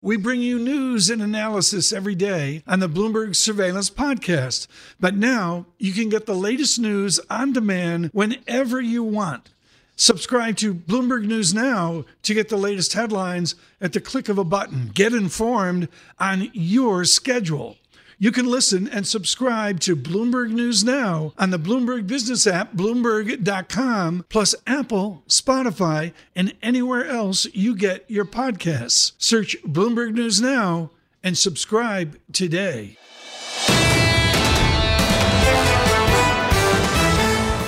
We 0.00 0.16
bring 0.16 0.40
you 0.40 0.60
news 0.60 1.10
and 1.10 1.20
analysis 1.20 1.92
every 1.92 2.14
day 2.14 2.62
on 2.68 2.78
the 2.78 2.88
Bloomberg 2.88 3.34
Surveillance 3.34 3.90
Podcast. 3.90 4.68
But 5.00 5.16
now 5.16 5.66
you 5.76 5.92
can 5.92 6.08
get 6.08 6.24
the 6.24 6.36
latest 6.36 6.78
news 6.78 7.18
on 7.28 7.52
demand 7.52 8.10
whenever 8.12 8.80
you 8.80 9.02
want. 9.02 9.50
Subscribe 9.96 10.56
to 10.58 10.72
Bloomberg 10.72 11.26
News 11.26 11.52
Now 11.52 12.04
to 12.22 12.32
get 12.32 12.48
the 12.48 12.56
latest 12.56 12.92
headlines 12.92 13.56
at 13.80 13.92
the 13.92 14.00
click 14.00 14.28
of 14.28 14.38
a 14.38 14.44
button. 14.44 14.92
Get 14.94 15.12
informed 15.12 15.88
on 16.20 16.48
your 16.52 17.04
schedule. 17.04 17.76
You 18.20 18.32
can 18.32 18.46
listen 18.46 18.88
and 18.88 19.06
subscribe 19.06 19.78
to 19.80 19.94
Bloomberg 19.94 20.50
News 20.50 20.82
Now 20.82 21.32
on 21.38 21.50
the 21.50 21.58
Bloomberg 21.58 22.08
Business 22.08 22.48
app, 22.48 22.72
Bloomberg.com, 22.72 24.24
plus 24.28 24.56
Apple, 24.66 25.22
Spotify, 25.28 26.12
and 26.34 26.52
anywhere 26.60 27.06
else 27.06 27.46
you 27.54 27.76
get 27.76 28.04
your 28.08 28.24
podcasts. 28.24 29.12
Search 29.18 29.56
Bloomberg 29.62 30.14
News 30.14 30.40
Now 30.40 30.90
and 31.22 31.38
subscribe 31.38 32.18
today. 32.32 32.98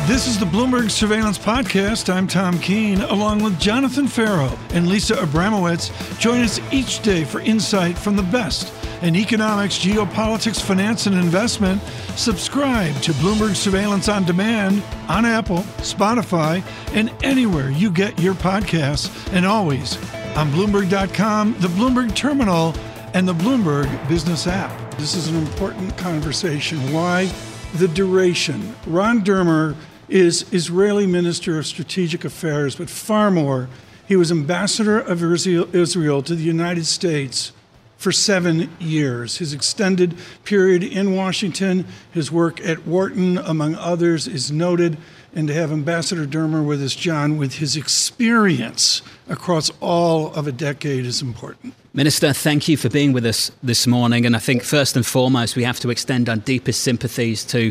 This 0.09 0.27
is 0.27 0.41
the 0.41 0.47
Bloomberg 0.47 0.91
Surveillance 0.91 1.39
Podcast. 1.39 2.13
I'm 2.13 2.27
Tom 2.27 2.59
Keene, 2.59 3.03
along 3.03 3.45
with 3.45 3.61
Jonathan 3.61 4.09
Ferro 4.09 4.51
and 4.71 4.89
Lisa 4.89 5.15
Abramowicz. 5.15 6.19
Join 6.19 6.41
us 6.41 6.59
each 6.73 7.01
day 7.03 7.23
for 7.23 7.39
insight 7.39 7.97
from 7.97 8.17
the 8.17 8.25
best 8.25 8.80
in 9.03 9.17
economics, 9.17 9.79
geopolitics, 9.79 10.61
finance, 10.61 11.07
and 11.07 11.17
investment. 11.17 11.81
Subscribe 12.17 12.95
to 13.03 13.13
Bloomberg 13.15 13.55
Surveillance 13.55 14.09
on 14.09 14.25
Demand 14.25 14.83
on 15.09 15.25
Apple, 15.25 15.65
Spotify, 15.79 16.63
and 16.93 17.11
anywhere 17.23 17.71
you 17.71 17.91
get 17.91 18.19
your 18.19 18.35
podcasts, 18.35 19.11
and 19.33 19.47
always 19.47 19.97
on 20.37 20.51
Bloomberg.com, 20.51 21.55
the 21.61 21.69
Bloomberg 21.69 22.15
Terminal, 22.15 22.75
and 23.15 23.27
the 23.27 23.35
Bloomberg 23.35 24.09
Business 24.09 24.47
app. 24.47 24.71
This 24.97 25.15
is 25.15 25.29
an 25.29 25.37
important 25.37 25.97
conversation. 25.97 26.93
Why? 26.93 27.33
The 27.75 27.89
duration. 27.89 28.75
Ron 28.87 29.23
Dermer 29.25 29.77
is 30.09 30.53
Israeli 30.53 31.07
Minister 31.07 31.59
of 31.59 31.67
Strategic 31.67 32.25
Affairs, 32.25 32.77
but 32.77 32.91
far 32.91 33.31
more, 33.31 33.69
he 34.07 34.17
was 34.17 34.33
ambassador 34.33 34.99
of 34.99 35.23
Israel 35.23 36.23
to 36.23 36.35
the 36.35 36.43
United 36.43 36.85
States 36.85 37.53
for 38.01 38.11
seven 38.11 38.71
years. 38.81 39.37
His 39.37 39.53
extended 39.53 40.17
period 40.45 40.83
in 40.83 41.15
Washington, 41.15 41.85
his 42.11 42.33
work 42.33 42.59
at 42.67 42.87
Wharton, 42.87 43.37
among 43.37 43.75
others, 43.75 44.27
is 44.27 44.51
noted. 44.51 44.97
And 45.35 45.47
to 45.49 45.55
have 45.55 45.71
Ambassador 45.71 46.25
Dermer 46.25 46.67
with 46.67 46.83
us, 46.83 46.95
John, 46.95 47.37
with 47.37 47.57
his 47.57 47.77
experience 47.77 49.03
across 49.29 49.71
all 49.81 50.33
of 50.33 50.47
a 50.47 50.53
decade 50.53 51.05
is 51.05 51.21
important. 51.21 51.75
Minister, 51.93 52.33
thank 52.33 52.69
you 52.69 52.79
for 52.79 52.89
being 52.89 53.13
with 53.13 53.27
us 53.27 53.51
this 53.63 53.87
morning. 53.87 54.25
And 54.25 54.35
I 54.35 54.39
think 54.39 54.63
first 54.63 54.97
and 54.97 55.05
foremost, 55.05 55.55
we 55.55 55.65
have 55.65 55.79
to 55.81 55.91
extend 55.91 56.31
our 56.31 56.37
deepest 56.37 56.81
sympathies 56.81 57.45
to 57.47 57.71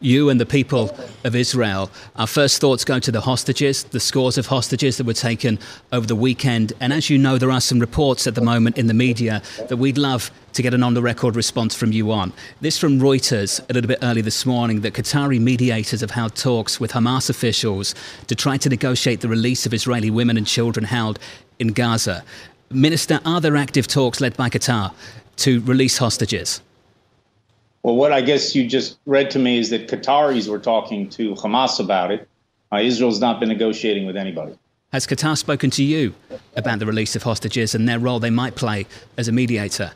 you 0.00 0.30
and 0.30 0.40
the 0.40 0.46
people 0.46 0.96
of 1.24 1.36
Israel. 1.36 1.90
Our 2.16 2.26
first 2.26 2.60
thoughts 2.60 2.84
go 2.84 2.98
to 2.98 3.12
the 3.12 3.20
hostages, 3.20 3.84
the 3.84 4.00
scores 4.00 4.38
of 4.38 4.46
hostages 4.46 4.96
that 4.96 5.06
were 5.06 5.12
taken 5.12 5.58
over 5.92 6.06
the 6.06 6.16
weekend. 6.16 6.72
And 6.80 6.92
as 6.92 7.10
you 7.10 7.18
know, 7.18 7.36
there 7.36 7.50
are 7.50 7.60
some 7.60 7.78
reports 7.78 8.26
at 8.26 8.34
the 8.34 8.40
moment 8.40 8.78
in 8.78 8.86
the 8.86 8.94
media 8.94 9.42
that 9.68 9.76
we'd 9.76 9.98
love 9.98 10.30
to 10.54 10.62
get 10.62 10.74
an 10.74 10.82
on 10.82 10.94
the 10.94 11.02
record 11.02 11.36
response 11.36 11.74
from 11.74 11.92
you 11.92 12.10
on. 12.10 12.32
This 12.60 12.78
from 12.78 12.98
Reuters 12.98 13.60
a 13.68 13.72
little 13.72 13.88
bit 13.88 13.98
early 14.02 14.22
this 14.22 14.44
morning 14.46 14.80
that 14.80 14.94
Qatari 14.94 15.40
mediators 15.40 16.00
have 16.00 16.10
held 16.10 16.34
talks 16.34 16.80
with 16.80 16.92
Hamas 16.92 17.30
officials 17.30 17.94
to 18.26 18.34
try 18.34 18.56
to 18.56 18.68
negotiate 18.68 19.20
the 19.20 19.28
release 19.28 19.66
of 19.66 19.74
Israeli 19.74 20.10
women 20.10 20.36
and 20.36 20.46
children 20.46 20.84
held 20.84 21.18
in 21.58 21.68
Gaza. 21.68 22.24
Minister, 22.70 23.20
are 23.24 23.40
there 23.40 23.56
active 23.56 23.86
talks 23.86 24.20
led 24.20 24.36
by 24.36 24.48
Qatar 24.48 24.92
to 25.36 25.60
release 25.60 25.98
hostages? 25.98 26.62
Well, 27.82 27.96
what 27.96 28.12
I 28.12 28.20
guess 28.20 28.54
you 28.54 28.66
just 28.66 28.98
read 29.06 29.30
to 29.30 29.38
me 29.38 29.58
is 29.58 29.70
that 29.70 29.88
Qataris 29.88 30.48
were 30.48 30.58
talking 30.58 31.08
to 31.10 31.34
Hamas 31.34 31.80
about 31.80 32.10
it. 32.10 32.28
Uh, 32.72 32.78
Israel's 32.78 33.20
not 33.20 33.40
been 33.40 33.48
negotiating 33.48 34.06
with 34.06 34.16
anybody. 34.16 34.54
Has 34.92 35.06
Qatar 35.06 35.38
spoken 35.38 35.70
to 35.70 35.84
you 35.84 36.14
about 36.56 36.80
the 36.80 36.86
release 36.86 37.14
of 37.14 37.22
hostages 37.22 37.74
and 37.74 37.88
their 37.88 37.98
role 37.98 38.18
they 38.18 38.30
might 38.30 38.56
play 38.56 38.86
as 39.16 39.28
a 39.28 39.32
mediator? 39.32 39.92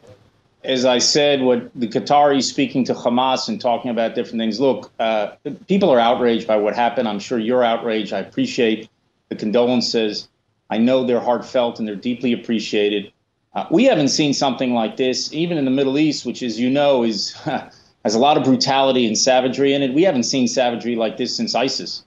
As 0.62 0.84
I 0.84 0.99
said, 0.99 1.43
what 1.43 1.69
the 1.75 1.89
Qataris 1.89 2.44
speaking 2.44 2.84
to 2.84 2.94
Hamas 2.94 3.49
and 3.49 3.61
talking 3.61 3.91
about 3.91 4.15
different 4.15 4.39
things. 4.39 4.61
Look, 4.61 4.91
uh, 4.99 5.33
people 5.67 5.91
are 5.91 5.99
outraged 5.99 6.47
by 6.47 6.56
what 6.56 6.75
happened. 6.75 7.09
I'm 7.09 7.19
sure 7.19 7.39
you're 7.39 7.65
outraged. 7.65 8.12
I 8.12 8.21
appreciate 8.21 8.89
the 9.28 9.37
condolences. 9.37 10.28
I 10.71 10.78
know 10.78 11.05
they're 11.05 11.21
heartfelt 11.21 11.81
and 11.81 11.87
they're 11.87 11.97
deeply 11.97 12.33
appreciated. 12.33 13.12
Uh, 13.55 13.67
we 13.71 13.85
haven't 13.85 14.09
seen 14.09 14.35
something 14.35 14.75
like 14.75 14.97
this, 14.97 15.33
even 15.33 15.59
in 15.59 15.65
the 15.65 15.71
Middle 15.71 15.99
East, 15.99 16.27
which, 16.27 16.43
as 16.43 16.59
you 16.59 16.69
know, 16.69 17.05
is 17.05 17.33
has 18.05 18.15
a 18.15 18.19
lot 18.19 18.37
of 18.37 18.45
brutality 18.45 19.07
and 19.07 19.17
savagery 19.17 19.73
in 19.73 19.83
it. 19.83 19.95
We 19.95 20.03
haven't 20.03 20.25
seen 20.25 20.49
savagery 20.49 20.97
like 20.97 21.17
this 21.17 21.37
since 21.37 21.55
ISIS. 21.55 22.05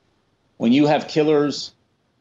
When 0.57 0.73
you 0.73 0.87
have 0.87 1.07
killers, 1.07 1.73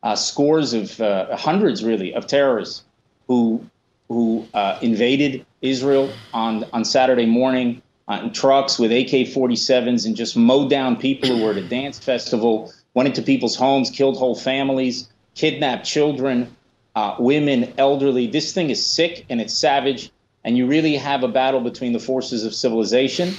uh, 0.02 0.14
scores 0.14 0.72
of 0.72 1.00
uh, 1.00 1.36
hundreds, 1.36 1.82
really, 1.82 2.14
of 2.14 2.26
terrorists 2.26 2.84
who 3.26 3.64
who 4.08 4.46
uh, 4.54 4.78
invaded 4.80 5.44
Israel 5.60 6.10
on 6.32 6.64
on 6.72 6.84
Saturday 6.84 7.26
morning 7.26 7.82
on 8.08 8.32
trucks 8.32 8.78
with 8.78 8.92
AK-47s 8.92 10.06
and 10.06 10.14
just 10.14 10.36
mowed 10.36 10.70
down 10.70 10.96
people 10.96 11.28
who 11.28 11.42
were 11.42 11.50
at 11.50 11.56
a 11.56 11.68
dance 11.68 11.98
festival, 11.98 12.72
went 12.94 13.08
into 13.08 13.20
people's 13.20 13.56
homes, 13.56 13.90
killed 13.90 14.16
whole 14.16 14.36
families, 14.36 15.08
kidnapped 15.34 15.84
children 15.84 16.55
uh, 16.96 17.14
women, 17.18 17.72
elderly. 17.78 18.26
This 18.26 18.52
thing 18.52 18.70
is 18.70 18.84
sick 18.84 19.26
and 19.28 19.40
it's 19.40 19.56
savage. 19.56 20.10
And 20.42 20.56
you 20.56 20.66
really 20.66 20.96
have 20.96 21.22
a 21.22 21.28
battle 21.28 21.60
between 21.60 21.92
the 21.92 22.00
forces 22.00 22.44
of 22.44 22.54
civilization 22.54 23.34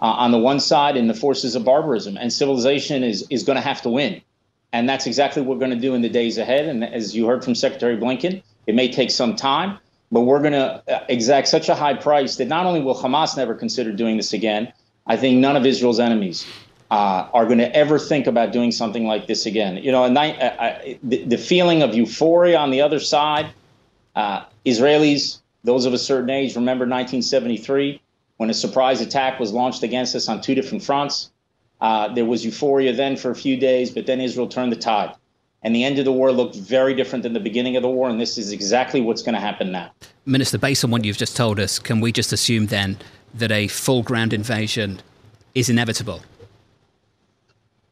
uh, 0.00 0.04
on 0.04 0.32
the 0.32 0.38
one 0.38 0.58
side 0.58 0.96
and 0.96 1.08
the 1.10 1.14
forces 1.14 1.54
of 1.54 1.64
barbarism. 1.64 2.16
And 2.16 2.32
civilization 2.32 3.04
is, 3.04 3.26
is 3.30 3.44
going 3.44 3.56
to 3.56 3.62
have 3.62 3.82
to 3.82 3.90
win. 3.90 4.22
And 4.72 4.88
that's 4.88 5.06
exactly 5.06 5.42
what 5.42 5.56
we're 5.56 5.66
going 5.66 5.78
to 5.78 5.88
do 5.88 5.94
in 5.94 6.00
the 6.00 6.08
days 6.08 6.38
ahead. 6.38 6.66
And 6.66 6.82
as 6.82 7.14
you 7.14 7.26
heard 7.26 7.44
from 7.44 7.54
Secretary 7.54 7.96
Blinken, 7.96 8.42
it 8.66 8.74
may 8.74 8.90
take 8.90 9.10
some 9.10 9.36
time, 9.36 9.78
but 10.10 10.22
we're 10.22 10.40
going 10.40 10.52
to 10.52 10.82
uh, 10.88 11.04
exact 11.08 11.48
such 11.48 11.68
a 11.68 11.74
high 11.74 11.94
price 11.94 12.36
that 12.36 12.48
not 12.48 12.64
only 12.64 12.80
will 12.80 12.94
Hamas 12.94 13.36
never 13.36 13.54
consider 13.54 13.92
doing 13.92 14.16
this 14.16 14.32
again, 14.32 14.72
I 15.06 15.16
think 15.16 15.38
none 15.38 15.56
of 15.56 15.66
Israel's 15.66 16.00
enemies 16.00 16.46
uh, 16.92 17.26
are 17.32 17.46
going 17.46 17.56
to 17.56 17.74
ever 17.74 17.98
think 17.98 18.26
about 18.26 18.52
doing 18.52 18.70
something 18.70 19.06
like 19.06 19.26
this 19.26 19.46
again. 19.46 19.78
You 19.78 19.90
know, 19.90 20.04
and 20.04 20.18
I, 20.18 20.26
I, 20.26 20.98
the, 21.02 21.24
the, 21.24 21.38
feeling 21.38 21.80
of 21.80 21.94
euphoria 21.94 22.58
on 22.58 22.70
the 22.70 22.82
other 22.82 23.00
side, 23.00 23.46
uh, 24.14 24.44
Israelis, 24.66 25.40
those 25.64 25.86
of 25.86 25.94
a 25.94 25.98
certain 25.98 26.28
age, 26.28 26.54
remember 26.54 26.84
1973 26.84 27.98
when 28.36 28.50
a 28.50 28.54
surprise 28.54 29.00
attack 29.00 29.40
was 29.40 29.54
launched 29.54 29.82
against 29.82 30.14
us 30.14 30.28
on 30.28 30.42
two 30.42 30.54
different 30.54 30.84
fronts. 30.84 31.30
Uh, 31.80 32.12
there 32.12 32.26
was 32.26 32.44
euphoria 32.44 32.92
then 32.92 33.16
for 33.16 33.30
a 33.30 33.34
few 33.34 33.56
days, 33.56 33.90
but 33.90 34.04
then 34.04 34.20
Israel 34.20 34.46
turned 34.46 34.70
the 34.70 34.76
tide. 34.76 35.14
And 35.62 35.74
the 35.74 35.84
end 35.84 35.98
of 35.98 36.04
the 36.04 36.12
war 36.12 36.30
looked 36.30 36.56
very 36.56 36.92
different 36.92 37.22
than 37.22 37.32
the 37.32 37.40
beginning 37.40 37.74
of 37.76 37.82
the 37.82 37.88
war, 37.88 38.10
and 38.10 38.20
this 38.20 38.36
is 38.36 38.52
exactly 38.52 39.00
what's 39.00 39.22
going 39.22 39.34
to 39.34 39.40
happen 39.40 39.72
now. 39.72 39.90
Minister, 40.26 40.58
based 40.58 40.84
on 40.84 40.90
what 40.90 41.06
you've 41.06 41.16
just 41.16 41.38
told 41.38 41.58
us, 41.58 41.78
can 41.78 42.02
we 42.02 42.12
just 42.12 42.34
assume 42.34 42.66
then 42.66 42.98
that 43.32 43.50
a 43.50 43.68
full 43.68 44.02
ground 44.02 44.34
invasion 44.34 45.00
is 45.54 45.70
inevitable? 45.70 46.20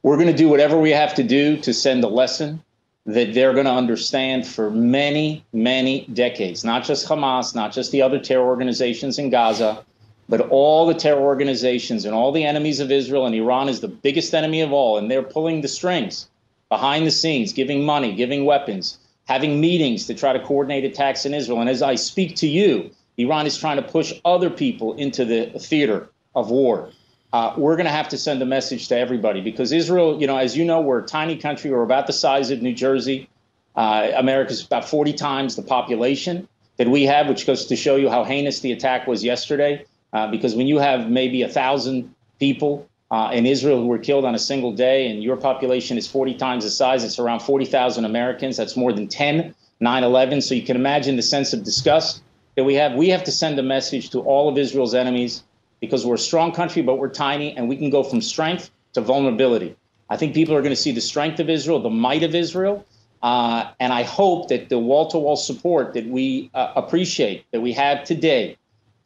We're 0.02 0.16
going 0.16 0.28
to 0.28 0.36
do 0.36 0.48
whatever 0.48 0.78
we 0.78 0.90
have 0.90 1.14
to 1.14 1.22
do 1.22 1.58
to 1.58 1.74
send 1.74 2.02
a 2.04 2.08
lesson 2.08 2.62
that 3.06 3.34
they're 3.34 3.52
going 3.52 3.66
to 3.66 3.72
understand 3.72 4.46
for 4.46 4.70
many, 4.70 5.44
many 5.52 6.06
decades. 6.12 6.64
Not 6.64 6.84
just 6.84 7.06
Hamas, 7.06 7.54
not 7.54 7.72
just 7.72 7.92
the 7.92 8.02
other 8.02 8.18
terror 8.18 8.46
organizations 8.46 9.18
in 9.18 9.30
Gaza, 9.30 9.84
but 10.28 10.40
all 10.48 10.86
the 10.86 10.94
terror 10.94 11.20
organizations 11.20 12.04
and 12.04 12.14
all 12.14 12.32
the 12.32 12.44
enemies 12.44 12.80
of 12.80 12.90
Israel. 12.90 13.26
And 13.26 13.34
Iran 13.34 13.68
is 13.68 13.80
the 13.80 13.88
biggest 13.88 14.32
enemy 14.32 14.60
of 14.60 14.72
all. 14.72 14.96
And 14.96 15.10
they're 15.10 15.22
pulling 15.22 15.60
the 15.60 15.68
strings 15.68 16.28
behind 16.68 17.06
the 17.06 17.10
scenes, 17.10 17.52
giving 17.52 17.84
money, 17.84 18.14
giving 18.14 18.44
weapons, 18.44 18.98
having 19.26 19.60
meetings 19.60 20.06
to 20.06 20.14
try 20.14 20.32
to 20.32 20.40
coordinate 20.40 20.84
attacks 20.84 21.26
in 21.26 21.34
Israel. 21.34 21.60
And 21.60 21.68
as 21.68 21.82
I 21.82 21.96
speak 21.96 22.36
to 22.36 22.46
you, 22.46 22.90
Iran 23.18 23.46
is 23.46 23.58
trying 23.58 23.76
to 23.76 23.82
push 23.82 24.14
other 24.24 24.48
people 24.48 24.94
into 24.94 25.24
the 25.24 25.46
theater 25.58 26.08
of 26.34 26.50
war. 26.50 26.90
Uh, 27.32 27.54
we're 27.56 27.76
going 27.76 27.86
to 27.86 27.92
have 27.92 28.08
to 28.08 28.18
send 28.18 28.42
a 28.42 28.46
message 28.46 28.88
to 28.88 28.96
everybody 28.96 29.40
because 29.40 29.70
Israel, 29.72 30.20
you 30.20 30.26
know, 30.26 30.36
as 30.36 30.56
you 30.56 30.64
know, 30.64 30.80
we're 30.80 30.98
a 30.98 31.06
tiny 31.06 31.36
country. 31.36 31.70
We're 31.70 31.82
about 31.82 32.06
the 32.06 32.12
size 32.12 32.50
of 32.50 32.60
New 32.60 32.74
Jersey. 32.74 33.28
Uh, 33.76 34.10
America's 34.16 34.64
about 34.64 34.88
40 34.88 35.12
times 35.12 35.54
the 35.54 35.62
population 35.62 36.48
that 36.76 36.88
we 36.88 37.04
have, 37.04 37.28
which 37.28 37.46
goes 37.46 37.66
to 37.66 37.76
show 37.76 37.96
you 37.96 38.08
how 38.08 38.24
heinous 38.24 38.60
the 38.60 38.72
attack 38.72 39.06
was 39.06 39.22
yesterday. 39.22 39.84
Uh, 40.12 40.28
because 40.28 40.56
when 40.56 40.66
you 40.66 40.78
have 40.78 41.08
maybe 41.08 41.42
a 41.42 41.48
thousand 41.48 42.12
people 42.40 42.88
uh, 43.12 43.30
in 43.32 43.46
Israel 43.46 43.78
who 43.78 43.86
were 43.86 43.98
killed 43.98 44.24
on 44.24 44.34
a 44.34 44.38
single 44.38 44.72
day, 44.72 45.08
and 45.08 45.22
your 45.22 45.36
population 45.36 45.96
is 45.98 46.08
40 46.08 46.34
times 46.34 46.64
the 46.64 46.70
size, 46.70 47.04
it's 47.04 47.20
around 47.20 47.40
40,000 47.40 48.04
Americans. 48.04 48.56
That's 48.56 48.76
more 48.76 48.92
than 48.92 49.06
10 49.06 49.54
9 49.80 50.04
11. 50.04 50.42
So 50.42 50.54
you 50.54 50.62
can 50.62 50.76
imagine 50.76 51.16
the 51.16 51.22
sense 51.22 51.52
of 51.52 51.62
disgust 51.62 52.22
that 52.56 52.64
we 52.64 52.74
have. 52.74 52.94
We 52.94 53.08
have 53.10 53.24
to 53.24 53.32
send 53.32 53.58
a 53.58 53.62
message 53.62 54.10
to 54.10 54.20
all 54.20 54.48
of 54.48 54.58
Israel's 54.58 54.94
enemies 54.94 55.42
because 55.80 56.06
we're 56.06 56.14
a 56.14 56.18
strong 56.18 56.52
country, 56.52 56.82
but 56.82 56.96
we're 56.96 57.08
tiny, 57.08 57.56
and 57.56 57.68
we 57.68 57.76
can 57.76 57.90
go 57.90 58.02
from 58.02 58.20
strength 58.20 58.70
to 58.92 59.00
vulnerability. 59.00 59.76
I 60.08 60.16
think 60.16 60.34
people 60.34 60.54
are 60.54 60.62
going 60.62 60.74
to 60.74 60.80
see 60.80 60.92
the 60.92 61.00
strength 61.00 61.40
of 61.40 61.48
Israel, 61.48 61.80
the 61.80 61.90
might 61.90 62.22
of 62.22 62.34
Israel, 62.34 62.84
uh, 63.22 63.70
and 63.80 63.92
I 63.92 64.02
hope 64.02 64.48
that 64.48 64.68
the 64.68 64.78
wall 64.78 65.08
to 65.08 65.18
wall 65.18 65.36
support 65.36 65.94
that 65.94 66.06
we 66.06 66.50
uh, 66.54 66.72
appreciate, 66.76 67.44
that 67.52 67.60
we 67.60 67.72
have 67.72 68.04
today 68.04 68.56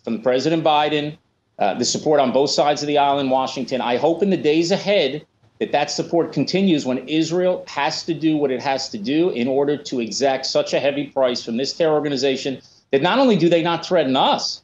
from 0.03 0.23
President 0.23 0.65
Biden, 0.65 1.17
uh, 1.59 1.75
the 1.75 1.85
support 1.85 2.21
on 2.21 2.32
both 2.32 2.50
sides 2.50 2.82
of 2.82 2.88
the 2.88 2.99
aisle 2.99 3.19
in 3.19 3.31
Washington, 3.31 3.81
I 3.81 3.97
hope 3.97 4.23
in 4.23 4.31
the 4.31 4.37
days 4.37 4.71
ahead 4.71 5.25
that 5.61 5.73
that 5.73 5.91
support 5.91 6.32
continues 6.32 6.85
when 6.85 6.99
Israel 7.09 7.65
has 7.69 8.03
to 8.05 8.15
do 8.15 8.37
what 8.37 8.50
it 8.50 8.61
has 8.61 8.88
to 8.88 8.99
do 8.99 9.31
in 9.31 9.47
order 9.47 9.76
to 9.76 10.00
exact 10.00 10.47
such 10.47 10.75
a 10.75 10.81
heavy 10.81 11.06
price 11.06 11.44
from 11.44 11.56
this 11.56 11.73
terror 11.73 11.94
organization 11.94 12.61
that 12.91 13.03
not 13.03 13.19
only 13.19 13.37
do 13.37 13.49
they 13.49 13.62
not 13.62 13.87
threaten 13.87 14.17
us, 14.17 14.63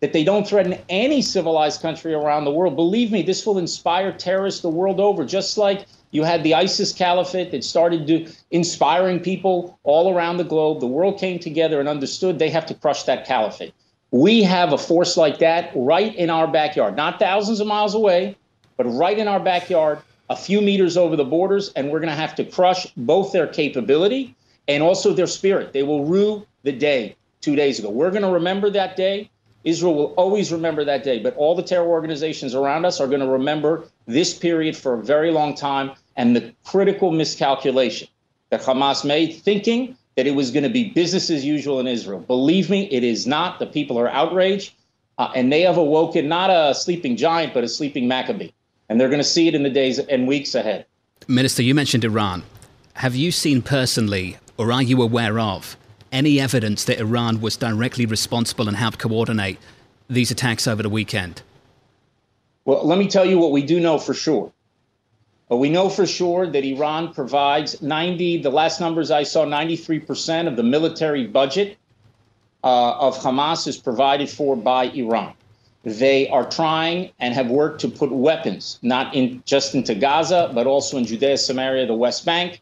that 0.00 0.12
they 0.12 0.24
don't 0.24 0.46
threaten 0.46 0.78
any 0.88 1.22
civilized 1.22 1.80
country 1.80 2.12
around 2.12 2.44
the 2.44 2.50
world. 2.50 2.76
Believe 2.76 3.10
me, 3.10 3.22
this 3.22 3.46
will 3.46 3.58
inspire 3.58 4.12
terrorists 4.12 4.60
the 4.60 4.68
world 4.68 5.00
over, 5.00 5.24
just 5.24 5.56
like 5.56 5.86
you 6.10 6.22
had 6.22 6.42
the 6.42 6.54
ISIS 6.54 6.92
caliphate 6.92 7.50
that 7.50 7.64
started 7.64 8.06
do, 8.06 8.26
inspiring 8.50 9.20
people 9.20 9.78
all 9.84 10.14
around 10.14 10.36
the 10.36 10.44
globe. 10.44 10.80
The 10.80 10.86
world 10.86 11.18
came 11.18 11.38
together 11.38 11.80
and 11.80 11.88
understood 11.88 12.38
they 12.38 12.50
have 12.50 12.66
to 12.66 12.74
crush 12.74 13.04
that 13.04 13.26
caliphate. 13.26 13.74
We 14.10 14.42
have 14.42 14.72
a 14.72 14.78
force 14.78 15.16
like 15.16 15.38
that 15.38 15.72
right 15.74 16.14
in 16.14 16.30
our 16.30 16.46
backyard, 16.46 16.96
not 16.96 17.18
thousands 17.18 17.60
of 17.60 17.66
miles 17.66 17.94
away, 17.94 18.36
but 18.76 18.84
right 18.84 19.18
in 19.18 19.28
our 19.28 19.40
backyard, 19.40 19.98
a 20.30 20.36
few 20.36 20.60
meters 20.60 20.96
over 20.96 21.16
the 21.16 21.24
borders, 21.24 21.72
and 21.74 21.90
we're 21.90 22.00
going 22.00 22.10
to 22.10 22.16
have 22.16 22.34
to 22.36 22.44
crush 22.44 22.86
both 22.96 23.32
their 23.32 23.46
capability 23.46 24.34
and 24.68 24.82
also 24.82 25.12
their 25.12 25.26
spirit. 25.26 25.72
They 25.72 25.82
will 25.82 26.04
rue 26.04 26.46
the 26.62 26.72
day 26.72 27.16
two 27.40 27.56
days 27.56 27.78
ago. 27.78 27.90
We're 27.90 28.10
going 28.10 28.22
to 28.22 28.30
remember 28.30 28.70
that 28.70 28.96
day. 28.96 29.30
Israel 29.66 29.94
will 29.94 30.14
always 30.14 30.52
remember 30.52 30.84
that 30.84 31.02
day, 31.02 31.18
but 31.18 31.36
all 31.36 31.56
the 31.56 31.62
terror 31.62 31.88
organizations 31.88 32.54
around 32.54 32.84
us 32.84 33.00
are 33.00 33.08
going 33.08 33.20
to 33.20 33.26
remember 33.26 33.84
this 34.06 34.32
period 34.32 34.76
for 34.76 34.94
a 34.94 35.02
very 35.02 35.32
long 35.32 35.54
time 35.56 35.90
and 36.16 36.36
the 36.36 36.54
critical 36.64 37.10
miscalculation 37.10 38.06
that 38.50 38.62
Hamas 38.62 39.04
made, 39.04 39.34
thinking 39.34 39.96
that 40.14 40.24
it 40.24 40.36
was 40.36 40.52
going 40.52 40.62
to 40.62 40.70
be 40.70 40.90
business 40.90 41.30
as 41.30 41.44
usual 41.44 41.80
in 41.80 41.88
Israel. 41.88 42.20
Believe 42.20 42.70
me, 42.70 42.88
it 42.92 43.02
is 43.02 43.26
not. 43.26 43.58
The 43.58 43.66
people 43.66 43.98
are 43.98 44.08
outraged, 44.08 44.72
uh, 45.18 45.32
and 45.34 45.52
they 45.52 45.62
have 45.62 45.78
awoken 45.78 46.28
not 46.28 46.48
a 46.48 46.72
sleeping 46.72 47.16
giant, 47.16 47.52
but 47.52 47.64
a 47.64 47.68
sleeping 47.68 48.06
Maccabee. 48.06 48.50
And 48.88 49.00
they're 49.00 49.08
going 49.08 49.18
to 49.18 49.24
see 49.24 49.48
it 49.48 49.56
in 49.56 49.64
the 49.64 49.70
days 49.70 49.98
and 49.98 50.28
weeks 50.28 50.54
ahead. 50.54 50.86
Minister, 51.26 51.64
you 51.64 51.74
mentioned 51.74 52.04
Iran. 52.04 52.44
Have 52.94 53.16
you 53.16 53.32
seen 53.32 53.62
personally, 53.62 54.38
or 54.56 54.70
are 54.70 54.82
you 54.82 55.02
aware 55.02 55.40
of, 55.40 55.76
any 56.16 56.40
evidence 56.40 56.84
that 56.84 56.98
Iran 56.98 57.42
was 57.42 57.56
directly 57.56 58.06
responsible 58.06 58.68
and 58.68 58.76
helped 58.76 58.98
coordinate 58.98 59.58
these 60.08 60.30
attacks 60.30 60.66
over 60.66 60.82
the 60.82 60.88
weekend? 60.88 61.42
Well, 62.64 62.84
let 62.86 62.98
me 62.98 63.06
tell 63.06 63.26
you 63.26 63.38
what 63.38 63.52
we 63.52 63.62
do 63.62 63.78
know 63.78 63.98
for 63.98 64.14
sure. 64.14 64.50
We 65.48 65.68
know 65.70 65.88
for 65.88 66.06
sure 66.06 66.46
that 66.46 66.64
Iran 66.64 67.12
provides 67.12 67.80
90, 67.80 68.42
the 68.42 68.50
last 68.50 68.80
numbers 68.80 69.12
I 69.12 69.22
saw, 69.22 69.44
93% 69.44 70.48
of 70.48 70.56
the 70.56 70.64
military 70.64 71.26
budget 71.26 71.76
uh, 72.64 72.98
of 72.98 73.16
Hamas 73.18 73.68
is 73.68 73.76
provided 73.76 74.28
for 74.28 74.56
by 74.56 74.84
Iran. 74.86 75.34
They 75.84 76.28
are 76.30 76.48
trying 76.48 77.10
and 77.20 77.32
have 77.32 77.48
worked 77.48 77.80
to 77.82 77.88
put 77.88 78.10
weapons, 78.10 78.80
not 78.82 79.14
in 79.14 79.40
just 79.44 79.76
into 79.76 79.94
Gaza, 79.94 80.50
but 80.52 80.66
also 80.66 80.96
in 80.96 81.04
Judea, 81.04 81.38
Samaria, 81.38 81.86
the 81.86 81.94
West 81.94 82.24
Bank. 82.24 82.60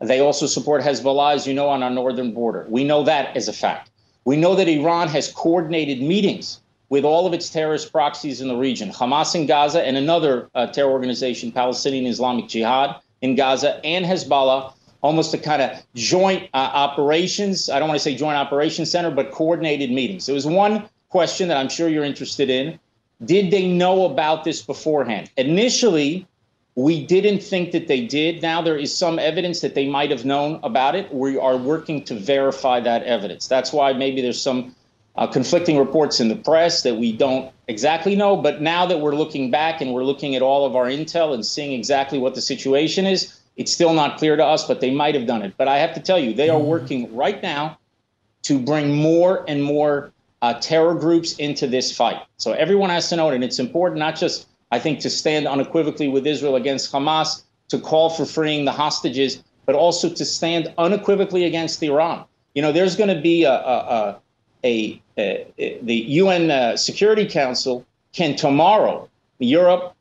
They 0.00 0.20
also 0.20 0.46
support 0.46 0.82
Hezbollah, 0.82 1.34
as 1.34 1.46
you 1.46 1.54
know, 1.54 1.68
on 1.68 1.82
our 1.82 1.90
northern 1.90 2.32
border. 2.32 2.66
We 2.68 2.84
know 2.84 3.02
that 3.04 3.36
as 3.36 3.48
a 3.48 3.52
fact. 3.52 3.90
We 4.24 4.36
know 4.36 4.54
that 4.54 4.68
Iran 4.68 5.08
has 5.08 5.32
coordinated 5.32 6.02
meetings 6.02 6.60
with 6.88 7.04
all 7.04 7.26
of 7.26 7.32
its 7.32 7.48
terrorist 7.48 7.92
proxies 7.92 8.40
in 8.40 8.48
the 8.48 8.56
region 8.56 8.90
Hamas 8.90 9.34
in 9.34 9.46
Gaza 9.46 9.84
and 9.84 9.96
another 9.96 10.48
uh, 10.54 10.66
terror 10.66 10.90
organization, 10.90 11.50
Palestinian 11.50 12.06
Islamic 12.06 12.48
Jihad 12.48 12.96
in 13.22 13.34
Gaza, 13.34 13.84
and 13.84 14.04
Hezbollah, 14.04 14.72
almost 15.02 15.32
a 15.34 15.38
kind 15.38 15.62
of 15.62 15.70
joint 15.94 16.48
uh, 16.54 16.56
operations. 16.56 17.70
I 17.70 17.78
don't 17.78 17.88
want 17.88 17.98
to 17.98 18.02
say 18.02 18.14
joint 18.14 18.36
operations 18.36 18.90
center, 18.90 19.10
but 19.10 19.30
coordinated 19.30 19.90
meetings. 19.90 20.26
There 20.26 20.34
was 20.34 20.46
one 20.46 20.88
question 21.08 21.48
that 21.48 21.56
I'm 21.56 21.68
sure 21.68 21.88
you're 21.88 22.04
interested 22.04 22.50
in. 22.50 22.78
Did 23.24 23.50
they 23.50 23.66
know 23.66 24.04
about 24.04 24.44
this 24.44 24.62
beforehand? 24.62 25.30
Initially, 25.36 26.26
we 26.76 27.04
didn't 27.04 27.42
think 27.42 27.72
that 27.72 27.88
they 27.88 28.06
did. 28.06 28.42
Now 28.42 28.60
there 28.60 28.76
is 28.76 28.96
some 28.96 29.18
evidence 29.18 29.60
that 29.60 29.74
they 29.74 29.88
might 29.88 30.10
have 30.10 30.26
known 30.26 30.60
about 30.62 30.94
it. 30.94 31.12
We 31.12 31.38
are 31.38 31.56
working 31.56 32.04
to 32.04 32.14
verify 32.14 32.80
that 32.80 33.02
evidence. 33.04 33.48
That's 33.48 33.72
why 33.72 33.94
maybe 33.94 34.20
there's 34.20 34.40
some 34.40 34.74
uh, 35.16 35.26
conflicting 35.26 35.78
reports 35.78 36.20
in 36.20 36.28
the 36.28 36.36
press 36.36 36.82
that 36.82 36.96
we 36.96 37.12
don't 37.12 37.50
exactly 37.66 38.14
know. 38.14 38.36
But 38.36 38.60
now 38.60 38.84
that 38.84 39.00
we're 39.00 39.14
looking 39.14 39.50
back 39.50 39.80
and 39.80 39.94
we're 39.94 40.04
looking 40.04 40.36
at 40.36 40.42
all 40.42 40.66
of 40.66 40.76
our 40.76 40.84
intel 40.84 41.32
and 41.32 41.44
seeing 41.44 41.72
exactly 41.72 42.18
what 42.18 42.34
the 42.34 42.42
situation 42.42 43.06
is, 43.06 43.40
it's 43.56 43.72
still 43.72 43.94
not 43.94 44.18
clear 44.18 44.36
to 44.36 44.44
us, 44.44 44.66
but 44.66 44.82
they 44.82 44.94
might 44.94 45.14
have 45.14 45.26
done 45.26 45.40
it. 45.40 45.54
But 45.56 45.68
I 45.68 45.78
have 45.78 45.94
to 45.94 46.00
tell 46.00 46.18
you, 46.18 46.34
they 46.34 46.50
are 46.50 46.58
working 46.58 47.16
right 47.16 47.42
now 47.42 47.78
to 48.42 48.58
bring 48.58 48.94
more 48.94 49.46
and 49.48 49.64
more 49.64 50.12
uh, 50.42 50.52
terror 50.60 50.94
groups 50.94 51.36
into 51.36 51.66
this 51.66 51.96
fight. 51.96 52.20
So 52.36 52.52
everyone 52.52 52.90
has 52.90 53.08
to 53.08 53.16
know 53.16 53.30
it. 53.30 53.34
And 53.34 53.42
it's 53.42 53.58
important 53.58 53.98
not 53.98 54.14
just, 54.14 54.46
I 54.70 54.78
think, 54.78 55.00
to 55.00 55.10
stand 55.10 55.46
unequivocally 55.46 56.08
with 56.08 56.26
Israel 56.26 56.56
against 56.56 56.92
Hamas, 56.92 57.42
to 57.68 57.78
call 57.78 58.10
for 58.10 58.24
freeing 58.24 58.64
the 58.64 58.72
hostages, 58.72 59.42
but 59.64 59.74
also 59.74 60.08
to 60.08 60.24
stand 60.24 60.72
unequivocally 60.78 61.44
against 61.44 61.82
Iran. 61.82 62.24
You 62.54 62.62
know, 62.62 62.72
there's 62.72 62.96
going 62.96 63.14
to 63.14 63.20
be 63.20 63.44
a, 63.44 63.52
a, 63.52 64.18
a, 64.64 65.02
a, 65.18 65.78
the 65.82 65.94
UN 65.94 66.50
uh, 66.50 66.76
Security 66.76 67.26
Council 67.26 67.84
can 68.12 68.34
tomorrow, 68.36 69.08
Europe, 69.38 69.94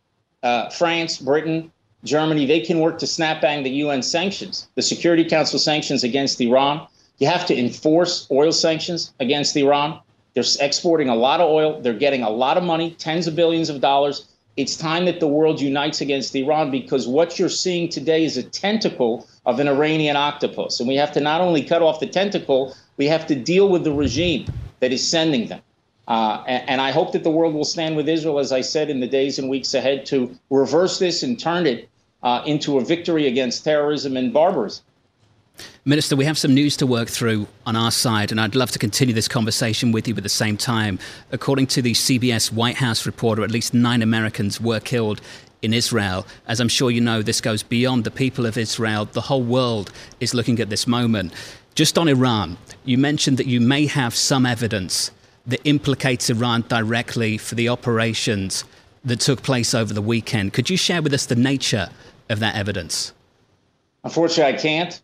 uh, 0.43 0.69
France, 0.69 1.17
Britain, 1.17 1.71
Germany, 2.05 2.45
they 2.45 2.59
can 2.59 2.79
work 2.79 2.99
to 2.99 3.07
snap 3.07 3.41
back 3.41 3.63
the 3.63 3.69
UN 3.69 4.01
sanctions, 4.01 4.67
the 4.75 4.81
Security 4.81 5.25
Council 5.25 5.59
sanctions 5.59 6.03
against 6.03 6.39
Iran. 6.39 6.87
You 7.17 7.27
have 7.27 7.45
to 7.47 7.57
enforce 7.57 8.27
oil 8.31 8.51
sanctions 8.51 9.13
against 9.19 9.55
Iran. 9.57 9.99
They're 10.33 10.43
exporting 10.59 11.09
a 11.09 11.15
lot 11.15 11.41
of 11.41 11.49
oil. 11.49 11.81
They're 11.81 11.93
getting 11.93 12.21
a 12.21 12.29
lot 12.29 12.57
of 12.57 12.63
money, 12.63 12.91
tens 12.91 13.25
of 13.25 13.35
billions 13.35 13.69
of 13.69 13.81
dollars. 13.81 14.27
It's 14.57 14.77
time 14.77 15.05
that 15.05 15.19
the 15.19 15.27
world 15.27 15.59
unites 15.59 15.99
against 15.99 16.33
Iran 16.33 16.71
because 16.71 17.07
what 17.07 17.37
you're 17.37 17.49
seeing 17.49 17.89
today 17.89 18.23
is 18.23 18.37
a 18.37 18.43
tentacle 18.43 19.27
of 19.45 19.59
an 19.59 19.67
Iranian 19.67 20.15
octopus. 20.15 20.79
And 20.79 20.87
we 20.87 20.95
have 20.95 21.11
to 21.13 21.19
not 21.19 21.41
only 21.41 21.61
cut 21.61 21.81
off 21.81 21.99
the 21.99 22.07
tentacle, 22.07 22.73
we 22.95 23.05
have 23.07 23.27
to 23.27 23.35
deal 23.35 23.67
with 23.67 23.83
the 23.83 23.91
regime 23.91 24.45
that 24.79 24.93
is 24.93 25.05
sending 25.05 25.47
them. 25.47 25.61
Uh, 26.07 26.43
and, 26.47 26.69
and, 26.69 26.81
I 26.81 26.91
hope 26.91 27.13
that 27.13 27.23
the 27.23 27.31
world 27.31 27.55
will 27.55 27.65
stand 27.65 27.95
with 27.95 28.07
Israel, 28.07 28.37
as 28.37 28.51
I 28.51 28.61
said, 28.61 28.91
in 28.91 28.99
the 28.99 29.07
days 29.07 29.39
and 29.39 29.49
weeks 29.49 29.73
ahead 29.73 30.05
to 30.07 30.37
reverse 30.51 30.99
this 30.99 31.23
and 31.23 31.39
turn 31.39 31.65
it 31.65 31.89
uh, 32.21 32.43
into 32.45 32.77
a 32.77 32.85
victory 32.85 33.27
against 33.27 33.63
terrorism 33.63 34.15
and 34.15 34.31
barbarism. 34.31 34.85
Minister, 35.85 36.15
we 36.15 36.25
have 36.25 36.37
some 36.37 36.53
news 36.53 36.75
to 36.77 36.87
work 36.87 37.09
through 37.09 37.47
on 37.65 37.75
our 37.75 37.91
side, 37.91 38.31
and 38.31 38.41
I'd 38.41 38.55
love 38.55 38.71
to 38.71 38.79
continue 38.79 39.13
this 39.13 39.27
conversation 39.27 39.91
with 39.91 40.07
you 40.07 40.15
at 40.15 40.23
the 40.23 40.29
same 40.29 40.57
time. 40.57 40.99
According 41.31 41.67
to 41.67 41.81
the 41.81 41.93
CBS 41.93 42.51
White 42.51 42.77
House 42.77 43.05
reporter, 43.05 43.43
at 43.43 43.51
least 43.51 43.73
nine 43.73 44.01
Americans 44.01 44.59
were 44.59 44.79
killed 44.79 45.21
in 45.61 45.73
Israel. 45.73 46.25
As 46.47 46.59
I'm 46.59 46.69
sure 46.69 46.91
you 46.91 47.01
know, 47.01 47.21
this 47.21 47.41
goes 47.41 47.63
beyond 47.63 48.03
the 48.03 48.11
people 48.11 48.45
of 48.45 48.57
Israel. 48.57 49.05
The 49.05 49.21
whole 49.21 49.43
world 49.43 49.91
is 50.19 50.33
looking 50.33 50.59
at 50.59 50.69
this 50.69 50.87
moment. 50.87 51.33
Just 51.75 51.97
on 51.97 52.07
Iran, 52.07 52.57
you 52.83 52.97
mentioned 52.97 53.37
that 53.37 53.47
you 53.47 53.59
may 53.59 53.85
have 53.85 54.15
some 54.15 54.45
evidence 54.45 55.11
that 55.45 55.61
implicates 55.65 56.29
Iran 56.29 56.63
directly 56.67 57.37
for 57.37 57.55
the 57.55 57.69
operations 57.69 58.63
that 59.03 59.19
took 59.19 59.43
place 59.43 59.73
over 59.73 59.93
the 59.93 60.01
weekend. 60.01 60.53
Could 60.53 60.69
you 60.69 60.77
share 60.77 61.01
with 61.01 61.13
us 61.13 61.25
the 61.25 61.35
nature 61.35 61.89
of 62.29 62.39
that 62.39 62.55
evidence? 62.55 63.13
Unfortunately, 64.03 64.53
I 64.53 64.57
can't. 64.57 65.01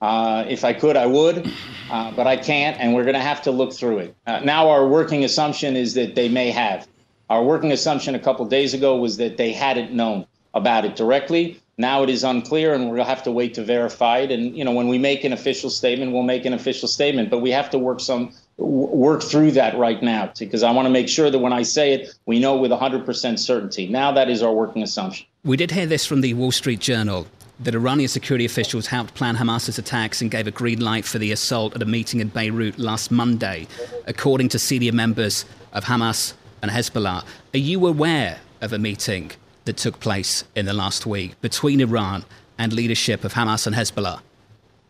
Uh, 0.00 0.44
if 0.48 0.64
I 0.64 0.72
could, 0.72 0.96
I 0.96 1.06
would, 1.06 1.52
uh, 1.90 2.10
but 2.12 2.26
I 2.26 2.36
can't, 2.36 2.78
and 2.80 2.94
we're 2.94 3.04
going 3.04 3.14
to 3.14 3.20
have 3.20 3.42
to 3.42 3.50
look 3.50 3.72
through 3.72 3.98
it. 3.98 4.14
Uh, 4.26 4.40
now, 4.40 4.70
our 4.70 4.88
working 4.88 5.24
assumption 5.24 5.76
is 5.76 5.94
that 5.94 6.14
they 6.14 6.28
may 6.28 6.50
have. 6.50 6.88
Our 7.28 7.44
working 7.44 7.70
assumption 7.70 8.14
a 8.14 8.18
couple 8.18 8.44
days 8.46 8.72
ago 8.72 8.96
was 8.96 9.18
that 9.18 9.36
they 9.36 9.52
hadn't 9.52 9.92
known 9.92 10.26
about 10.54 10.84
it 10.84 10.96
directly. 10.96 11.60
Now 11.76 12.02
it 12.02 12.10
is 12.10 12.24
unclear, 12.24 12.74
and 12.74 12.90
we'll 12.90 13.04
have 13.04 13.22
to 13.22 13.32
wait 13.32 13.54
to 13.54 13.64
verify 13.64 14.18
it. 14.18 14.30
And 14.30 14.56
you 14.56 14.64
know, 14.64 14.72
when 14.72 14.88
we 14.88 14.98
make 14.98 15.24
an 15.24 15.32
official 15.32 15.70
statement, 15.70 16.12
we'll 16.12 16.22
make 16.22 16.44
an 16.44 16.52
official 16.52 16.88
statement. 16.88 17.30
But 17.30 17.38
we 17.38 17.50
have 17.50 17.70
to 17.70 17.78
work 17.78 18.00
some 18.00 18.32
work 18.58 19.22
through 19.22 19.52
that 19.52 19.78
right 19.78 20.02
now 20.02 20.30
because 20.38 20.62
I 20.62 20.70
want 20.72 20.84
to 20.86 20.90
make 20.90 21.08
sure 21.08 21.30
that 21.30 21.38
when 21.38 21.54
I 21.54 21.62
say 21.62 21.94
it, 21.94 22.14
we 22.26 22.38
know 22.38 22.56
with 22.56 22.70
100% 22.70 23.38
certainty. 23.38 23.88
Now 23.88 24.12
that 24.12 24.28
is 24.28 24.42
our 24.42 24.52
working 24.52 24.82
assumption. 24.82 25.26
We 25.42 25.56
did 25.56 25.70
hear 25.70 25.86
this 25.86 26.04
from 26.04 26.20
the 26.20 26.34
Wall 26.34 26.52
Street 26.52 26.80
Journal 26.80 27.26
that 27.60 27.74
Iranian 27.74 28.08
security 28.08 28.44
officials 28.44 28.86
helped 28.86 29.14
plan 29.14 29.36
Hamas's 29.36 29.78
attacks 29.78 30.22
and 30.22 30.30
gave 30.30 30.46
a 30.46 30.50
green 30.50 30.80
light 30.80 31.04
for 31.04 31.18
the 31.18 31.30
assault 31.30 31.74
at 31.74 31.82
a 31.82 31.86
meeting 31.86 32.20
in 32.20 32.28
Beirut 32.28 32.78
last 32.78 33.10
Monday, 33.10 33.68
according 34.06 34.48
to 34.50 34.58
senior 34.58 34.92
members 34.92 35.44
of 35.72 35.84
Hamas 35.84 36.32
and 36.62 36.70
Hezbollah. 36.70 37.24
Are 37.54 37.58
you 37.58 37.86
aware 37.86 38.38
of 38.62 38.72
a 38.72 38.78
meeting 38.78 39.32
that 39.66 39.76
took 39.76 40.00
place 40.00 40.44
in 40.56 40.64
the 40.66 40.72
last 40.72 41.04
week 41.04 41.38
between 41.42 41.80
Iran 41.80 42.24
and 42.58 42.72
leadership 42.72 43.24
of 43.24 43.34
Hamas 43.34 43.66
and 43.66 43.76
Hezbollah? 43.76 44.20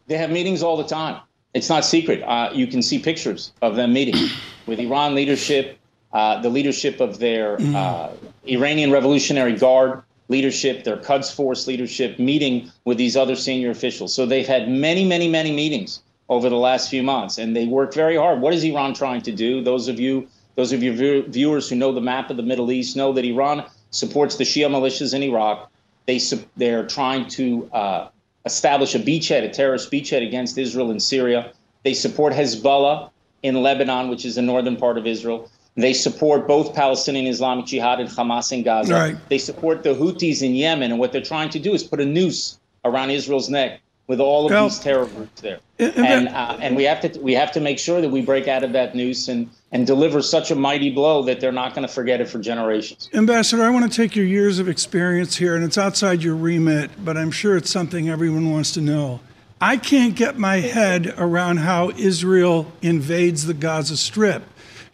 They 0.06 0.16
have 0.16 0.30
meetings 0.30 0.62
all 0.62 0.76
the 0.76 0.86
time. 0.86 1.20
It's 1.54 1.68
not 1.68 1.84
secret. 1.84 2.22
Uh, 2.22 2.50
you 2.52 2.68
can 2.68 2.82
see 2.82 3.00
pictures 3.00 3.52
of 3.62 3.74
them 3.74 3.92
meeting 3.92 4.28
with 4.66 4.78
Iran 4.78 5.16
leadership, 5.16 5.78
uh, 6.12 6.40
the 6.40 6.48
leadership 6.48 7.00
of 7.00 7.18
their 7.18 7.60
uh, 7.60 8.10
Iranian 8.46 8.92
Revolutionary 8.92 9.56
Guard, 9.56 10.02
leadership, 10.30 10.84
their 10.84 10.96
Quds 10.96 11.30
Force 11.30 11.66
leadership, 11.66 12.18
meeting 12.18 12.70
with 12.84 12.96
these 12.96 13.16
other 13.16 13.36
senior 13.36 13.70
officials. 13.70 14.14
So 14.14 14.24
they've 14.24 14.46
had 14.46 14.68
many, 14.68 15.04
many, 15.04 15.28
many 15.28 15.52
meetings 15.52 16.00
over 16.28 16.48
the 16.48 16.56
last 16.56 16.88
few 16.88 17.02
months, 17.02 17.36
and 17.36 17.54
they 17.54 17.66
work 17.66 17.92
very 17.92 18.16
hard. 18.16 18.40
What 18.40 18.54
is 18.54 18.62
Iran 18.62 18.94
trying 18.94 19.22
to 19.22 19.32
do? 19.32 19.62
Those 19.62 19.88
of 19.88 19.98
you, 19.98 20.28
those 20.54 20.72
of 20.72 20.82
your 20.82 21.22
viewers 21.24 21.68
who 21.68 21.74
know 21.74 21.92
the 21.92 22.00
map 22.00 22.30
of 22.30 22.36
the 22.36 22.44
Middle 22.44 22.70
East 22.70 22.96
know 22.96 23.12
that 23.12 23.24
Iran 23.24 23.64
supports 23.90 24.36
the 24.36 24.44
Shia 24.44 24.70
militias 24.70 25.12
in 25.12 25.22
Iraq. 25.24 25.68
They 26.06 26.20
they're 26.56 26.86
trying 26.86 27.28
to 27.30 27.68
uh, 27.72 28.08
establish 28.44 28.94
a 28.94 29.00
beachhead, 29.00 29.42
a 29.42 29.50
terrorist 29.50 29.90
beachhead 29.90 30.26
against 30.26 30.56
Israel 30.56 30.92
in 30.92 31.00
Syria. 31.00 31.52
They 31.82 31.94
support 31.94 32.32
Hezbollah 32.32 33.10
in 33.42 33.62
Lebanon, 33.62 34.08
which 34.08 34.24
is 34.24 34.36
the 34.36 34.42
northern 34.42 34.76
part 34.76 34.96
of 34.96 35.06
Israel. 35.06 35.50
They 35.76 35.92
support 35.92 36.46
both 36.46 36.74
Palestinian 36.74 37.26
Islamic 37.26 37.66
Jihad 37.66 38.00
and 38.00 38.08
Hamas 38.08 38.52
in 38.52 38.62
Gaza. 38.62 38.92
Right. 38.92 39.28
They 39.28 39.38
support 39.38 39.82
the 39.82 39.94
Houthis 39.94 40.42
in 40.42 40.54
Yemen. 40.54 40.90
And 40.90 41.00
what 41.00 41.12
they're 41.12 41.22
trying 41.22 41.50
to 41.50 41.58
do 41.58 41.72
is 41.72 41.82
put 41.82 42.00
a 42.00 42.04
noose 42.04 42.58
around 42.84 43.10
Israel's 43.10 43.48
neck 43.48 43.80
with 44.10 44.20
all 44.20 44.46
of 44.46 44.50
well, 44.50 44.68
these 44.68 44.80
terror 44.80 45.06
groups 45.06 45.40
there. 45.40 45.60
And 45.78 46.28
uh, 46.28 46.58
and 46.60 46.74
we 46.74 46.82
have 46.82 47.00
to 47.02 47.18
we 47.20 47.32
have 47.34 47.52
to 47.52 47.60
make 47.60 47.78
sure 47.78 48.00
that 48.00 48.10
we 48.10 48.20
break 48.20 48.48
out 48.48 48.64
of 48.64 48.72
that 48.72 48.96
noose 48.96 49.28
and 49.28 49.48
and 49.70 49.86
deliver 49.86 50.20
such 50.20 50.50
a 50.50 50.56
mighty 50.56 50.90
blow 50.90 51.22
that 51.22 51.40
they're 51.40 51.52
not 51.52 51.74
going 51.74 51.86
to 51.86 51.92
forget 51.92 52.20
it 52.20 52.28
for 52.28 52.40
generations. 52.40 53.08
Ambassador, 53.14 53.62
I 53.62 53.70
want 53.70 53.90
to 53.90 53.96
take 53.96 54.16
your 54.16 54.26
years 54.26 54.58
of 54.58 54.68
experience 54.68 55.36
here, 55.36 55.54
and 55.54 55.64
it's 55.64 55.78
outside 55.78 56.24
your 56.24 56.34
remit, 56.34 56.90
but 57.04 57.16
I'm 57.16 57.30
sure 57.30 57.56
it's 57.56 57.70
something 57.70 58.10
everyone 58.10 58.50
wants 58.50 58.72
to 58.72 58.80
know. 58.80 59.20
I 59.60 59.76
can't 59.76 60.16
get 60.16 60.36
my 60.36 60.56
head 60.56 61.14
around 61.16 61.58
how 61.58 61.90
Israel 61.90 62.72
invades 62.82 63.46
the 63.46 63.54
Gaza 63.54 63.96
Strip. 63.96 64.42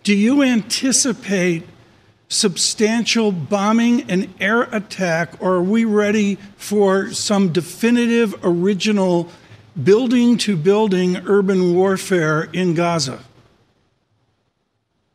Do 0.07 0.15
you 0.15 0.41
anticipate 0.45 1.65
substantial 2.29 3.33
bombing 3.33 4.09
and 4.09 4.33
air 4.39 4.63
attack, 4.71 5.33
or 5.41 5.55
are 5.55 5.63
we 5.65 5.85
ready 5.85 6.39
for 6.57 7.11
some 7.11 7.53
definitive, 7.53 8.33
original 8.45 9.29
building 9.83 10.39
to 10.39 10.57
building 10.57 11.17
urban 11.27 11.75
warfare 11.75 12.45
in 12.53 12.75
Gaza? 12.75 13.19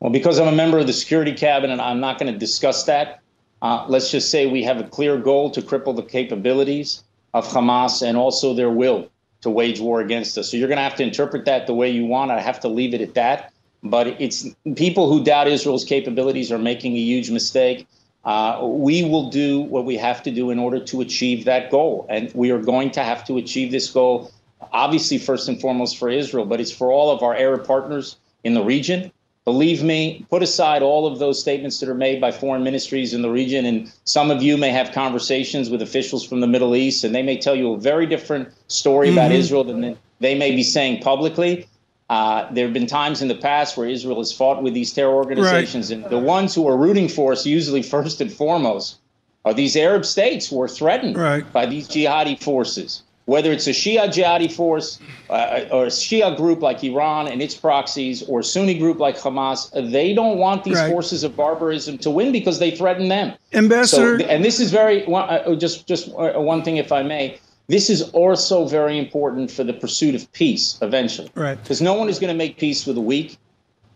Well, 0.00 0.12
because 0.12 0.38
I'm 0.38 0.48
a 0.48 0.52
member 0.52 0.78
of 0.78 0.86
the 0.86 0.92
Security 0.92 1.32
Cabinet, 1.32 1.80
I'm 1.80 2.00
not 2.00 2.18
going 2.18 2.30
to 2.30 2.38
discuss 2.38 2.84
that. 2.84 3.20
Uh, 3.62 3.86
let's 3.88 4.10
just 4.10 4.30
say 4.30 4.44
we 4.44 4.62
have 4.62 4.76
a 4.76 4.84
clear 4.84 5.16
goal 5.16 5.50
to 5.52 5.62
cripple 5.62 5.96
the 5.96 6.02
capabilities 6.02 7.02
of 7.32 7.48
Hamas 7.48 8.06
and 8.06 8.18
also 8.18 8.52
their 8.52 8.68
will 8.68 9.10
to 9.40 9.48
wage 9.48 9.80
war 9.80 10.02
against 10.02 10.36
us. 10.36 10.50
So 10.50 10.58
you're 10.58 10.68
going 10.68 10.76
to 10.76 10.84
have 10.84 10.96
to 10.96 11.02
interpret 11.02 11.46
that 11.46 11.66
the 11.66 11.72
way 11.72 11.88
you 11.88 12.04
want. 12.04 12.30
I 12.30 12.42
have 12.42 12.60
to 12.60 12.68
leave 12.68 12.92
it 12.92 13.00
at 13.00 13.14
that. 13.14 13.51
But 13.82 14.20
it's 14.20 14.46
people 14.76 15.12
who 15.12 15.24
doubt 15.24 15.48
Israel's 15.48 15.84
capabilities 15.84 16.52
are 16.52 16.58
making 16.58 16.94
a 16.94 17.00
huge 17.00 17.30
mistake. 17.30 17.86
Uh, 18.24 18.60
we 18.62 19.02
will 19.02 19.30
do 19.30 19.60
what 19.60 19.84
we 19.84 19.96
have 19.96 20.22
to 20.22 20.30
do 20.30 20.50
in 20.50 20.58
order 20.58 20.78
to 20.78 21.00
achieve 21.00 21.44
that 21.44 21.70
goal. 21.70 22.06
And 22.08 22.32
we 22.34 22.50
are 22.52 22.60
going 22.60 22.92
to 22.92 23.02
have 23.02 23.24
to 23.26 23.38
achieve 23.38 23.72
this 23.72 23.90
goal, 23.90 24.30
obviously, 24.72 25.18
first 25.18 25.48
and 25.48 25.60
foremost 25.60 25.98
for 25.98 26.08
Israel, 26.08 26.46
but 26.46 26.60
it's 26.60 26.70
for 26.70 26.92
all 26.92 27.10
of 27.10 27.22
our 27.22 27.34
Arab 27.34 27.66
partners 27.66 28.16
in 28.44 28.54
the 28.54 28.62
region. 28.62 29.10
Believe 29.44 29.82
me, 29.82 30.24
put 30.30 30.40
aside 30.40 30.82
all 30.82 31.04
of 31.04 31.18
those 31.18 31.40
statements 31.40 31.80
that 31.80 31.88
are 31.88 31.96
made 31.96 32.20
by 32.20 32.30
foreign 32.30 32.62
ministries 32.62 33.12
in 33.12 33.22
the 33.22 33.30
region. 33.30 33.66
And 33.66 33.92
some 34.04 34.30
of 34.30 34.40
you 34.40 34.56
may 34.56 34.70
have 34.70 34.92
conversations 34.92 35.68
with 35.68 35.82
officials 35.82 36.24
from 36.24 36.38
the 36.38 36.46
Middle 36.46 36.76
East, 36.76 37.02
and 37.02 37.12
they 37.12 37.22
may 37.24 37.36
tell 37.36 37.56
you 37.56 37.72
a 37.72 37.78
very 37.78 38.06
different 38.06 38.50
story 38.68 39.08
mm-hmm. 39.08 39.18
about 39.18 39.32
Israel 39.32 39.64
than 39.64 39.98
they 40.20 40.36
may 40.36 40.54
be 40.54 40.62
saying 40.62 41.02
publicly. 41.02 41.66
Uh, 42.12 42.46
there 42.52 42.66
have 42.66 42.74
been 42.74 42.86
times 42.86 43.22
in 43.22 43.28
the 43.28 43.40
past 43.50 43.74
where 43.76 43.88
Israel 43.88 44.18
has 44.18 44.30
fought 44.40 44.62
with 44.62 44.74
these 44.74 44.92
terror 44.92 45.14
organizations, 45.14 45.90
right. 45.90 46.02
and 46.02 46.10
the 46.16 46.18
ones 46.18 46.54
who 46.54 46.68
are 46.68 46.76
rooting 46.86 47.08
for 47.08 47.32
us, 47.32 47.46
usually 47.46 47.82
first 47.96 48.20
and 48.20 48.30
foremost, 48.30 48.98
are 49.46 49.54
these 49.54 49.74
Arab 49.88 50.04
states 50.04 50.42
who 50.50 50.60
are 50.60 50.68
threatened 50.68 51.16
right. 51.16 51.50
by 51.58 51.64
these 51.64 51.88
jihadi 51.88 52.36
forces. 52.48 53.02
Whether 53.24 53.50
it's 53.56 53.66
a 53.66 53.76
Shia 53.82 54.04
jihadi 54.16 54.50
force 54.52 54.88
uh, 55.30 55.76
or 55.76 55.84
a 55.84 55.94
Shia 56.08 56.36
group 56.36 56.60
like 56.60 56.84
Iran 56.84 57.28
and 57.28 57.40
its 57.40 57.54
proxies, 57.54 58.22
or 58.28 58.40
a 58.40 58.44
Sunni 58.44 58.76
group 58.78 58.98
like 59.06 59.16
Hamas, 59.16 59.60
they 59.90 60.12
don't 60.12 60.36
want 60.36 60.64
these 60.64 60.80
right. 60.80 60.92
forces 60.92 61.24
of 61.24 61.34
barbarism 61.34 61.96
to 62.04 62.10
win 62.10 62.30
because 62.30 62.58
they 62.58 62.72
threaten 62.80 63.08
them. 63.08 63.26
Ambassador, 63.54 64.18
so, 64.18 64.26
and 64.26 64.44
this 64.44 64.60
is 64.60 64.70
very 64.70 64.98
uh, 65.06 65.54
just 65.54 65.76
just 65.92 66.04
uh, 66.10 66.32
one 66.52 66.62
thing, 66.62 66.76
if 66.76 66.92
I 66.92 67.02
may 67.14 67.38
this 67.72 67.88
is 67.88 68.02
also 68.10 68.66
very 68.66 68.98
important 68.98 69.50
for 69.50 69.64
the 69.64 69.72
pursuit 69.72 70.14
of 70.14 70.30
peace 70.32 70.78
eventually. 70.82 71.30
Right. 71.34 71.60
Because 71.60 71.80
no 71.80 71.94
one 71.94 72.10
is 72.10 72.18
going 72.18 72.28
to 72.28 72.36
make 72.36 72.58
peace 72.58 72.86
with 72.86 72.98
a 72.98 73.00
weak. 73.00 73.38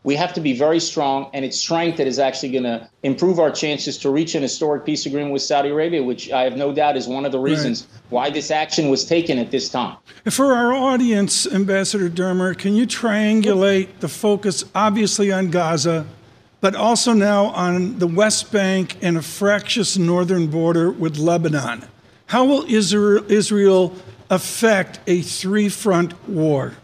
We 0.03 0.15
have 0.15 0.33
to 0.35 0.41
be 0.41 0.57
very 0.57 0.81
strong, 0.81 1.29
and 1.35 1.45
it's 1.45 1.59
strength 1.59 1.99
that 1.99 2.07
is 2.07 2.19
actually 2.19 2.53
going 2.53 2.65
to 2.65 2.89
improve 3.03 3.39
our 3.39 3.51
chances 3.51 3.99
to 3.99 4.09
reach 4.09 4.35
an 4.35 4.41
historic 4.43 4.87
peace 4.87 5.05
agreement 5.05 5.33
with 5.33 5.43
Saudi 5.43 5.69
Arabia, 5.69 6.03
which 6.03 6.31
I 6.31 6.45
have 6.45 6.57
no 6.57 6.73
doubt 6.73 6.97
is 6.97 7.07
one 7.07 7.27
of 7.27 7.33
the 7.33 7.39
reasons 7.39 7.83
right. 7.83 8.13
why 8.13 8.31
this 8.31 8.51
action 8.51 8.89
was 8.89 9.05
taken 9.05 9.37
at 9.37 9.51
this 9.51 9.69
time. 9.69 9.99
For 10.31 10.55
our 10.55 10.73
audience, 10.73 11.47
Ambassador 11.47 12.09
Dermer, 12.09 12.57
can 12.57 12.75
you 12.77 12.87
triangulate 12.87 13.89
the 13.99 14.09
focus 14.09 14.65
obviously 14.75 15.31
on 15.31 15.51
Gaza, 15.51 16.07
but 16.63 16.75
also 16.75 17.13
now 17.13 17.47
on 17.47 17.99
the 17.99 18.07
West 18.07 18.51
Bank 18.51 18.97
and 19.03 19.19
a 19.19 19.23
fractious 19.23 19.99
northern 19.99 20.47
border 20.47 20.91
with 20.91 21.19
Lebanon? 21.19 21.85
How 22.27 22.45
will 22.45 22.65
Israel 22.69 23.95
affect 24.31 25.01
a 25.07 25.23
three 25.23 25.69
front 25.69 26.29
war? 26.29 26.75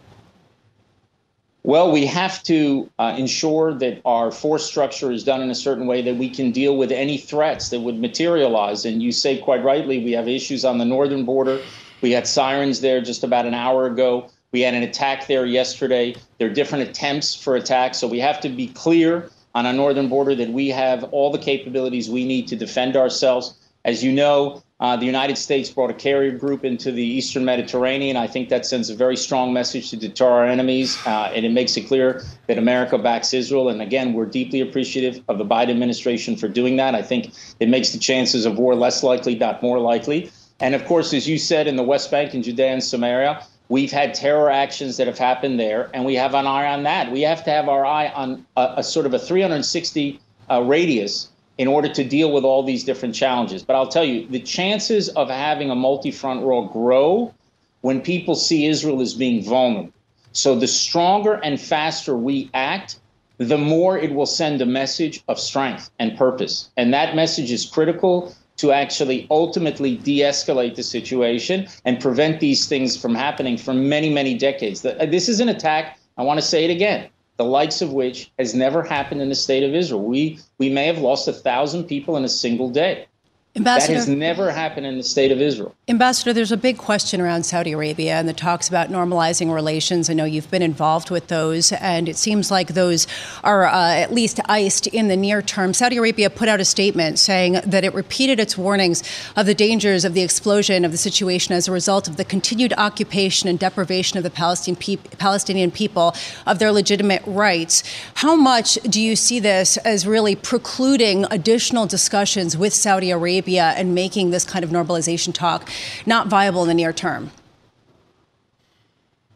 Well, 1.65 1.93
we 1.93 2.07
have 2.07 2.43
to 2.45 2.91
uh, 2.99 3.15
ensure 3.17 3.73
that 3.75 4.01
our 4.05 4.33
force 4.33 4.65
structure 4.65 5.13
is 5.13 5.23
done 5.23 5.43
in 5.43 5.51
a 5.51 5.55
certain 5.55 5.87
way 5.87 6.03
that 6.03 6.17
we 6.17 6.29
can 6.29 6.51
deal 6.51 6.77
with 6.77 6.91
any 6.91 7.19
threats 7.19 7.69
that 7.69 7.81
would 7.81 8.01
materialize. 8.01 8.85
And 8.85 9.01
you 9.01 9.13
say 9.13 9.39
quite 9.39 9.63
rightly, 9.63 10.03
we 10.05 10.13
have 10.13 10.27
issues 10.27 10.65
on 10.65 10.79
the 10.79 10.85
northern 10.85 11.25
border. 11.25 11.61
We 12.01 12.11
had 12.11 12.27
sirens 12.27 12.81
there 12.81 13.01
just 13.01 13.23
about 13.23 13.47
an 13.47 13.55
hour 13.55 13.87
ago. 13.87 14.29
We 14.51 14.61
had 14.61 14.75
an 14.75 14.83
attack 14.83 15.29
there 15.29 15.47
yesterday. 15.47 16.17
There 16.39 16.49
are 16.49 16.53
different 16.53 16.89
attempts 16.89 17.35
for 17.35 17.55
attacks. 17.55 17.99
So 17.99 18.09
we 18.09 18.19
have 18.19 18.41
to 18.41 18.49
be 18.49 18.67
clear 18.69 19.31
on 19.55 19.65
our 19.65 19.73
northern 19.73 20.09
border 20.09 20.35
that 20.35 20.49
we 20.49 20.69
have 20.69 21.05
all 21.05 21.31
the 21.31 21.39
capabilities 21.39 22.11
we 22.11 22.25
need 22.25 22.49
to 22.49 22.57
defend 22.57 22.97
ourselves. 22.97 23.55
As 23.85 24.05
you 24.05 24.13
know, 24.13 24.63
uh, 24.79 24.97
the 24.97 25.07
United 25.07 25.37
States 25.39 25.71
brought 25.71 25.91
a 25.91 25.95
carrier 25.95 26.31
group 26.37 26.65
into 26.65 26.93
the 26.93 27.03
eastern 27.03 27.45
Mediterranean. 27.45 28.17
I 28.17 28.27
think 28.27 28.49
that 28.49 28.65
sends 28.65 28.91
a 28.91 28.95
very 28.95 29.17
strong 29.17 29.53
message 29.53 29.91
to 29.91 29.97
deter 29.97 30.29
our 30.29 30.47
enemies, 30.47 30.99
uh, 31.07 31.33
and 31.35 31.45
it 31.45 31.51
makes 31.51 31.77
it 31.77 31.83
clear 31.83 32.23
that 32.47 32.59
America 32.59 32.97
backs 32.99 33.35
Israel. 33.35 33.69
And 33.69 33.83
again, 33.83 34.13
we're 34.13 34.27
deeply 34.27 34.61
appreciative 34.61 35.23
of 35.29 35.39
the 35.39 35.45
Biden 35.45 35.71
administration 35.71 36.37
for 36.37 36.49
doing 36.49 36.77
that. 36.77 36.95
I 36.95 37.03
think 37.03 37.33
it 37.61 37.69
makes 37.69 37.91
the 37.91 37.99
chances 37.99 38.47
of 38.47 38.57
war 38.59 38.75
less 38.75 39.03
likely, 39.03 39.35
not 39.35 39.63
more 39.63 39.81
likely. 39.81 40.31
And 40.61 40.77
of 40.77 40.85
course, 40.85 41.13
as 41.13 41.29
you 41.29 41.39
said, 41.39 41.67
in 41.67 41.75
the 41.75 41.83
West 41.83 42.11
Bank 42.11 42.35
and 42.35 42.45
Judea 42.45 42.69
and 42.69 42.85
Samaria, 42.85 43.45
we've 43.69 43.91
had 43.91 44.15
terror 44.15 44.49
actions 44.49 44.97
that 44.97 45.09
have 45.09 45.19
happened 45.19 45.59
there, 45.59 45.91
and 45.93 46.05
we 46.05 46.15
have 46.15 46.35
an 46.35 46.47
eye 46.47 46.67
on 46.67 46.85
that. 46.85 47.11
We 47.11 47.23
have 47.23 47.43
to 47.45 47.51
have 47.51 47.69
our 47.69 47.85
eye 47.85 48.09
on 48.09 48.47
a, 48.57 48.75
a 48.77 48.83
sort 48.85 49.07
of 49.07 49.15
a 49.15 49.19
360 49.19 50.21
uh, 50.51 50.63
radius 50.63 51.32
in 51.59 51.69
order 51.69 51.89
to 51.89 52.05
deal 52.05 52.33
with 52.33 52.45
all 52.45 52.63
these 52.63 52.85
different 52.85 53.15
challenges. 53.15 53.63
But 53.63 53.77
I'll 53.77 53.89
tell 53.89 54.05
you, 54.05 54.27
the 54.27 54.41
chances 54.41 55.09
of 55.11 55.29
having 55.29 55.71
a 55.71 55.75
multi 55.75 56.11
front 56.11 56.43
war 56.43 56.69
grow 56.71 57.35
when 57.83 58.01
people 58.01 58.35
see 58.35 58.67
Israel 58.67 59.01
as 59.01 59.15
being 59.15 59.43
vulnerable. 59.43 59.93
So 60.33 60.55
the 60.55 60.67
stronger 60.67 61.35
and 61.35 61.61
faster 61.61 62.17
we 62.17 62.51
act, 62.55 62.99
the 63.39 63.59
more 63.59 63.99
it 63.99 64.15
will 64.15 64.27
send 64.27 64.63
a 64.63 64.67
message 64.67 65.23
of 65.29 65.39
strength 65.39 65.91
and 65.99 66.17
purpose. 66.17 66.71
And 66.77 66.95
that 66.95 67.15
message 67.15 67.51
is 67.51 67.67
critical 67.67 68.35
to 68.57 68.73
actually 68.73 69.27
ultimately 69.31 69.97
de 69.97 70.21
escalate 70.21 70.77
the 70.77 70.83
situation 70.83 71.67
and 71.85 72.01
prevent 72.01 72.41
these 72.41 72.67
things 72.67 72.97
from 72.97 73.15
happening 73.15 73.57
for 73.57 73.75
many, 73.75 74.09
many 74.09 74.35
decades. 74.39 74.85
Uh, 74.85 75.07
this 75.11 75.29
is 75.29 75.41
an 75.41 75.49
attack, 75.49 75.99
I 76.17 76.23
want 76.23 76.39
to 76.39 76.47
say 76.47 76.65
it 76.65 76.71
again, 76.71 77.09
the 77.43 77.49
likes 77.49 77.83
of 77.83 77.93
which 77.93 78.31
has 78.39 78.55
never 78.55 78.85
happened 78.85 79.21
in 79.21 79.29
the 79.29 79.35
state 79.35 79.65
of 79.65 79.75
Israel. 79.75 80.05
We 80.05 80.39
we 80.59 80.69
may 80.69 80.87
have 80.87 80.99
lost 80.99 81.27
a 81.27 81.33
thousand 81.33 81.85
people 81.85 82.17
in 82.17 82.25
a 82.25 82.29
single 82.29 82.71
day. 82.71 83.07
Ambassador, 83.55 83.93
that 83.93 83.99
has 83.99 84.09
never 84.09 84.51
happened 84.51 84.87
in 84.87 84.97
the 84.97 85.03
state 85.03 85.31
of 85.31 85.43
Israel. 85.43 85.75
Ambassador, 85.87 86.33
there's 86.33 86.53
a 86.53 86.57
big 86.57 86.79
question 86.79 87.21
around 87.21 87.45
Saudi 87.45 87.73
Arabia 87.73 88.15
and 88.15 88.27
the 88.27 88.33
talks 88.33 88.67
about 88.67 88.89
normalizing 88.89 89.53
relations. 89.53 90.09
I 90.09 90.15
know 90.15 90.25
you've 90.25 90.51
been 90.51 90.63
involved 90.63 91.11
with 91.11 91.27
those, 91.27 91.71
and 91.73 92.09
it 92.09 92.17
seems 92.17 92.51
like 92.51 92.69
those 92.69 93.07
are 93.45 93.67
uh, 93.67 93.93
at 93.93 94.11
least 94.11 94.41
iced 94.47 94.87
in 94.87 95.09
the 95.09 95.19
near 95.19 95.43
term. 95.43 95.75
Saudi 95.75 95.99
Arabia 95.99 96.31
put 96.31 96.49
out 96.49 96.61
a 96.61 96.65
statement 96.65 97.19
saying 97.19 97.61
that 97.67 97.85
it 97.85 97.93
repeated 97.93 98.41
its 98.41 98.57
warnings 98.57 99.03
of 99.37 99.45
the 99.45 99.55
dangers 99.55 100.07
of 100.07 100.15
the 100.15 100.23
explosion 100.23 100.83
of 100.83 100.91
the 100.91 100.97
situation 100.97 101.55
as 101.55 101.69
a 101.69 101.73
result 101.73 102.09
of 102.09 102.17
the 102.17 102.25
continued 102.25 102.73
occupation 102.79 103.51
and 103.51 103.59
deprivation 103.59 104.17
of 104.17 104.25
the 104.25 104.31
Palestinian, 104.31 104.81
pe- 104.81 105.17
Palestinian 105.19 105.71
people 105.71 106.15
of 106.47 106.59
their 106.59 106.73
legitimate 106.73 107.23
rights. 107.27 107.83
How 108.15 108.35
much 108.35 108.77
do 108.85 108.99
you 108.99 109.15
see 109.15 109.41
this 109.41 109.77
as 109.79 110.07
really 110.07 110.37
precluding 110.37 111.27
additional 111.31 111.85
discussions 111.85 112.57
with 112.57 112.73
Saudi 112.73 113.11
Arabia? 113.11 113.42
Arabia 113.43 113.75
and 113.77 113.95
making 113.95 114.31
this 114.31 114.45
kind 114.45 114.65
of 114.65 114.71
normalization 114.71 115.35
talk 115.35 115.69
not 116.07 116.29
viable 116.29 116.63
in 116.63 116.69
the 116.69 116.75
near 116.75 116.93
term? 116.93 117.31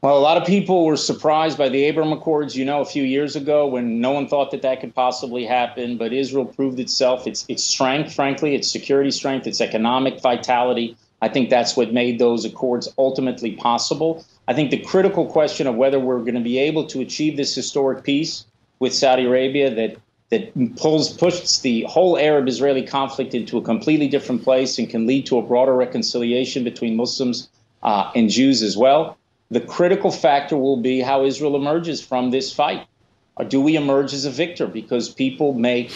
Well, 0.02 0.16
a 0.16 0.20
lot 0.20 0.36
of 0.36 0.46
people 0.46 0.86
were 0.86 0.96
surprised 0.96 1.58
by 1.58 1.68
the 1.68 1.82
Abraham 1.84 2.12
Accords, 2.12 2.54
you 2.54 2.64
know, 2.64 2.80
a 2.80 2.84
few 2.84 3.02
years 3.02 3.34
ago 3.34 3.66
when 3.66 4.00
no 4.00 4.12
one 4.12 4.28
thought 4.28 4.52
that 4.52 4.62
that 4.62 4.80
could 4.80 4.94
possibly 4.94 5.44
happen. 5.44 5.96
But 5.96 6.12
Israel 6.12 6.44
proved 6.44 6.78
itself, 6.78 7.26
its, 7.26 7.44
its 7.48 7.64
strength, 7.64 8.14
frankly, 8.14 8.54
its 8.54 8.70
security 8.70 9.10
strength, 9.10 9.48
its 9.48 9.60
economic 9.60 10.20
vitality. 10.20 10.96
I 11.22 11.28
think 11.28 11.50
that's 11.50 11.76
what 11.76 11.92
made 11.92 12.20
those 12.20 12.44
accords 12.44 12.88
ultimately 12.98 13.56
possible. 13.56 14.24
I 14.46 14.54
think 14.54 14.70
the 14.70 14.78
critical 14.78 15.26
question 15.26 15.66
of 15.66 15.74
whether 15.74 15.98
we're 15.98 16.20
going 16.20 16.34
to 16.34 16.40
be 16.40 16.58
able 16.58 16.86
to 16.86 17.00
achieve 17.00 17.36
this 17.36 17.54
historic 17.54 18.04
peace 18.04 18.44
with 18.78 18.94
Saudi 18.94 19.24
Arabia 19.24 19.74
that 19.74 19.96
that 20.30 20.76
pulls 20.76 21.12
pushes 21.12 21.60
the 21.60 21.82
whole 21.84 22.18
Arab 22.18 22.48
Israeli 22.48 22.82
conflict 22.82 23.34
into 23.34 23.58
a 23.58 23.62
completely 23.62 24.08
different 24.08 24.42
place 24.42 24.78
and 24.78 24.90
can 24.90 25.06
lead 25.06 25.26
to 25.26 25.38
a 25.38 25.42
broader 25.42 25.74
reconciliation 25.74 26.64
between 26.64 26.96
Muslims 26.96 27.48
uh, 27.82 28.10
and 28.14 28.28
Jews 28.28 28.62
as 28.62 28.76
well. 28.76 29.16
The 29.50 29.60
critical 29.60 30.10
factor 30.10 30.56
will 30.56 30.78
be 30.78 31.00
how 31.00 31.24
Israel 31.24 31.54
emerges 31.54 32.00
from 32.00 32.30
this 32.30 32.52
fight. 32.52 32.86
Or 33.36 33.44
do 33.44 33.60
we 33.60 33.76
emerge 33.76 34.12
as 34.12 34.24
a 34.24 34.30
victor? 34.30 34.66
Because 34.66 35.08
people 35.08 35.52
make 35.52 35.92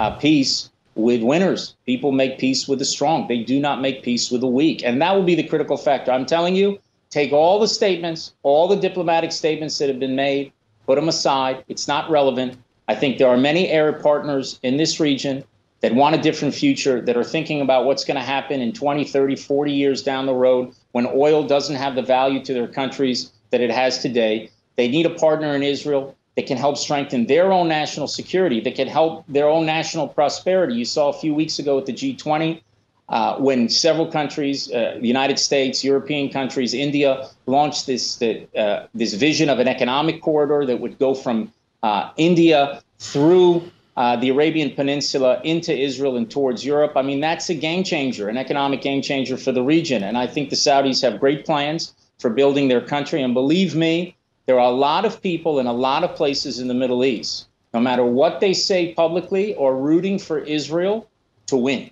uh, 0.00 0.16
peace 0.16 0.70
with 0.94 1.22
winners. 1.22 1.76
People 1.86 2.10
make 2.10 2.38
peace 2.38 2.66
with 2.66 2.80
the 2.80 2.84
strong. 2.84 3.28
They 3.28 3.44
do 3.44 3.60
not 3.60 3.80
make 3.80 4.02
peace 4.02 4.30
with 4.30 4.40
the 4.40 4.48
weak. 4.48 4.82
And 4.84 5.00
that 5.00 5.14
will 5.14 5.22
be 5.22 5.36
the 5.36 5.46
critical 5.46 5.76
factor. 5.76 6.10
I'm 6.10 6.26
telling 6.26 6.56
you, 6.56 6.80
take 7.10 7.32
all 7.32 7.60
the 7.60 7.68
statements, 7.68 8.34
all 8.42 8.66
the 8.66 8.76
diplomatic 8.76 9.30
statements 9.30 9.78
that 9.78 9.88
have 9.88 10.00
been 10.00 10.16
made, 10.16 10.50
put 10.86 10.96
them 10.96 11.08
aside. 11.08 11.62
It's 11.68 11.86
not 11.86 12.10
relevant. 12.10 12.56
I 12.88 12.94
think 12.94 13.18
there 13.18 13.28
are 13.28 13.36
many 13.36 13.70
Arab 13.70 14.02
partners 14.02 14.58
in 14.62 14.78
this 14.78 14.98
region 14.98 15.44
that 15.80 15.94
want 15.94 16.14
a 16.14 16.18
different 16.18 16.54
future, 16.54 17.00
that 17.02 17.16
are 17.16 17.24
thinking 17.24 17.60
about 17.60 17.84
what's 17.84 18.04
going 18.04 18.16
to 18.16 18.22
happen 18.22 18.60
in 18.60 18.72
20, 18.72 19.04
30, 19.04 19.36
40 19.36 19.72
years 19.72 20.02
down 20.02 20.26
the 20.26 20.34
road 20.34 20.74
when 20.92 21.06
oil 21.06 21.46
doesn't 21.46 21.76
have 21.76 21.94
the 21.94 22.02
value 22.02 22.42
to 22.44 22.52
their 22.52 22.66
countries 22.66 23.30
that 23.50 23.60
it 23.60 23.70
has 23.70 23.98
today. 23.98 24.50
They 24.76 24.88
need 24.88 25.06
a 25.06 25.10
partner 25.10 25.54
in 25.54 25.62
Israel 25.62 26.16
that 26.36 26.46
can 26.46 26.56
help 26.56 26.78
strengthen 26.78 27.26
their 27.26 27.52
own 27.52 27.68
national 27.68 28.08
security, 28.08 28.60
that 28.60 28.74
can 28.74 28.88
help 28.88 29.24
their 29.28 29.48
own 29.48 29.66
national 29.66 30.08
prosperity. 30.08 30.74
You 30.74 30.84
saw 30.84 31.10
a 31.10 31.12
few 31.12 31.34
weeks 31.34 31.58
ago 31.58 31.78
at 31.78 31.86
the 31.86 31.92
G20 31.92 32.60
uh, 33.08 33.36
when 33.38 33.68
several 33.68 34.06
countries, 34.06 34.70
uh, 34.72 34.98
the 35.00 35.06
United 35.06 35.38
States, 35.38 35.82
European 35.82 36.30
countries, 36.30 36.74
India, 36.74 37.28
launched 37.46 37.86
this, 37.86 38.16
the, 38.16 38.46
uh, 38.56 38.86
this 38.94 39.14
vision 39.14 39.48
of 39.48 39.58
an 39.58 39.68
economic 39.68 40.20
corridor 40.22 40.64
that 40.66 40.80
would 40.80 40.98
go 40.98 41.14
from 41.14 41.52
uh, 41.82 42.10
India 42.16 42.82
through 42.98 43.70
uh, 43.96 44.16
the 44.16 44.28
Arabian 44.28 44.70
Peninsula 44.70 45.40
into 45.42 45.76
Israel 45.76 46.16
and 46.16 46.30
towards 46.30 46.64
Europe. 46.64 46.92
I 46.96 47.02
mean, 47.02 47.20
that's 47.20 47.48
a 47.50 47.54
game 47.54 47.82
changer, 47.82 48.28
an 48.28 48.36
economic 48.36 48.80
game 48.80 49.02
changer 49.02 49.36
for 49.36 49.50
the 49.50 49.62
region. 49.62 50.04
And 50.04 50.16
I 50.16 50.26
think 50.26 50.50
the 50.50 50.56
Saudis 50.56 51.02
have 51.02 51.18
great 51.18 51.44
plans 51.44 51.94
for 52.18 52.30
building 52.30 52.68
their 52.68 52.80
country. 52.80 53.22
And 53.22 53.34
believe 53.34 53.74
me, 53.74 54.16
there 54.46 54.58
are 54.58 54.70
a 54.70 54.74
lot 54.74 55.04
of 55.04 55.20
people 55.20 55.58
in 55.58 55.66
a 55.66 55.72
lot 55.72 56.04
of 56.04 56.14
places 56.14 56.58
in 56.58 56.68
the 56.68 56.74
Middle 56.74 57.04
East, 57.04 57.48
no 57.74 57.80
matter 57.80 58.04
what 58.04 58.40
they 58.40 58.54
say 58.54 58.94
publicly, 58.94 59.54
or 59.56 59.76
rooting 59.76 60.18
for 60.18 60.38
Israel 60.38 61.08
to 61.46 61.56
win. 61.56 61.90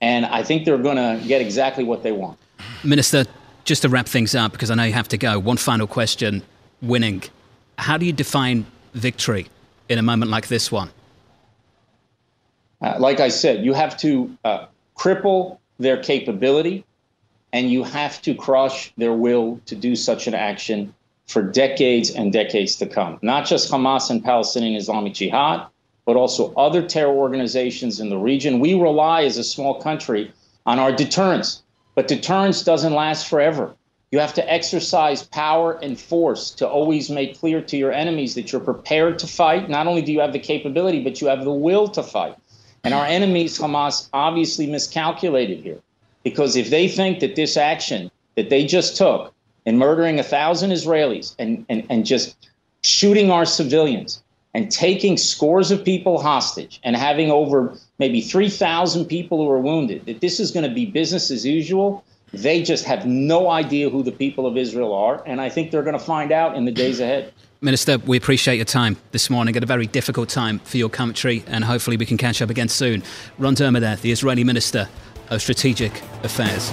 And 0.00 0.26
I 0.26 0.42
think 0.42 0.64
they're 0.64 0.78
going 0.78 0.96
to 0.96 1.26
get 1.26 1.40
exactly 1.40 1.84
what 1.84 2.02
they 2.02 2.12
want. 2.12 2.38
Minister, 2.82 3.24
just 3.64 3.82
to 3.82 3.88
wrap 3.88 4.06
things 4.06 4.34
up, 4.34 4.52
because 4.52 4.70
I 4.70 4.74
know 4.74 4.84
you 4.84 4.92
have 4.92 5.08
to 5.08 5.18
go, 5.18 5.38
one 5.38 5.56
final 5.56 5.86
question 5.86 6.42
winning. 6.80 7.22
How 7.78 7.96
do 7.98 8.06
you 8.06 8.12
define 8.12 8.66
victory 8.94 9.46
in 9.88 9.98
a 9.98 10.02
moment 10.02 10.30
like 10.30 10.48
this 10.48 10.70
one? 10.70 10.90
Uh, 12.80 12.96
like 12.98 13.20
I 13.20 13.28
said, 13.28 13.64
you 13.64 13.72
have 13.74 13.96
to 13.98 14.36
uh, 14.44 14.66
cripple 14.96 15.58
their 15.78 16.02
capability 16.02 16.84
and 17.52 17.70
you 17.70 17.84
have 17.84 18.20
to 18.22 18.34
crush 18.34 18.92
their 18.96 19.12
will 19.12 19.60
to 19.66 19.74
do 19.74 19.94
such 19.94 20.26
an 20.26 20.34
action 20.34 20.94
for 21.26 21.42
decades 21.42 22.10
and 22.10 22.32
decades 22.32 22.76
to 22.76 22.86
come. 22.86 23.18
Not 23.22 23.46
just 23.46 23.70
Hamas 23.70 24.10
and 24.10 24.24
Palestinian 24.24 24.74
Islamic 24.74 25.14
Jihad, 25.14 25.66
but 26.04 26.16
also 26.16 26.52
other 26.54 26.82
terror 26.86 27.14
organizations 27.14 28.00
in 28.00 28.08
the 28.08 28.18
region. 28.18 28.58
We 28.58 28.74
rely 28.74 29.24
as 29.24 29.38
a 29.38 29.44
small 29.44 29.80
country 29.80 30.32
on 30.66 30.78
our 30.78 30.92
deterrence, 30.92 31.62
but 31.94 32.08
deterrence 32.08 32.64
doesn't 32.64 32.92
last 32.92 33.28
forever. 33.28 33.74
You 34.12 34.18
have 34.18 34.34
to 34.34 34.52
exercise 34.52 35.22
power 35.22 35.78
and 35.82 35.98
force 35.98 36.50
to 36.52 36.68
always 36.68 37.08
make 37.08 37.38
clear 37.38 37.62
to 37.62 37.76
your 37.78 37.92
enemies 37.92 38.34
that 38.34 38.52
you're 38.52 38.60
prepared 38.60 39.18
to 39.20 39.26
fight. 39.26 39.70
Not 39.70 39.86
only 39.86 40.02
do 40.02 40.12
you 40.12 40.20
have 40.20 40.34
the 40.34 40.38
capability, 40.38 41.02
but 41.02 41.22
you 41.22 41.28
have 41.28 41.44
the 41.44 41.52
will 41.52 41.88
to 41.88 42.02
fight. 42.02 42.36
And 42.84 42.92
our 42.92 43.06
enemies, 43.06 43.58
Hamas, 43.58 44.10
obviously 44.12 44.66
miscalculated 44.66 45.60
here. 45.60 45.78
Because 46.24 46.56
if 46.56 46.68
they 46.68 46.88
think 46.88 47.20
that 47.20 47.36
this 47.36 47.56
action 47.56 48.10
that 48.36 48.50
they 48.50 48.66
just 48.66 48.98
took 48.98 49.32
in 49.64 49.78
murdering 49.78 50.20
a 50.20 50.22
thousand 50.22 50.72
Israelis 50.72 51.34
and, 51.38 51.64
and, 51.70 51.86
and 51.88 52.04
just 52.04 52.36
shooting 52.82 53.30
our 53.30 53.46
civilians 53.46 54.22
and 54.52 54.70
taking 54.70 55.16
scores 55.16 55.70
of 55.70 55.84
people 55.84 56.20
hostage 56.20 56.80
and 56.84 56.96
having 56.96 57.30
over 57.30 57.78
maybe 57.98 58.20
3,000 58.20 59.06
people 59.06 59.38
who 59.38 59.50
are 59.50 59.60
wounded, 59.60 60.04
that 60.04 60.20
this 60.20 60.38
is 60.38 60.50
going 60.50 60.68
to 60.68 60.74
be 60.74 60.84
business 60.84 61.30
as 61.30 61.46
usual, 61.46 62.04
they 62.32 62.62
just 62.62 62.84
have 62.84 63.06
no 63.06 63.50
idea 63.50 63.90
who 63.90 64.02
the 64.02 64.12
people 64.12 64.46
of 64.46 64.56
Israel 64.56 64.94
are, 64.94 65.22
and 65.26 65.40
I 65.40 65.48
think 65.48 65.70
they're 65.70 65.82
going 65.82 65.98
to 65.98 66.04
find 66.04 66.32
out 66.32 66.56
in 66.56 66.64
the 66.64 66.72
days 66.72 66.98
ahead. 67.00 67.32
Minister, 67.60 67.98
we 67.98 68.16
appreciate 68.16 68.56
your 68.56 68.64
time 68.64 68.96
this 69.12 69.30
morning 69.30 69.56
at 69.56 69.62
a 69.62 69.66
very 69.66 69.86
difficult 69.86 70.28
time 70.28 70.58
for 70.60 70.78
your 70.78 70.88
country, 70.88 71.44
and 71.46 71.64
hopefully 71.64 71.96
we 71.96 72.06
can 72.06 72.16
catch 72.16 72.42
up 72.42 72.50
again 72.50 72.68
soon. 72.68 73.02
Ron 73.38 73.54
Dermer 73.54 73.80
there, 73.80 73.96
the 73.96 74.10
Israeli 74.10 74.44
Minister 74.44 74.88
of 75.30 75.42
Strategic 75.42 75.92
Affairs. 76.24 76.72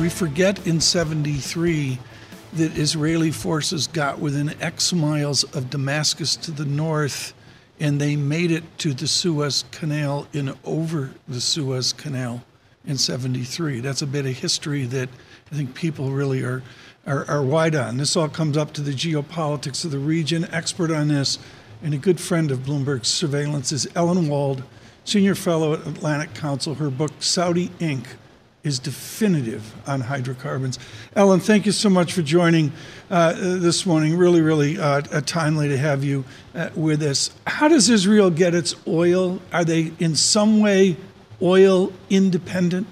We 0.00 0.08
forget 0.08 0.66
in 0.66 0.80
73 0.80 1.98
that 2.56 2.76
Israeli 2.78 3.30
forces 3.30 3.86
got 3.86 4.18
within 4.18 4.54
X 4.60 4.92
miles 4.92 5.44
of 5.54 5.70
Damascus 5.70 6.36
to 6.36 6.50
the 6.50 6.64
north 6.64 7.34
and 7.80 8.00
they 8.00 8.14
made 8.16 8.50
it 8.50 8.62
to 8.78 8.94
the 8.94 9.08
Suez 9.08 9.64
Canal 9.70 10.28
and 10.32 10.56
over 10.64 11.10
the 11.26 11.40
Suez 11.40 11.92
Canal 11.92 12.44
in 12.86 12.96
73. 12.96 13.80
That's 13.80 14.02
a 14.02 14.06
bit 14.06 14.26
of 14.26 14.32
history 14.32 14.84
that 14.86 15.08
I 15.50 15.56
think 15.56 15.74
people 15.74 16.10
really 16.10 16.42
are, 16.42 16.62
are, 17.06 17.28
are 17.28 17.42
wide 17.42 17.74
on. 17.74 17.96
This 17.96 18.16
all 18.16 18.28
comes 18.28 18.56
up 18.56 18.72
to 18.74 18.80
the 18.80 18.92
geopolitics 18.92 19.84
of 19.84 19.90
the 19.90 19.98
region. 19.98 20.46
Expert 20.52 20.90
on 20.90 21.08
this 21.08 21.38
and 21.82 21.92
a 21.94 21.98
good 21.98 22.20
friend 22.20 22.50
of 22.50 22.60
Bloomberg's 22.60 23.08
surveillance 23.08 23.72
is 23.72 23.88
Ellen 23.94 24.28
Wald, 24.28 24.62
senior 25.04 25.34
fellow 25.34 25.74
at 25.74 25.86
Atlantic 25.86 26.32
Council. 26.34 26.74
Her 26.76 26.90
book, 26.90 27.12
Saudi 27.18 27.70
Inc 27.80 28.06
is 28.64 28.78
definitive 28.78 29.74
on 29.86 30.00
hydrocarbons. 30.00 30.78
Ellen, 31.14 31.38
thank 31.38 31.66
you 31.66 31.72
so 31.72 31.90
much 31.90 32.12
for 32.14 32.22
joining 32.22 32.72
uh, 33.10 33.34
this 33.34 33.84
morning. 33.84 34.16
Really, 34.16 34.40
really 34.40 34.78
uh, 34.78 35.02
timely 35.20 35.68
to 35.68 35.76
have 35.76 36.02
you 36.02 36.24
uh, 36.54 36.70
with 36.74 37.02
us. 37.02 37.30
How 37.46 37.68
does 37.68 37.90
Israel 37.90 38.30
get 38.30 38.54
its 38.54 38.74
oil? 38.88 39.40
Are 39.52 39.64
they 39.64 39.92
in 39.98 40.16
some 40.16 40.60
way 40.60 40.96
oil 41.42 41.92
independent? 42.08 42.86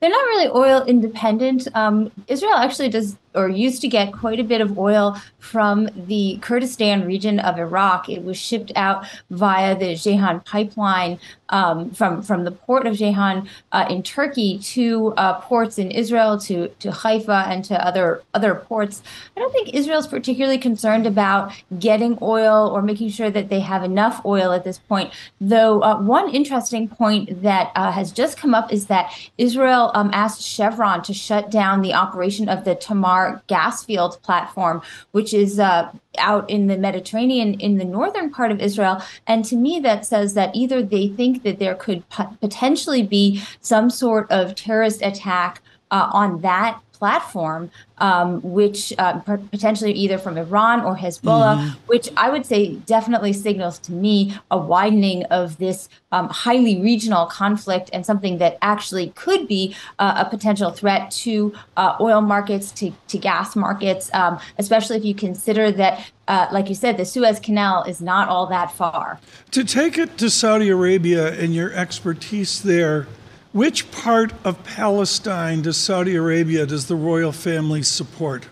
They're 0.00 0.10
not 0.10 0.24
really 0.26 0.48
oil 0.48 0.84
independent. 0.84 1.66
Um, 1.74 2.12
Israel 2.28 2.54
actually 2.54 2.90
does 2.90 3.16
or 3.38 3.48
used 3.48 3.80
to 3.82 3.88
get 3.88 4.12
quite 4.12 4.40
a 4.40 4.44
bit 4.44 4.60
of 4.60 4.78
oil 4.78 5.16
from 5.38 5.88
the 5.94 6.38
Kurdistan 6.42 7.06
region 7.06 7.38
of 7.38 7.58
Iraq. 7.58 8.08
It 8.08 8.24
was 8.24 8.36
shipped 8.36 8.72
out 8.76 9.06
via 9.30 9.78
the 9.78 9.94
Ceyhan 9.94 10.44
pipeline 10.44 11.18
um, 11.50 11.90
from 11.92 12.22
from 12.22 12.44
the 12.44 12.50
port 12.50 12.86
of 12.86 12.94
Ceyhan 12.96 13.48
uh, 13.72 13.86
in 13.88 14.02
Turkey 14.02 14.58
to 14.58 15.14
uh, 15.16 15.40
ports 15.40 15.78
in 15.78 15.90
Israel, 15.90 16.38
to 16.40 16.68
to 16.80 16.90
Haifa, 16.90 17.44
and 17.48 17.64
to 17.66 17.86
other 17.86 18.22
other 18.34 18.54
ports. 18.54 19.02
I 19.36 19.40
don't 19.40 19.52
think 19.52 19.74
Israel's 19.74 20.06
particularly 20.06 20.58
concerned 20.58 21.06
about 21.06 21.52
getting 21.78 22.18
oil 22.20 22.68
or 22.68 22.82
making 22.82 23.10
sure 23.10 23.30
that 23.30 23.48
they 23.48 23.60
have 23.60 23.82
enough 23.82 24.24
oil 24.24 24.52
at 24.52 24.64
this 24.64 24.78
point. 24.78 25.12
Though 25.40 25.82
uh, 25.82 26.00
one 26.00 26.34
interesting 26.34 26.88
point 26.88 27.42
that 27.42 27.72
uh, 27.74 27.92
has 27.92 28.12
just 28.12 28.36
come 28.36 28.54
up 28.54 28.72
is 28.72 28.86
that 28.86 29.12
Israel 29.38 29.90
um, 29.94 30.10
asked 30.12 30.42
Chevron 30.42 31.02
to 31.02 31.14
shut 31.14 31.50
down 31.50 31.80
the 31.80 31.94
operation 31.94 32.48
of 32.48 32.64
the 32.64 32.74
Tamar 32.74 33.27
Gas 33.46 33.84
field 33.84 34.18
platform, 34.22 34.82
which 35.12 35.32
is 35.32 35.58
uh, 35.58 35.90
out 36.18 36.48
in 36.48 36.66
the 36.66 36.76
Mediterranean 36.76 37.54
in 37.60 37.78
the 37.78 37.84
northern 37.84 38.30
part 38.30 38.50
of 38.50 38.60
Israel. 38.60 39.02
And 39.26 39.44
to 39.46 39.56
me, 39.56 39.80
that 39.80 40.04
says 40.04 40.34
that 40.34 40.54
either 40.54 40.82
they 40.82 41.08
think 41.08 41.42
that 41.42 41.58
there 41.58 41.74
could 41.74 42.02
potentially 42.40 43.02
be 43.02 43.42
some 43.60 43.90
sort 43.90 44.30
of 44.30 44.54
terrorist 44.54 45.02
attack 45.02 45.62
uh, 45.90 46.10
on 46.12 46.40
that 46.42 46.80
platform, 46.98 47.70
um, 47.98 48.40
which 48.42 48.92
uh, 48.98 49.14
potentially 49.50 49.92
either 49.92 50.18
from 50.18 50.36
Iran 50.36 50.80
or 50.80 50.96
Hezbollah, 50.96 51.56
mm-hmm. 51.56 51.86
which 51.86 52.08
I 52.16 52.30
would 52.30 52.44
say 52.44 52.74
definitely 52.86 53.32
signals 53.32 53.78
to 53.80 53.92
me 53.92 54.36
a 54.50 54.58
widening 54.58 55.24
of 55.24 55.58
this 55.58 55.88
um, 56.12 56.28
highly 56.28 56.80
regional 56.80 57.26
conflict 57.26 57.90
and 57.92 58.04
something 58.04 58.38
that 58.38 58.58
actually 58.62 59.10
could 59.10 59.46
be 59.46 59.76
uh, 59.98 60.24
a 60.26 60.28
potential 60.28 60.70
threat 60.70 61.10
to 61.10 61.54
uh, 61.76 61.96
oil 62.00 62.20
markets, 62.20 62.72
to, 62.72 62.92
to 63.08 63.18
gas 63.18 63.54
markets, 63.54 64.10
um, 64.14 64.38
especially 64.58 64.96
if 64.96 65.04
you 65.04 65.14
consider 65.14 65.70
that. 65.72 66.10
Uh, 66.28 66.46
like 66.52 66.68
you 66.68 66.74
said, 66.74 66.98
the 66.98 67.06
Suez 67.06 67.40
Canal 67.40 67.84
is 67.84 68.02
not 68.02 68.28
all 68.28 68.46
that 68.48 68.70
far. 68.70 69.18
To 69.52 69.64
take 69.64 69.96
it 69.96 70.18
to 70.18 70.28
Saudi 70.28 70.68
Arabia 70.68 71.32
and 71.32 71.54
your 71.54 71.72
expertise 71.72 72.60
there, 72.60 73.06
which 73.52 73.90
part 73.90 74.32
of 74.44 74.62
Palestine 74.64 75.62
does 75.62 75.76
Saudi 75.76 76.14
Arabia, 76.16 76.66
does 76.66 76.86
the 76.86 76.96
royal 76.96 77.32
family 77.32 77.82
support? 77.82 78.46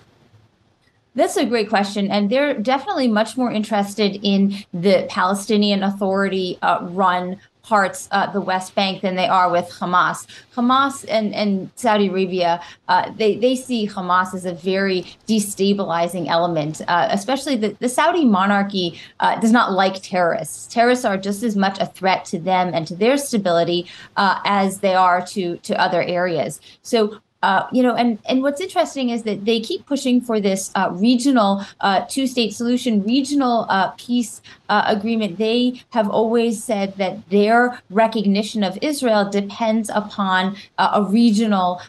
That's 1.15 1.37
a 1.37 1.47
great 1.47 1.71
question. 1.71 2.11
And 2.11 2.29
they're 2.29 2.55
definitely 2.55 3.09
much 3.09 3.37
more 3.37 3.51
interested 3.51 4.21
in 4.23 4.55
the 4.73 5.07
Palestinian 5.09 5.83
Authority 5.83 6.59
uh, 6.61 6.81
run 6.83 7.39
parts 7.66 8.09
uh, 8.12 8.31
the 8.31 8.40
West 8.40 8.74
Bank 8.74 9.02
than 9.02 9.16
they 9.16 9.26
are 9.26 9.50
with 9.50 9.68
Hamas. 9.68 10.26
Hamas 10.55 11.05
and, 11.09 11.35
and 11.35 11.70
Saudi 11.74 12.07
Arabia, 12.09 12.62
uh, 12.88 13.11
they, 13.18 13.37
they 13.37 13.57
see 13.57 13.88
Hamas 13.88 14.35
as 14.35 14.44
a 14.44 14.52
very 14.52 15.05
destabilizing 15.26 16.29
element, 16.29 16.81
uh, 16.87 17.09
especially 17.11 17.57
the, 17.57 17.76
the 17.81 17.88
Saudi 17.88 18.24
monarchy 18.24 18.98
uh, 19.20 19.38
does 19.40 19.52
not 19.52 19.72
like 19.72 20.00
terrorists. 20.00 20.72
Terrorists 20.72 21.05
are 21.05 21.16
just 21.16 21.42
as 21.42 21.57
much 21.57 21.79
a 21.81 21.87
threat 21.87 22.24
to 22.26 22.38
them 22.38 22.70
and 22.72 22.87
to 22.87 22.94
their 22.94 23.16
stability 23.18 23.87
uh, 24.16 24.40
as 24.44 24.79
they 24.79 24.94
are 24.94 25.26
to, 25.26 25.57
to 25.59 25.79
other 25.81 26.02
areas. 26.02 26.61
So 26.83 27.20
uh, 27.42 27.66
you 27.70 27.83
know, 27.83 27.94
and 27.94 28.18
and 28.29 28.42
what's 28.42 28.61
interesting 28.61 29.11
is 29.11 29.22
that 29.24 29.44
they 29.44 29.61
keep 29.61 29.87
pushing 29.87 30.20
for 30.20 30.40
this 30.40 30.72
uh, 30.74 30.88
regional 30.92 31.64
uh, 31.81 32.00
two-state 32.09 32.55
solution, 32.55 33.02
regional 33.05 33.66
uh, 33.68 33.90
peace 33.90 34.40
uh, 34.68 34.85
agreement. 34.87 35.38
They 35.38 35.83
have 35.90 36.09
always 36.09 36.62
said 36.62 36.96
that 36.96 37.29
their 37.31 37.81
recognition 37.90 38.62
of 38.62 38.79
Israel 38.83 39.29
depends 39.29 39.90
upon 39.90 40.57
a 40.79 41.02
regional 41.02 41.81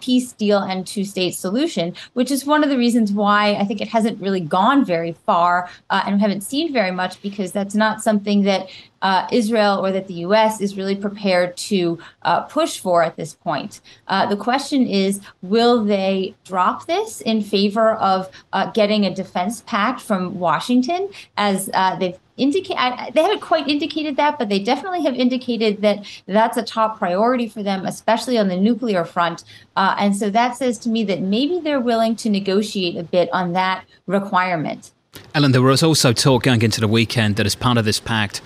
peace 0.00 0.32
deal 0.32 0.58
and 0.58 0.86
two-state 0.86 1.34
solution, 1.34 1.94
which 2.14 2.30
is 2.30 2.44
one 2.44 2.62
of 2.64 2.70
the 2.70 2.78
reasons 2.78 3.12
why 3.12 3.54
I 3.54 3.64
think 3.64 3.80
it 3.80 3.88
hasn't 3.88 4.20
really 4.20 4.40
gone 4.40 4.84
very 4.84 5.12
far 5.26 5.68
and 5.90 6.16
we 6.16 6.20
haven't 6.20 6.42
seen 6.42 6.72
very 6.72 6.90
much 6.90 7.20
because 7.22 7.52
that's 7.52 7.74
not 7.74 8.02
something 8.02 8.42
that 8.42 8.68
uh, 9.04 9.28
Israel 9.30 9.84
or 9.84 9.92
that 9.92 10.08
the 10.08 10.14
U.S. 10.14 10.60
is 10.60 10.76
really 10.76 10.96
prepared 10.96 11.56
to 11.58 11.98
uh, 12.22 12.40
push 12.40 12.78
for 12.78 13.02
at 13.02 13.16
this 13.16 13.34
point. 13.34 13.80
Uh, 14.08 14.26
the 14.26 14.36
question 14.36 14.86
is, 14.86 15.20
will 15.42 15.84
they 15.84 16.34
drop 16.44 16.86
this 16.86 17.20
in 17.20 17.42
favor 17.42 17.92
of 17.92 18.30
uh, 18.54 18.70
getting 18.72 19.04
a 19.04 19.14
defense 19.14 19.62
pact 19.66 20.00
from 20.00 20.38
Washington, 20.38 21.10
as 21.36 21.68
uh, 21.74 21.94
they've 21.96 22.18
indicate 22.36 22.76
they 23.14 23.22
haven't 23.22 23.40
quite 23.40 23.68
indicated 23.68 24.16
that 24.16 24.38
but 24.38 24.48
they 24.48 24.58
definitely 24.58 25.02
have 25.02 25.14
indicated 25.14 25.80
that 25.82 26.04
that's 26.26 26.56
a 26.56 26.62
top 26.62 26.98
priority 26.98 27.48
for 27.48 27.62
them 27.62 27.86
especially 27.86 28.36
on 28.36 28.48
the 28.48 28.56
nuclear 28.56 29.04
front 29.04 29.44
uh, 29.76 29.94
and 29.98 30.16
so 30.16 30.28
that 30.30 30.56
says 30.56 30.78
to 30.78 30.88
me 30.88 31.04
that 31.04 31.20
maybe 31.20 31.60
they're 31.60 31.80
willing 31.80 32.16
to 32.16 32.28
negotiate 32.28 32.96
a 32.96 33.04
bit 33.04 33.28
on 33.32 33.52
that 33.52 33.84
requirement 34.06 34.90
ellen 35.34 35.52
there 35.52 35.62
was 35.62 35.82
also 35.82 36.12
talk 36.12 36.42
going 36.42 36.62
into 36.62 36.80
the 36.80 36.88
weekend 36.88 37.36
that 37.36 37.46
as 37.46 37.54
part 37.54 37.78
of 37.78 37.84
this 37.84 38.00
pact 38.00 38.40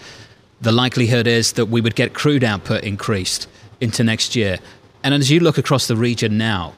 the 0.61 0.72
likelihood 0.72 1.27
is 1.27 1.53
that 1.53 1.66
we 1.66 1.81
would 1.81 1.94
get 1.94 2.14
crude 2.14 2.42
output 2.42 2.83
increased 2.83 3.46
into 3.81 4.03
next 4.03 4.35
year. 4.35 4.59
And 5.05 5.14
as 5.14 5.31
you 5.31 5.40
look 5.40 5.59
across 5.59 5.87
the 5.87 5.96
region 5.96 6.37
now, 6.37 6.74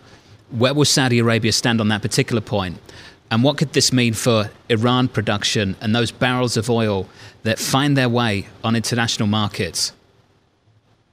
where 0.50 0.74
will 0.74 0.84
Saudi 0.84 1.18
Arabia 1.18 1.52
stand 1.52 1.80
on 1.80 1.88
that 1.88 2.02
particular 2.02 2.42
point? 2.42 2.78
And 3.30 3.44
what 3.44 3.58
could 3.58 3.72
this 3.72 3.92
mean 3.92 4.14
for 4.14 4.50
Iran 4.68 5.08
production 5.08 5.76
and 5.80 5.94
those 5.94 6.10
barrels 6.10 6.56
of 6.56 6.68
oil 6.68 7.06
that 7.44 7.58
find 7.58 7.96
their 7.96 8.08
way 8.08 8.48
on 8.64 8.74
international 8.74 9.28
markets? 9.28 9.92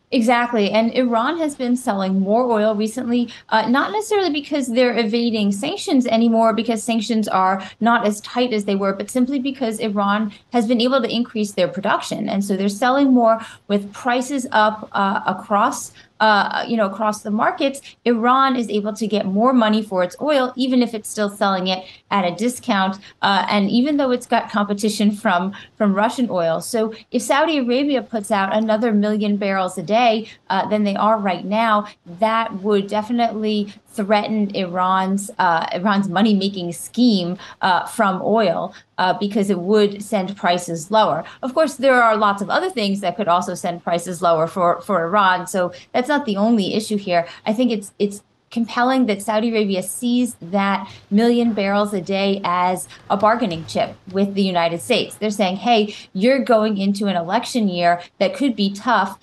Exactly. 0.09 0.71
And 0.71 0.93
Iran 0.93 1.37
has 1.39 1.55
been 1.55 1.75
selling 1.75 2.21
more 2.21 2.49
oil 2.49 2.73
recently, 2.75 3.27
uh, 3.49 3.67
not 3.67 3.91
necessarily 3.91 4.29
because 4.29 4.67
they're 4.67 4.97
evading 4.97 5.51
sanctions 5.51 6.07
anymore, 6.07 6.53
because 6.53 6.81
sanctions 6.81 7.27
are 7.27 7.61
not 7.81 8.07
as 8.07 8.21
tight 8.21 8.53
as 8.53 8.63
they 8.63 8.75
were, 8.75 8.93
but 8.93 9.09
simply 9.09 9.37
because 9.37 9.79
Iran 9.79 10.31
has 10.53 10.65
been 10.65 10.79
able 10.79 11.01
to 11.01 11.13
increase 11.13 11.51
their 11.51 11.67
production. 11.67 12.29
And 12.29 12.43
so 12.43 12.55
they're 12.55 12.69
selling 12.69 13.13
more 13.13 13.41
with 13.67 13.91
prices 13.91 14.47
up 14.53 14.89
uh, 14.93 15.23
across 15.25 15.91
uh, 16.19 16.65
you 16.67 16.77
know, 16.77 16.87
across 16.87 17.21
the 17.21 17.31
markets, 17.31 17.81
Iran 18.05 18.55
is 18.55 18.69
able 18.69 18.93
to 18.93 19.07
get 19.07 19.25
more 19.25 19.53
money 19.53 19.81
for 19.81 20.03
its 20.03 20.15
oil, 20.21 20.53
even 20.55 20.81
if 20.81 20.93
it's 20.93 21.09
still 21.09 21.29
selling 21.29 21.67
it 21.67 21.85
at 22.11 22.25
a 22.25 22.35
discount, 22.35 22.97
uh, 23.21 23.45
and 23.49 23.69
even 23.69 23.97
though 23.97 24.11
it's 24.11 24.27
got 24.27 24.49
competition 24.49 25.11
from 25.11 25.53
from 25.77 25.93
Russian 25.93 26.29
oil. 26.29 26.61
So 26.61 26.93
if 27.11 27.21
Saudi 27.21 27.57
Arabia 27.57 28.01
puts 28.01 28.31
out 28.31 28.55
another 28.55 28.91
million 28.91 29.37
barrels 29.37 29.77
a 29.77 29.83
day 29.83 30.29
uh, 30.49 30.67
than 30.67 30.83
they 30.83 30.95
are 30.95 31.17
right 31.17 31.45
now, 31.45 31.87
that 32.19 32.61
would 32.61 32.87
definitely 32.87 33.73
threatened 33.97 34.55
Iran's 34.55 35.29
uh, 35.39 35.67
Iran's 35.73 36.07
money 36.07 36.33
making 36.33 36.71
scheme 36.71 37.37
uh, 37.61 37.85
from 37.97 38.21
oil 38.23 38.73
uh, 38.97 39.13
because 39.17 39.49
it 39.49 39.59
would 39.59 40.01
send 40.01 40.37
prices 40.37 40.89
lower. 40.91 41.23
Of 41.41 41.53
course, 41.53 41.75
there 41.75 42.01
are 42.01 42.15
lots 42.15 42.41
of 42.41 42.49
other 42.49 42.69
things 42.69 43.01
that 43.01 43.17
could 43.17 43.27
also 43.27 43.53
send 43.55 43.83
prices 43.83 44.21
lower 44.21 44.47
for 44.47 44.81
for 44.81 45.03
Iran. 45.03 45.47
So 45.47 45.73
that's 45.93 46.07
not 46.07 46.25
the 46.25 46.37
only 46.37 46.75
issue 46.79 46.97
here. 46.97 47.27
I 47.45 47.53
think 47.53 47.71
it's 47.71 47.91
it's 47.99 48.23
compelling 48.49 49.07
that 49.07 49.21
Saudi 49.21 49.49
Arabia 49.49 49.83
sees 49.83 50.35
that 50.41 50.89
million 51.11 51.53
barrels 51.53 51.93
a 51.93 52.01
day 52.01 52.39
as 52.43 52.87
a 53.09 53.17
bargaining 53.17 53.65
chip 53.65 53.95
with 54.11 54.35
the 54.35 54.43
United 54.43 54.81
States. 54.81 55.15
They're 55.15 55.31
saying, 55.31 55.57
hey, 55.57 55.93
you're 56.13 56.39
going 56.39 56.77
into 56.77 57.07
an 57.07 57.17
election 57.17 57.67
year 57.67 58.01
that 58.19 58.35
could 58.35 58.55
be 58.55 58.73
tough 58.73 59.19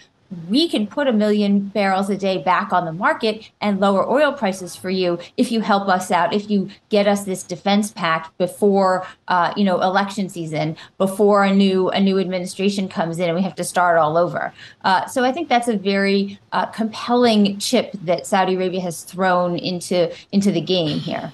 we 0.49 0.69
can 0.69 0.87
put 0.87 1.07
a 1.07 1.13
million 1.13 1.61
barrels 1.61 2.11
a 2.11 2.17
day 2.17 2.39
back 2.39 2.73
on 2.73 2.85
the 2.85 2.93
market 2.93 3.51
and 3.61 3.81
lower 3.81 4.09
oil 4.09 4.33
prices 4.33 4.77
for 4.77 4.91
you 4.91 5.19
if 5.37 5.51
you 5.51 5.61
help 5.61 5.89
us 5.89 6.11
out 6.11 6.33
if 6.33 6.51
you 6.51 6.69
get 6.89 7.07
us 7.07 7.25
this 7.25 7.43
defense 7.43 7.93
pact 7.93 8.37
before 8.39 9.07
uh, 9.29 9.53
you 9.57 9.65
know 9.65 9.81
election 9.81 10.29
season 10.29 10.77
before 10.99 11.45
a 11.45 11.55
new 11.55 11.89
a 11.91 12.01
new 12.01 12.19
administration 12.19 12.89
comes 12.89 13.19
in 13.19 13.29
and 13.29 13.37
we 13.37 13.43
have 13.43 13.55
to 13.55 13.65
start 13.65 13.99
all 13.99 14.17
over. 14.17 14.53
Uh, 14.83 15.07
so 15.07 15.25
i 15.25 15.33
think 15.33 15.49
that's 15.49 15.69
a 15.69 15.77
very 15.77 16.39
uh, 16.53 16.67
compelling 16.67 17.59
chip 17.59 17.93
that 18.03 18.27
saudi 18.27 18.55
arabia 18.55 18.81
has 18.81 19.03
thrown 19.03 19.57
into 19.59 20.13
into 20.33 20.51
the 20.51 20.61
game 20.61 20.99
here 20.99 21.33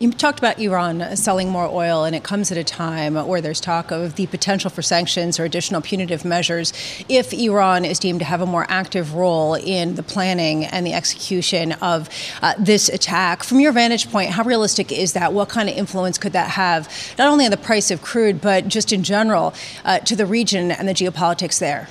you 0.00 0.10
talked 0.10 0.38
about 0.38 0.58
Iran 0.58 1.14
selling 1.14 1.50
more 1.50 1.66
oil, 1.66 2.04
and 2.04 2.16
it 2.16 2.22
comes 2.22 2.50
at 2.50 2.56
a 2.56 2.64
time 2.64 3.14
where 3.14 3.42
there's 3.42 3.60
talk 3.60 3.90
of 3.90 4.14
the 4.14 4.26
potential 4.28 4.70
for 4.70 4.80
sanctions 4.80 5.38
or 5.38 5.44
additional 5.44 5.82
punitive 5.82 6.24
measures 6.24 6.72
if 7.10 7.34
Iran 7.34 7.84
is 7.84 7.98
deemed 7.98 8.20
to 8.20 8.24
have 8.24 8.40
a 8.40 8.46
more 8.46 8.64
active 8.70 9.12
role 9.12 9.56
in 9.56 9.96
the 9.96 10.02
planning 10.02 10.64
and 10.64 10.86
the 10.86 10.94
execution 10.94 11.72
of 11.82 12.08
uh, 12.40 12.54
this 12.58 12.88
attack. 12.88 13.44
From 13.44 13.60
your 13.60 13.72
vantage 13.72 14.10
point, 14.10 14.30
how 14.30 14.42
realistic 14.42 14.90
is 14.90 15.12
that? 15.12 15.34
What 15.34 15.50
kind 15.50 15.68
of 15.68 15.76
influence 15.76 16.16
could 16.16 16.32
that 16.32 16.48
have, 16.48 16.88
not 17.18 17.28
only 17.28 17.44
on 17.44 17.50
the 17.50 17.58
price 17.58 17.90
of 17.90 18.00
crude, 18.00 18.40
but 18.40 18.68
just 18.68 18.94
in 18.94 19.02
general 19.02 19.52
uh, 19.84 19.98
to 19.98 20.16
the 20.16 20.24
region 20.24 20.70
and 20.70 20.88
the 20.88 20.94
geopolitics 20.94 21.58
there? 21.58 21.88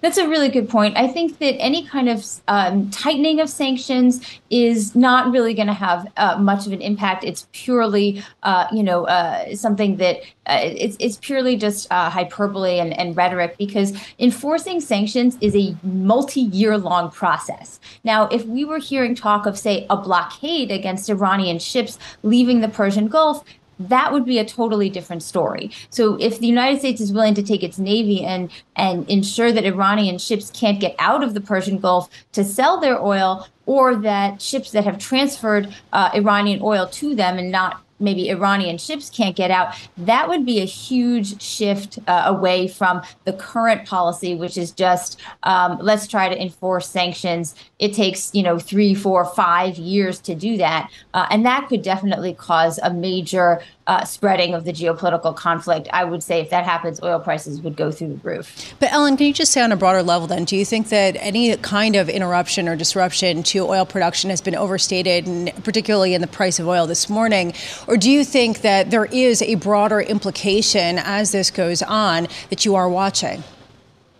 That's 0.00 0.16
a 0.16 0.28
really 0.28 0.48
good 0.48 0.68
point. 0.68 0.96
I 0.96 1.08
think 1.08 1.38
that 1.38 1.60
any 1.60 1.84
kind 1.84 2.08
of 2.08 2.24
um, 2.46 2.88
tightening 2.90 3.40
of 3.40 3.50
sanctions 3.50 4.20
is 4.48 4.94
not 4.94 5.32
really 5.32 5.54
going 5.54 5.66
to 5.66 5.72
have 5.72 6.06
uh, 6.16 6.38
much 6.38 6.66
of 6.66 6.72
an 6.72 6.80
impact. 6.80 7.24
It's 7.24 7.48
purely, 7.52 8.22
uh, 8.44 8.68
you 8.72 8.84
know, 8.84 9.06
uh, 9.06 9.56
something 9.56 9.96
that 9.96 10.18
uh, 10.46 10.60
it's, 10.62 10.96
it's 11.00 11.16
purely 11.16 11.56
just 11.56 11.90
uh, 11.90 12.10
hyperbole 12.10 12.78
and, 12.78 12.96
and 12.96 13.16
rhetoric 13.16 13.58
because 13.58 13.92
enforcing 14.20 14.80
sanctions 14.80 15.36
is 15.40 15.56
a 15.56 15.76
multi-year 15.82 16.78
long 16.78 17.10
process. 17.10 17.80
Now, 18.04 18.28
if 18.28 18.46
we 18.46 18.64
were 18.64 18.78
hearing 18.78 19.16
talk 19.16 19.46
of, 19.46 19.58
say, 19.58 19.84
a 19.90 19.96
blockade 19.96 20.70
against 20.70 21.10
Iranian 21.10 21.58
ships 21.58 21.98
leaving 22.22 22.60
the 22.60 22.68
Persian 22.68 23.08
Gulf, 23.08 23.44
that 23.78 24.12
would 24.12 24.24
be 24.24 24.38
a 24.38 24.44
totally 24.44 24.90
different 24.90 25.22
story. 25.22 25.70
So 25.90 26.16
if 26.20 26.38
the 26.38 26.46
United 26.46 26.80
States 26.80 27.00
is 27.00 27.12
willing 27.12 27.34
to 27.34 27.42
take 27.42 27.62
its 27.62 27.78
navy 27.78 28.24
and 28.24 28.50
and 28.76 29.08
ensure 29.08 29.52
that 29.52 29.64
Iranian 29.64 30.18
ships 30.18 30.50
can't 30.50 30.80
get 30.80 30.94
out 30.98 31.22
of 31.22 31.34
the 31.34 31.40
Persian 31.40 31.78
Gulf 31.78 32.08
to 32.32 32.44
sell 32.44 32.80
their 32.80 33.00
oil, 33.00 33.46
or 33.66 33.96
that 33.96 34.42
ships 34.42 34.70
that 34.72 34.84
have 34.84 34.98
transferred 34.98 35.74
uh, 35.92 36.10
Iranian 36.14 36.60
oil 36.62 36.86
to 36.88 37.14
them 37.14 37.38
and 37.38 37.50
not 37.50 37.82
maybe 38.00 38.30
Iranian 38.30 38.78
ships 38.78 39.10
can't 39.10 39.36
get 39.36 39.50
out, 39.50 39.74
that 39.96 40.28
would 40.28 40.44
be 40.44 40.60
a 40.60 40.64
huge 40.64 41.40
shift 41.40 41.98
uh, 42.06 42.22
away 42.26 42.68
from 42.68 43.02
the 43.24 43.32
current 43.32 43.86
policy, 43.86 44.34
which 44.34 44.56
is 44.56 44.70
just 44.70 45.20
um, 45.42 45.78
let's 45.80 46.06
try 46.06 46.28
to 46.28 46.40
enforce 46.40 46.88
sanctions. 46.88 47.54
It 47.78 47.94
takes, 47.94 48.34
you 48.34 48.42
know, 48.42 48.58
three, 48.58 48.94
four, 48.94 49.24
five 49.24 49.76
years 49.76 50.20
to 50.20 50.34
do 50.34 50.56
that. 50.58 50.90
Uh, 51.14 51.26
and 51.30 51.44
that 51.46 51.68
could 51.68 51.82
definitely 51.82 52.34
cause 52.34 52.78
a 52.78 52.92
major 52.92 53.62
uh, 53.88 54.04
spreading 54.04 54.54
of 54.54 54.64
the 54.64 54.72
geopolitical 54.72 55.34
conflict. 55.34 55.88
I 55.92 56.04
would 56.04 56.22
say 56.22 56.40
if 56.40 56.50
that 56.50 56.64
happens, 56.64 57.02
oil 57.02 57.18
prices 57.18 57.60
would 57.62 57.74
go 57.74 57.90
through 57.90 58.08
the 58.08 58.16
roof. 58.16 58.74
But 58.78 58.92
Ellen, 58.92 59.16
can 59.16 59.26
you 59.26 59.32
just 59.32 59.50
say 59.50 59.62
on 59.62 59.72
a 59.72 59.76
broader 59.76 60.02
level 60.02 60.28
then, 60.28 60.44
do 60.44 60.56
you 60.56 60.64
think 60.64 60.90
that 60.90 61.16
any 61.18 61.56
kind 61.56 61.96
of 61.96 62.08
interruption 62.08 62.68
or 62.68 62.76
disruption 62.76 63.42
to 63.44 63.66
oil 63.66 63.86
production 63.86 64.28
has 64.30 64.42
been 64.42 64.54
overstated, 64.54 65.52
particularly 65.64 66.14
in 66.14 66.20
the 66.20 66.26
price 66.26 66.58
of 66.58 66.68
oil 66.68 66.86
this 66.86 67.08
morning? 67.08 67.54
Or 67.86 67.96
do 67.96 68.10
you 68.10 68.24
think 68.24 68.60
that 68.60 68.90
there 68.90 69.06
is 69.06 69.40
a 69.40 69.54
broader 69.56 70.00
implication 70.00 70.98
as 70.98 71.32
this 71.32 71.50
goes 71.50 71.82
on 71.82 72.28
that 72.50 72.66
you 72.66 72.74
are 72.74 72.88
watching? 72.88 73.42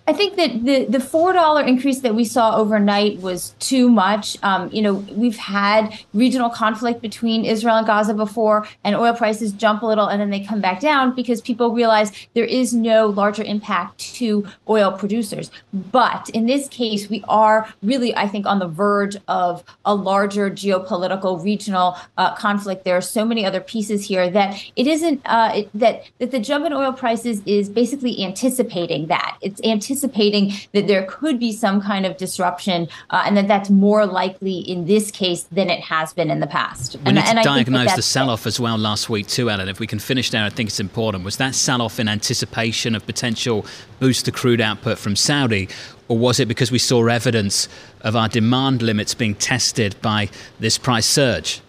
I 0.09 0.15
think 0.15 0.37
that 0.37 0.65
the 0.65 0.87
the 0.87 1.01
four 1.01 1.35
dollar 1.35 1.63
increase 1.63 2.01
that 2.01 2.15
we 2.15 2.25
saw 2.25 2.57
overnight 2.57 3.21
was 3.21 3.55
too 3.59 3.91
much. 3.91 4.39
Um, 4.43 4.71
you 4.73 4.81
know, 4.81 4.95
we've 5.13 5.37
had 5.37 6.01
regional 6.15 6.49
conflict 6.49 7.03
between 7.03 7.45
Israel 7.45 7.77
and 7.77 7.87
Gaza 7.87 8.15
before, 8.15 8.67
and 8.85 8.97
oil 8.97 9.13
prices 9.13 9.53
jump 9.53 9.83
a 9.83 9.87
little 9.87 10.07
and 10.07 10.19
then 10.19 10.31
they 10.31 10.41
come 10.41 10.63
back 10.63 10.81
down 10.81 11.15
because 11.15 11.43
people 11.43 11.75
realize 11.75 12.11
there 12.33 12.47
is 12.47 12.73
no 12.73 13.09
larger 13.09 13.43
impact 13.43 13.99
to 14.15 14.47
oil 14.67 14.93
producers. 14.93 15.51
But 15.75 16.31
in 16.31 16.47
this 16.47 16.69
case, 16.69 17.11
we 17.11 17.23
are 17.29 17.69
really, 17.83 18.17
I 18.17 18.29
think, 18.29 18.47
on 18.47 18.61
the 18.61 18.69
verge 18.69 19.17
of 19.29 19.63
a 19.85 19.95
larger 19.95 20.51
geopolitical 20.51 21.45
regional 21.45 21.99
uh, 22.17 22.35
conflict. 22.35 22.87
There 22.87 22.97
are 22.97 23.03
so 23.03 23.27
many 23.27 23.45
other 23.45 23.61
pieces 23.61 24.07
here 24.07 24.31
that 24.31 24.59
it 24.75 24.87
isn't 24.87 25.21
uh, 25.27 25.53
it, 25.55 25.71
that 25.75 26.05
that 26.19 26.31
the 26.31 26.41
jump 26.41 26.65
in 26.65 26.73
oil 26.73 26.95
prices 26.95 27.43
is 27.45 27.69
basically 27.69 28.25
anticipating 28.25 29.09
that 29.09 29.37
it's 29.43 29.61
anticipating 29.63 29.98
anticipating 29.99 30.53
that 30.73 30.87
there 30.87 31.05
could 31.07 31.39
be 31.39 31.53
some 31.53 31.81
kind 31.81 32.07
of 32.07 32.17
disruption 32.17 32.89
uh, 33.11 33.23
and 33.27 33.37
that 33.37 33.49
that's 33.49 33.71
more 33.71 34.07
likely 34.07 34.59
in 34.59 34.87
this 34.87 35.11
case 35.11 35.45
than 35.45 35.71
it 35.71 35.81
has 35.81 36.13
been 36.13 36.31
in 36.31 36.41
the 36.41 36.47
past. 36.47 36.97
We 36.97 37.07
and, 37.07 37.17
need 37.17 37.23
to 37.23 37.31
and 37.31 37.45
diagnose 37.45 37.95
the 37.97 38.03
sell 38.03 38.31
off 38.31 38.47
as 38.47 38.61
well 38.61 38.79
last 38.79 39.09
week, 39.09 39.27
too, 39.27 39.51
Alan. 39.51 39.69
If 39.69 39.81
we 39.81 39.87
can 39.87 39.99
finish 39.99 40.31
there, 40.31 40.45
I 40.45 40.51
think 40.51 40.69
it's 40.69 40.81
important. 40.81 41.25
Was 41.25 41.37
that 41.39 41.55
sell 41.55 41.83
off 41.83 41.99
in 41.99 42.09
anticipation 42.09 42.95
of 42.95 43.05
potential 43.07 43.67
boost 43.99 44.25
to 44.27 44.33
crude 44.33 44.61
output 44.61 44.99
from 44.99 45.17
Saudi? 45.17 45.69
Or 46.09 46.17
was 46.17 46.41
it 46.41 46.49
because 46.49 46.71
we 46.71 46.79
saw 46.79 47.07
evidence 47.07 47.69
of 48.01 48.17
our 48.17 48.29
demand 48.29 48.81
limits 48.83 49.15
being 49.15 49.35
tested 49.35 50.01
by 50.01 50.31
this 50.59 50.79
price 50.79 51.07
surge? 51.07 51.61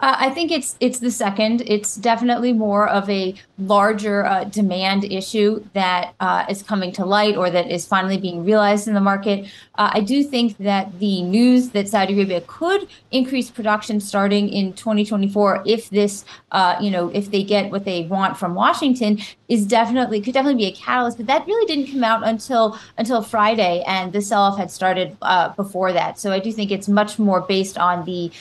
Uh, 0.00 0.16
I 0.18 0.30
think 0.30 0.50
it's 0.50 0.76
it's 0.80 0.98
the 0.98 1.10
second. 1.10 1.62
It's 1.66 1.94
definitely 1.94 2.52
more 2.52 2.88
of 2.88 3.08
a 3.08 3.34
larger 3.58 4.26
uh, 4.26 4.42
demand 4.42 5.04
issue 5.04 5.64
that 5.72 6.14
uh, 6.18 6.44
is 6.48 6.64
coming 6.64 6.90
to 6.92 7.04
light 7.04 7.36
or 7.36 7.48
that 7.48 7.70
is 7.70 7.86
finally 7.86 8.18
being 8.18 8.44
realized 8.44 8.88
in 8.88 8.94
the 8.94 9.00
market. 9.00 9.46
Uh, 9.76 9.90
I 9.94 10.00
do 10.00 10.24
think 10.24 10.58
that 10.58 10.98
the 10.98 11.22
news 11.22 11.70
that 11.70 11.88
Saudi 11.88 12.14
Arabia 12.14 12.42
could 12.46 12.88
increase 13.12 13.50
production 13.50 14.00
starting 14.00 14.48
in 14.48 14.72
2024 14.72 15.62
if 15.64 15.88
this, 15.90 16.24
uh, 16.50 16.76
you 16.80 16.90
know, 16.90 17.08
if 17.10 17.30
they 17.30 17.44
get 17.44 17.70
what 17.70 17.84
they 17.84 18.02
want 18.02 18.36
from 18.36 18.54
Washington 18.56 19.20
is 19.48 19.64
definitely 19.64 20.20
could 20.20 20.34
definitely 20.34 20.64
be 20.64 20.70
a 20.70 20.74
catalyst. 20.74 21.18
But 21.18 21.28
that 21.28 21.46
really 21.46 21.66
didn't 21.66 21.92
come 21.92 22.02
out 22.02 22.26
until 22.26 22.76
until 22.98 23.22
Friday, 23.22 23.84
and 23.86 24.12
the 24.12 24.20
sell-off 24.20 24.58
had 24.58 24.72
started 24.72 25.16
uh, 25.22 25.50
before 25.50 25.92
that. 25.92 26.18
So 26.18 26.32
I 26.32 26.40
do 26.40 26.50
think 26.50 26.72
it's 26.72 26.88
much 26.88 27.20
more 27.20 27.40
based 27.40 27.78
on 27.78 28.04
the 28.04 28.32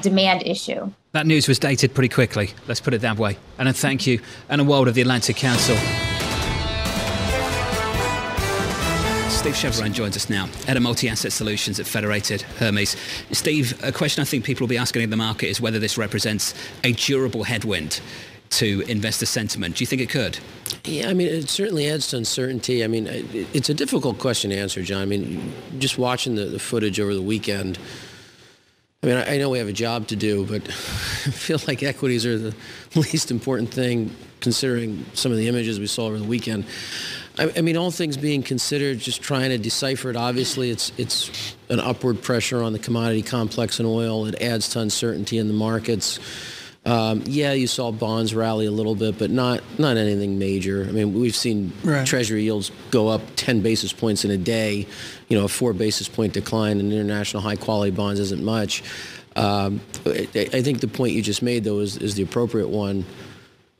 demand 0.00 0.44
issue. 0.46 0.91
That 1.12 1.26
news 1.26 1.46
was 1.46 1.58
dated 1.58 1.94
pretty 1.94 2.08
quickly, 2.08 2.50
let's 2.66 2.80
put 2.80 2.94
it 2.94 3.02
that 3.02 3.18
way. 3.18 3.36
And 3.58 3.68
a 3.68 3.72
thank 3.72 4.06
you 4.06 4.20
Ellen 4.48 4.66
Wald 4.66 4.88
of 4.88 4.94
the 4.94 5.02
Atlantic 5.02 5.36
Council. 5.36 5.76
Steve 9.42 9.54
Chiavarone 9.54 9.92
joins 9.92 10.16
us 10.16 10.30
now, 10.30 10.46
head 10.66 10.76
of 10.76 10.84
multi-asset 10.84 11.32
solutions 11.32 11.80
at 11.80 11.86
Federated 11.86 12.42
Hermes. 12.42 12.96
Steve, 13.32 13.76
a 13.82 13.90
question 13.90 14.22
I 14.22 14.24
think 14.24 14.44
people 14.44 14.64
will 14.64 14.68
be 14.70 14.78
asking 14.78 15.02
in 15.02 15.10
the 15.10 15.16
market 15.16 15.48
is 15.48 15.60
whether 15.60 15.80
this 15.80 15.98
represents 15.98 16.54
a 16.84 16.92
durable 16.92 17.42
headwind 17.42 18.00
to 18.50 18.82
investor 18.82 19.26
sentiment. 19.26 19.76
Do 19.76 19.82
you 19.82 19.86
think 19.86 20.00
it 20.00 20.10
could? 20.10 20.38
Yeah, 20.84 21.08
I 21.08 21.14
mean, 21.14 21.26
it 21.26 21.48
certainly 21.48 21.90
adds 21.90 22.06
to 22.08 22.18
uncertainty. 22.18 22.84
I 22.84 22.86
mean, 22.86 23.08
it's 23.52 23.68
a 23.68 23.74
difficult 23.74 24.18
question 24.18 24.50
to 24.50 24.56
answer, 24.56 24.82
John. 24.82 25.02
I 25.02 25.06
mean, 25.06 25.52
just 25.78 25.98
watching 25.98 26.36
the, 26.36 26.44
the 26.44 26.60
footage 26.60 27.00
over 27.00 27.12
the 27.12 27.22
weekend, 27.22 27.78
I 29.04 29.08
mean, 29.08 29.16
I 29.16 29.36
know 29.36 29.50
we 29.50 29.58
have 29.58 29.66
a 29.66 29.72
job 29.72 30.06
to 30.08 30.16
do, 30.16 30.46
but 30.46 30.62
I 30.68 30.70
feel 30.70 31.58
like 31.66 31.82
equities 31.82 32.24
are 32.24 32.38
the 32.38 32.54
least 32.94 33.32
important 33.32 33.74
thing 33.74 34.14
considering 34.38 35.04
some 35.12 35.32
of 35.32 35.38
the 35.38 35.48
images 35.48 35.80
we 35.80 35.88
saw 35.88 36.06
over 36.06 36.18
the 36.18 36.24
weekend. 36.24 36.66
I, 37.36 37.52
I 37.56 37.62
mean, 37.62 37.76
all 37.76 37.90
things 37.90 38.16
being 38.16 38.44
considered, 38.44 39.00
just 39.00 39.20
trying 39.20 39.50
to 39.50 39.58
decipher 39.58 40.10
it. 40.10 40.16
Obviously, 40.16 40.70
it's 40.70 40.92
it's 40.98 41.56
an 41.68 41.80
upward 41.80 42.22
pressure 42.22 42.62
on 42.62 42.72
the 42.72 42.78
commodity 42.78 43.22
complex 43.22 43.80
in 43.80 43.86
oil. 43.86 44.24
It 44.26 44.40
adds 44.40 44.68
to 44.70 44.78
uncertainty 44.78 45.38
in 45.38 45.48
the 45.48 45.54
markets. 45.54 46.20
Um, 46.84 47.22
yeah, 47.26 47.52
you 47.52 47.68
saw 47.68 47.92
bonds 47.92 48.34
rally 48.34 48.66
a 48.66 48.70
little 48.72 48.96
bit, 48.96 49.16
but 49.16 49.30
not 49.30 49.62
not 49.78 49.96
anything 49.96 50.38
major. 50.38 50.84
I 50.88 50.90
mean, 50.90 51.14
we've 51.14 51.36
seen 51.36 51.72
right. 51.84 52.04
Treasury 52.04 52.42
yields 52.42 52.72
go 52.90 53.08
up 53.08 53.22
10 53.36 53.60
basis 53.60 53.92
points 53.92 54.24
in 54.24 54.32
a 54.32 54.36
day. 54.36 54.86
You 55.28 55.38
know, 55.38 55.44
a 55.44 55.48
four 55.48 55.74
basis 55.74 56.08
point 56.08 56.32
decline 56.32 56.80
in 56.80 56.90
international 56.90 57.40
high 57.42 57.56
quality 57.56 57.92
bonds 57.92 58.18
isn't 58.18 58.42
much. 58.42 58.82
Um, 59.36 59.80
I, 60.04 60.28
I, 60.34 60.62
think 60.62 60.80
the 60.80 60.88
point 60.88 61.14
you 61.14 61.22
just 61.22 61.40
made, 61.40 61.64
though, 61.64 61.78
is, 61.78 61.96
is 61.96 62.16
the 62.16 62.22
appropriate 62.22 62.68
one. 62.68 63.06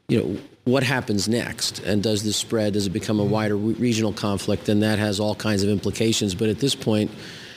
You 0.09 0.19
know, 0.19 0.41
what 0.65 0.83
happens 0.83 1.29
next, 1.29 1.81
and 1.81 2.03
does 2.03 2.23
this 2.23 2.37
spread? 2.37 2.73
Does 2.73 2.87
it 2.87 2.91
become 2.91 3.21
a 3.21 3.25
wider 3.25 3.57
re- 3.57 3.75
regional 3.75 4.13
conflict? 4.13 4.69
And 4.69 4.83
that 4.83 4.99
has 4.99 5.21
all 5.21 5.35
kinds 5.35 5.63
of 5.63 5.69
implications. 5.69 6.35
But 6.35 6.49
at 6.49 6.59
this 6.59 6.75
point, 6.75 7.11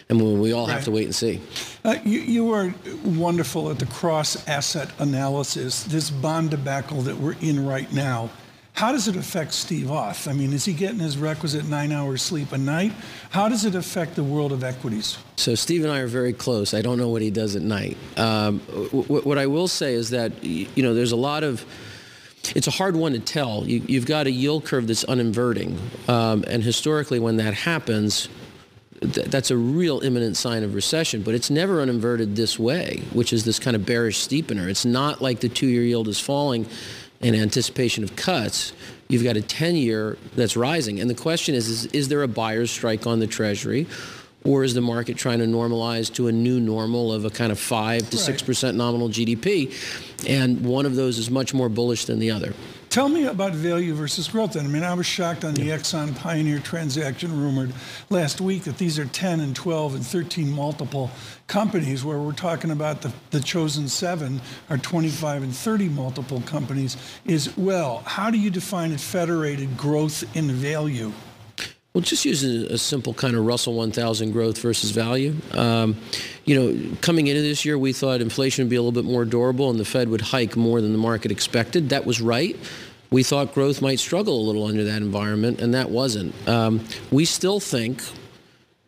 and 0.10 0.42
we 0.42 0.54
all 0.54 0.68
right. 0.68 0.74
have 0.74 0.84
to 0.86 0.92
wait 0.92 1.06
and 1.06 1.16
see. 1.16 1.42
Uh, 1.84 1.96
you, 2.04 2.20
you 2.20 2.52
are 2.52 2.74
wonderful 3.04 3.72
at 3.72 3.80
the 3.80 3.86
cross 3.88 4.48
asset 4.48 4.90
analysis. 5.00 5.84
This 5.84 6.10
bond 6.10 6.52
debacle 6.52 7.02
that 7.02 7.18
we're 7.18 7.36
in 7.42 7.66
right 7.66 7.92
now, 7.92 8.30
how 8.74 8.92
does 8.92 9.08
it 9.08 9.16
affect 9.16 9.54
Steve 9.54 9.88
Auth? 9.88 10.28
I 10.28 10.34
mean, 10.34 10.52
is 10.52 10.66
he 10.66 10.74
getting 10.74 11.00
his 11.00 11.18
requisite 11.18 11.66
nine 11.66 11.92
hours 11.92 12.22
sleep 12.22 12.52
a 12.52 12.58
night? 12.58 12.92
How 13.30 13.48
does 13.48 13.66
it 13.66 13.74
affect 13.74 14.16
the 14.16 14.24
world 14.24 14.52
of 14.52 14.64
equities? 14.64 15.18
So, 15.38 15.56
Steve 15.56 15.84
and 15.84 15.94
I 15.94 16.00
are 16.00 16.08
very 16.08 16.34
close. 16.34 16.74
I 16.74 16.82
don't 16.82 16.98
know 16.98 17.08
what 17.08 17.22
he 17.22 17.32
does 17.32 17.56
at 17.56 17.62
night. 17.62 17.98
Um, 18.18 18.60
w- 18.68 19.22
what 19.22 19.38
I 19.38 19.48
will 19.48 19.70
say 19.70 19.94
is 19.94 20.10
that, 20.10 20.44
you 20.44 20.84
know, 20.84 20.94
there's 20.94 21.14
a 21.14 21.18
lot 21.18 21.44
of 21.44 21.66
it's 22.54 22.68
a 22.68 22.72
hard 22.72 22.96
one 22.96 23.14
to 23.14 23.20
tell. 23.20 23.66
You, 23.66 23.98
have 23.98 24.06
got 24.06 24.28
a 24.28 24.32
yield 24.32 24.66
curve 24.66 24.86
that's 24.86 25.04
uninverting. 25.06 25.80
Um, 26.08 26.44
and 26.48 26.64
historically, 26.64 27.18
when 27.18 27.38
that 27.38 27.56
happens, 27.56 28.30
th- 29.06 29.28
that's 29.28 29.52
a 29.52 29.58
real 29.58 30.02
imminent 30.02 30.38
sign 30.38 30.64
of 30.64 30.74
recession, 30.74 31.22
but 31.22 31.34
it's 31.34 31.50
never 31.50 31.82
uninverted 31.82 32.36
this 32.36 32.60
way, 32.60 33.04
which 33.14 33.34
is 33.34 33.46
this 33.46 33.60
kind 33.60 33.76
of 33.76 33.86
bearish 33.86 34.28
steepener. 34.28 34.70
It's 34.70 34.86
not 34.86 35.22
like 35.22 35.40
the 35.40 35.50
two 35.50 35.68
year 35.68 35.84
yield 35.84 36.08
is 36.08 36.20
falling 36.20 36.68
in 37.22 37.36
anticipation 37.36 38.04
of 38.04 38.16
cuts. 38.16 38.74
You've 39.08 39.24
got 39.24 39.38
a 39.38 39.42
10 39.42 39.76
year 39.76 40.18
that's 40.36 40.58
rising. 40.58 41.00
And 41.00 41.10
the 41.10 41.16
question 41.16 41.56
is, 41.56 41.70
is 41.70 41.86
is 41.88 42.08
there 42.08 42.24
a 42.24 42.28
buyer's 42.28 42.72
strike 42.72 43.08
on 43.08 43.20
the 43.20 43.28
Treasury? 43.28 43.88
Or 44.44 44.64
is 44.64 44.76
the 44.76 44.82
market 44.82 45.18
trying 45.18 45.40
to 45.40 45.46
normalize 45.46 46.14
to 46.16 46.28
a 46.28 46.32
new 46.32 46.60
normal 46.60 47.12
of 47.12 47.26
a 47.26 47.32
kind 47.32 47.52
of 47.52 47.60
5 47.60 48.12
to 48.12 48.18
6% 48.18 48.76
nominal 48.76 49.10
GDP? 49.10 49.74
And 50.30 50.64
one 50.64 50.86
of 50.86 50.96
those 50.96 51.18
is 51.18 51.32
much 51.32 51.52
more 51.52 51.68
bullish 51.68 52.06
than 52.06 52.20
the 52.20 52.30
other. 52.30 52.54
Tell 52.96 53.10
me 53.10 53.26
about 53.26 53.52
value 53.52 53.94
versus 53.94 54.30
growth. 54.30 54.54
Then. 54.54 54.64
I 54.64 54.70
mean, 54.70 54.84
I 54.84 54.94
was 54.94 55.06
shocked 55.06 55.44
on 55.44 55.54
the 55.54 55.68
Exxon 55.68 56.16
Pioneer 56.16 56.60
transaction 56.60 57.38
rumored 57.38 57.74
last 58.10 58.40
week 58.40 58.64
that 58.64 58.78
these 58.78 58.98
are 58.98 59.06
10 59.06 59.42
and 59.42 59.54
12 59.54 59.96
and 59.96 60.06
13 60.06 60.50
multiple 60.50 61.12
companies, 61.48 62.06
where 62.06 62.20
we're 62.20 62.32
talking 62.32 62.72
about 62.72 63.02
the, 63.02 63.12
the 63.32 63.42
chosen 63.42 63.90
seven 63.90 64.40
are 64.70 64.78
25 64.78 65.44
and 65.44 65.54
30 65.54 65.90
multiple 65.90 66.40
companies. 66.46 66.96
Is 67.26 67.58
well, 67.58 67.98
how 68.06 68.32
do 68.32 68.38
you 68.38 68.50
define 68.50 68.94
a 68.94 68.98
Federated 68.98 69.76
growth 69.76 70.24
in 70.34 70.50
value. 70.52 71.12
Well, 71.94 72.02
just 72.02 72.26
using 72.26 72.70
a 72.72 72.78
simple 72.78 73.14
kind 73.14 73.36
of 73.36 73.46
Russell 73.46 73.74
1000 73.74 74.32
growth 74.32 74.58
versus 74.58 74.92
value. 74.92 75.34
Um, 75.52 75.96
you 76.44 76.56
know, 76.56 76.98
coming 77.00 77.28
into 77.28 77.42
this 77.42 77.64
year, 77.64 77.78
we 77.78 77.94
thought 77.94 78.20
inflation 78.20 78.66
would 78.66 78.70
be 78.70 78.76
a 78.76 78.82
little 78.82 78.92
bit 78.92 79.10
more 79.10 79.24
durable 79.24 79.70
and 79.70 79.80
the 79.80 79.86
Fed 79.86 80.10
would 80.10 80.20
hike 80.20 80.58
more 80.58 80.82
than 80.82 80.92
the 80.92 80.98
market 80.98 81.32
expected. 81.32 81.90
That 81.90 82.06
was 82.06 82.20
right 82.20 82.58
we 83.12 83.24
thought 83.24 83.54
growth 83.54 83.82
might 83.82 84.00
struggle 84.00 84.40
a 84.40 84.44
little 84.46 84.66
under 84.66 84.84
that 84.84 85.02
environment, 85.02 85.62
and 85.62 85.74
that 85.74 85.90
wasn't. 85.90 86.34
Um, 86.48 86.86
we 87.12 87.26
still 87.26 87.60
think 87.60 88.02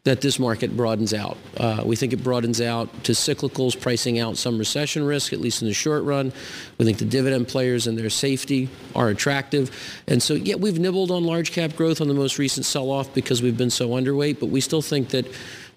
that 0.08 0.22
this 0.22 0.40
market 0.40 0.76
broadens 0.78 1.14
out. 1.14 1.38
Uh, 1.58 1.84
we 1.86 1.94
think 1.98 2.14
it 2.14 2.24
broadens 2.24 2.62
out 2.62 3.04
to 3.04 3.12
cyclicals, 3.12 3.80
pricing 3.80 4.20
out 4.20 4.38
some 4.38 4.58
recession 4.58 5.04
risk, 5.04 5.34
at 5.34 5.42
least 5.42 5.62
in 5.62 5.68
the 5.68 5.74
short 5.74 6.02
run. 6.06 6.32
We 6.78 6.86
think 6.86 6.98
the 6.98 7.04
dividend 7.04 7.50
players 7.50 7.88
and 7.88 7.98
their 7.98 8.10
safety 8.10 8.70
are 8.96 9.10
attractive. 9.10 9.70
And 10.08 10.24
so, 10.24 10.34
yeah, 10.34 10.56
we've 10.56 10.80
nibbled 10.80 11.12
on 11.12 11.26
large 11.26 11.52
cap 11.52 11.76
growth 11.76 12.00
on 12.00 12.08
the 12.08 12.14
most 12.14 12.38
recent 12.38 12.66
sell 12.66 12.90
off 12.90 13.14
because 13.14 13.42
we've 13.42 13.58
been 13.58 13.70
so 13.70 13.90
underweight, 13.90 14.40
but 14.40 14.46
we 14.46 14.62
still 14.62 14.82
think 14.82 15.10
that 15.10 15.26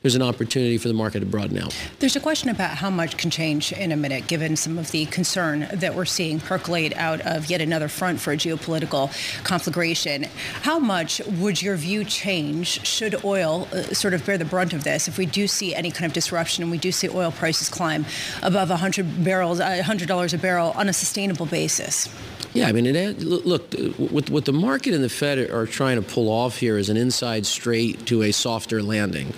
there's 0.02 0.14
an 0.14 0.22
opportunity 0.22 0.78
for 0.78 0.88
the 0.88 0.94
market 0.94 1.20
to 1.20 1.26
broaden 1.26 1.58
out. 1.58 1.76
There's 1.98 2.16
a 2.16 2.20
question 2.20 2.48
about 2.48 2.70
how 2.70 2.88
much 2.88 3.18
can 3.18 3.30
change 3.30 3.72
in 3.72 3.92
a 3.92 3.96
minute, 3.96 4.26
given 4.26 4.56
some 4.56 4.78
of 4.78 4.90
the 4.92 5.04
concern 5.06 5.68
that 5.74 5.94
we're 5.94 6.06
seeing 6.06 6.40
percolate 6.40 6.96
out 6.96 7.20
of 7.20 7.50
yet 7.50 7.60
another 7.60 7.88
front 7.88 8.18
for 8.18 8.32
a 8.32 8.36
geopolitical 8.36 9.10
conflagration. 9.44 10.24
How 10.62 10.78
much 10.78 11.20
would 11.26 11.60
your 11.60 11.76
view 11.76 12.04
change 12.04 12.86
should 12.86 13.24
oil 13.24 13.68
uh, 13.72 13.82
sort 13.92 14.14
of 14.14 14.24
bear 14.24 14.38
the 14.38 14.44
brunt 14.46 14.72
of 14.72 14.84
this? 14.84 15.06
If 15.06 15.18
we 15.18 15.26
do 15.26 15.46
see 15.46 15.74
any 15.74 15.90
kind 15.90 16.06
of 16.06 16.14
disruption 16.14 16.62
and 16.62 16.70
we 16.70 16.78
do 16.78 16.92
see 16.92 17.08
oil 17.10 17.30
prices 17.30 17.68
climb 17.68 18.06
above 18.42 18.70
100 18.70 19.22
barrels, 19.22 19.60
$100 19.60 20.34
a 20.34 20.38
barrel 20.38 20.72
on 20.76 20.88
a 20.88 20.94
sustainable 20.94 21.46
basis? 21.46 22.08
Yeah, 22.54 22.68
I 22.68 22.72
mean, 22.72 22.86
it, 22.86 23.20
look, 23.20 23.74
what, 23.98 24.30
what 24.30 24.44
the 24.46 24.52
market 24.52 24.94
and 24.94 25.04
the 25.04 25.08
Fed 25.08 25.50
are 25.50 25.66
trying 25.66 25.96
to 25.96 26.02
pull 26.02 26.28
off 26.28 26.56
here 26.56 26.78
is 26.78 26.88
an 26.88 26.96
inside 26.96 27.46
straight 27.46 28.06
to 28.06 28.22
a 28.22 28.32
softer 28.32 28.82
landing. 28.82 29.34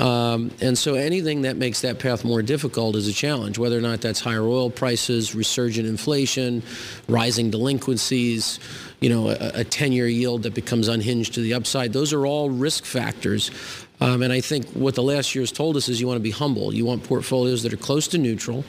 Um, 0.00 0.50
and 0.60 0.76
so 0.76 0.94
anything 0.94 1.42
that 1.42 1.56
makes 1.56 1.82
that 1.82 2.00
path 2.00 2.24
more 2.24 2.42
difficult 2.42 2.96
is 2.96 3.06
a 3.06 3.12
challenge, 3.12 3.58
whether 3.58 3.78
or 3.78 3.80
not 3.80 4.00
that's 4.00 4.20
higher 4.20 4.42
oil 4.42 4.68
prices, 4.68 5.36
resurgent 5.36 5.86
inflation, 5.86 6.64
rising 7.06 7.50
delinquencies, 7.50 8.58
you 9.00 9.08
know, 9.08 9.28
a, 9.28 9.60
a 9.60 9.64
10-year 9.64 10.08
yield 10.08 10.42
that 10.42 10.54
becomes 10.54 10.88
unhinged 10.88 11.34
to 11.34 11.40
the 11.40 11.54
upside. 11.54 11.92
Those 11.92 12.12
are 12.12 12.26
all 12.26 12.50
risk 12.50 12.84
factors. 12.84 13.52
Um, 14.00 14.22
and 14.22 14.32
I 14.32 14.40
think 14.40 14.66
what 14.70 14.96
the 14.96 15.02
last 15.02 15.34
year 15.34 15.42
has 15.42 15.52
told 15.52 15.76
us 15.76 15.88
is 15.88 16.00
you 16.00 16.08
want 16.08 16.16
to 16.16 16.22
be 16.22 16.32
humble. 16.32 16.74
You 16.74 16.84
want 16.84 17.04
portfolios 17.04 17.62
that 17.62 17.72
are 17.72 17.76
close 17.76 18.08
to 18.08 18.18
neutral, 18.18 18.64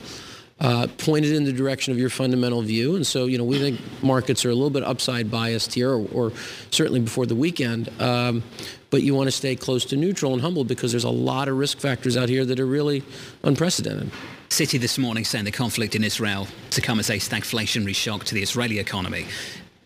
uh, 0.58 0.86
pointed 0.98 1.32
in 1.32 1.44
the 1.44 1.52
direction 1.52 1.92
of 1.92 1.98
your 1.98 2.08
fundamental 2.08 2.62
view. 2.62 2.96
And 2.96 3.06
so, 3.06 3.26
you 3.26 3.36
know, 3.36 3.44
we 3.44 3.58
think 3.58 3.80
markets 4.02 4.44
are 4.44 4.50
a 4.50 4.54
little 4.54 4.70
bit 4.70 4.82
upside 4.82 5.30
biased 5.30 5.74
here, 5.74 5.90
or, 5.90 6.08
or 6.12 6.32
certainly 6.70 7.00
before 7.00 7.26
the 7.26 7.34
weekend. 7.34 7.90
Um, 8.00 8.42
but 8.88 9.02
you 9.02 9.14
want 9.14 9.26
to 9.26 9.32
stay 9.32 9.54
close 9.56 9.84
to 9.86 9.96
neutral 9.96 10.32
and 10.32 10.40
humble 10.40 10.64
because 10.64 10.92
there's 10.92 11.04
a 11.04 11.10
lot 11.10 11.48
of 11.48 11.58
risk 11.58 11.78
factors 11.78 12.16
out 12.16 12.28
here 12.28 12.44
that 12.46 12.58
are 12.58 12.66
really 12.66 13.02
unprecedented. 13.42 14.10
Citi 14.48 14.80
this 14.80 14.96
morning 14.96 15.24
saying 15.24 15.44
the 15.44 15.50
conflict 15.50 15.94
in 15.94 16.04
Israel 16.04 16.46
to 16.70 16.80
come 16.80 17.00
as 17.00 17.10
a 17.10 17.18
stagflationary 17.18 17.94
shock 17.94 18.24
to 18.24 18.34
the 18.34 18.42
Israeli 18.42 18.78
economy. 18.78 19.26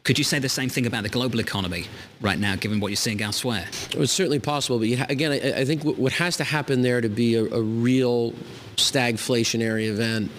Could 0.05 0.19
you 0.19 0.25
say 0.25 0.39
the 0.39 0.49
same 0.49 0.69
thing 0.69 0.87
about 0.87 1.03
the 1.03 1.09
global 1.09 1.41
economy 1.41 1.87
right 2.21 2.39
now, 2.39 2.57
given 2.57 2.79
what 2.79 2.89
you're 2.89 2.97
seeing 2.97 3.21
elsewhere? 3.21 3.67
It's 3.93 4.13
certainly 4.13 4.39
possible, 4.39 4.79
but 4.79 5.11
again, 5.11 5.33
I, 5.33 5.61
I, 5.61 5.65
think 5.65 5.83
what 5.83 6.13
has 6.13 6.39
to 6.39 6.45
happen 6.45 6.83
there 6.83 7.01
to 7.01 7.09
be 7.09 7.35
a, 7.35 7.45
a 7.45 7.61
real 7.61 8.33
stagflationary 8.77 9.89
event 9.89 10.31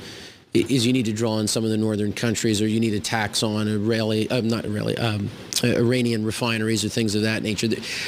is 0.53 0.85
you 0.85 0.91
need 0.91 1.05
to 1.05 1.13
draw 1.13 1.33
on 1.33 1.47
some 1.47 1.63
of 1.63 1.69
the 1.69 1.77
northern 1.77 2.11
countries 2.11 2.61
or 2.61 2.67
you 2.67 2.79
need 2.79 2.93
a 2.93 2.99
tax 2.99 3.41
on 3.41 3.67
Israeli, 3.67 4.29
uh, 4.29 4.41
not 4.41 4.65
Israeli, 4.65 4.97
um, 4.97 5.29
Iranian 5.63 6.25
refineries 6.25 6.83
or 6.83 6.89
things 6.89 7.15
of 7.15 7.21
that 7.21 7.41
nature. 7.43 7.67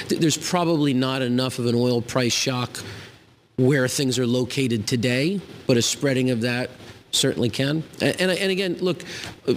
There's 0.10 0.38
probably 0.38 0.94
not 0.94 1.22
enough 1.22 1.60
of 1.60 1.68
an 1.68 1.76
oil 1.76 2.02
price 2.02 2.34
shock 2.34 2.80
where 3.56 3.88
things 3.88 4.20
are 4.20 4.28
located 4.28 4.88
today, 4.88 5.40
but 5.68 5.78
a 5.78 5.82
spreading 5.82 6.32
of 6.32 6.42
that 6.42 6.70
certainly 7.12 7.50
can. 7.50 7.84
And, 8.02 8.20
and, 8.20 8.32
and 8.32 8.52
again, 8.52 8.78
look, 8.80 9.04
uh, 9.48 9.54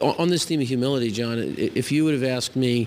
on 0.00 0.28
this 0.28 0.44
theme 0.44 0.60
of 0.60 0.68
humility, 0.68 1.10
John, 1.10 1.38
if 1.56 1.90
you 1.90 2.04
would 2.04 2.14
have 2.14 2.24
asked 2.24 2.54
me, 2.54 2.86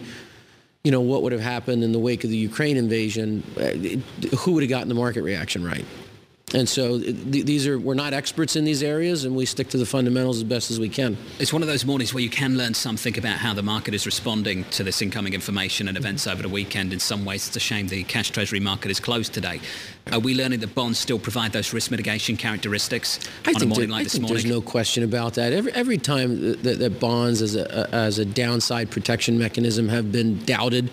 you 0.84 0.92
know, 0.92 1.02
what 1.02 1.24
would 1.24 1.32
have 1.32 1.42
happened 1.42 1.84
in 1.84 1.92
the 1.92 2.00
wake 2.00 2.24
of 2.24 2.30
the 2.30 2.38
Ukraine 2.38 2.78
invasion, 2.78 3.44
uh, 3.58 4.36
who 4.38 4.54
would 4.54 4.64
have 4.64 4.70
gotten 4.70 4.88
the 4.88 4.96
market 4.96 5.24
reaction 5.24 5.64
right? 5.64 5.86
And 6.54 6.68
so 6.68 7.00
th- 7.00 7.46
these 7.46 7.66
are 7.68 7.80
we're 7.80 7.94
not 7.94 8.14
experts 8.14 8.56
in 8.56 8.66
these 8.66 8.84
areas, 8.84 9.26
and 9.26 9.36
we 9.36 9.46
stick 9.46 9.70
to 9.70 9.78
the 9.78 9.86
fundamentals 9.86 10.38
as 10.38 10.44
best 10.44 10.70
as 10.70 10.80
we 10.80 10.90
can. 10.90 11.18
It's 11.40 11.54
one 11.54 11.62
of 11.62 11.68
those 11.68 11.86
mornings 11.86 12.14
where 12.14 12.24
you 12.24 12.30
can 12.30 12.58
learn 12.58 12.74
something 12.74 13.18
about 13.18 13.38
how 13.38 13.54
the 13.54 13.64
market 13.64 13.94
is 13.94 14.06
responding 14.06 14.66
to 14.66 14.84
this 14.84 15.02
incoming 15.02 15.34
information 15.34 15.88
and 15.88 15.98
events 15.98 16.28
over 16.28 16.42
the 16.42 16.50
weekend. 16.50 16.92
In 16.92 17.00
some 17.00 17.24
ways, 17.24 17.48
it's 17.48 17.56
a 17.56 17.60
shame 17.60 17.88
the 17.88 18.04
cash 18.04 18.32
treasury 18.32 18.60
market 18.60 18.92
is 18.92 19.00
closed 19.00 19.34
today. 19.34 19.62
Are 20.12 20.20
we 20.20 20.36
learning 20.36 20.60
that 20.60 20.76
bonds 20.76 21.00
still 21.00 21.20
provide 21.20 21.54
those 21.54 21.74
risk 21.74 21.92
mitigation 21.92 22.36
characteristics 22.36 23.20
I 23.46 23.52
on 23.52 23.62
a 23.62 23.66
morning 23.66 23.88
there, 23.88 23.88
like 23.90 24.02
I 24.02 24.04
this 24.04 24.14
think 24.14 24.24
morning? 24.24 24.44
There's 24.44 24.54
no 24.54 24.62
question 24.62 25.04
about 25.04 25.36
that. 25.36 25.54
Every 25.54 25.72
every 25.72 25.98
time 25.98 26.62
that, 26.64 26.80
that 26.80 27.00
bonds 27.00 27.42
as 27.42 27.56
a 27.56 27.90
as 27.94 28.20
a 28.20 28.26
downside 28.26 28.92
protection 28.92 29.38
mechanism 29.38 29.88
have 29.90 30.12
been 30.12 30.44
doubted 30.44 30.90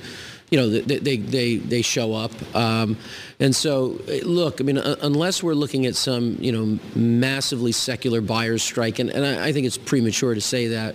you 0.51 0.59
know, 0.59 0.69
they, 0.69 0.99
they, 0.99 1.17
they, 1.17 1.57
they 1.57 1.83
show 1.83 2.15
up. 2.15 2.33
Um, 2.55 2.97
and 3.39 3.55
so, 3.55 4.01
look, 4.25 4.61
I 4.61 4.65
mean, 4.65 4.79
unless 4.79 5.43
we're 5.43 5.55
looking 5.55 5.87
at 5.87 5.95
some, 5.95 6.37
you 6.41 6.53
know, 6.53 6.79
massively 6.95 7.73
secular 7.73 8.21
buyers 8.21 8.63
strike, 8.63 8.99
and, 8.99 9.11
and 9.11 9.25
I, 9.25 9.49
I 9.49 9.53
think 9.53 9.67
it's 9.67 9.79
premature 9.79 10.35
to 10.35 10.41
say 10.41 10.69
that. 10.69 10.95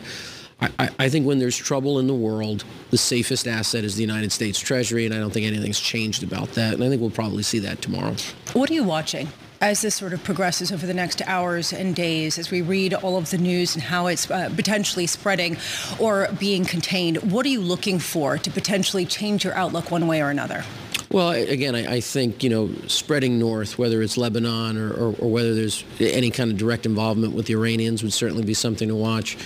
I, 0.62 0.90
I, 0.98 1.10
think 1.10 1.26
when 1.26 1.40
there's 1.40 1.58
trouble 1.58 2.00
in 2.00 2.08
the 2.08 2.14
world, 2.14 2.64
the 2.90 2.98
safest 2.98 3.48
asset 3.48 3.84
is 3.84 3.96
the 3.96 4.02
United 4.02 4.32
States 4.32 4.60
Treasury, 4.60 5.06
and 5.06 5.14
I 5.14 5.18
don't 5.18 5.34
think 5.34 5.46
anything's 5.46 5.80
changed 5.80 6.24
about 6.24 6.50
that. 6.54 6.76
And 6.76 6.84
I 6.84 6.90
think 6.90 7.02
we'll 7.02 7.10
probably 7.10 7.44
see 7.44 7.60
that 7.60 7.82
tomorrow. 7.82 8.16
What 8.54 8.70
are 8.70 8.74
you 8.74 8.84
watching? 8.84 9.28
As 9.64 9.82
this 9.82 9.96
sort 9.96 10.12
of 10.12 10.22
progresses 10.26 10.74
over 10.74 10.86
the 10.86 10.94
next 10.94 11.22
hours 11.22 11.72
and 11.72 11.96
days, 11.96 12.38
as 12.38 12.52
we 12.52 12.62
read 12.62 12.94
all 12.94 13.16
of 13.16 13.30
the 13.30 13.38
news 13.38 13.76
and 13.76 13.82
how 13.82 14.08
it's 14.08 14.30
uh, 14.30 14.52
potentially 14.58 15.08
spreading 15.08 15.56
or 16.00 16.28
being 16.38 16.66
contained, 16.66 17.16
what 17.32 17.46
are 17.46 17.50
you 17.50 17.62
looking 17.62 17.98
for 17.98 18.38
to 18.38 18.52
potentially 18.52 19.06
change 19.06 19.46
your 19.46 19.56
outlook 19.56 19.90
one 19.90 20.06
way 20.06 20.22
or 20.22 20.30
another? 20.30 20.66
Well, 21.12 21.30
again, 21.30 21.76
I, 21.76 22.02
think 22.02 22.44
you 22.44 22.50
know 22.50 22.72
spreading 22.88 23.40
north, 23.40 23.78
whether 23.78 24.02
it's 24.02 24.18
Lebanon 24.18 24.78
or, 24.78 24.92
or, 24.92 25.16
or, 25.20 25.32
whether 25.32 25.56
there's 25.56 25.86
any 26.00 26.30
kind 26.30 26.52
of 26.52 26.58
direct 26.58 26.86
involvement 26.86 27.34
with 27.34 27.46
the 27.46 27.54
Iranians, 27.54 28.04
would 28.04 28.12
certainly 28.12 28.44
be 28.44 28.56
something 28.56 28.90
to 28.90 28.96
watch. 28.96 29.38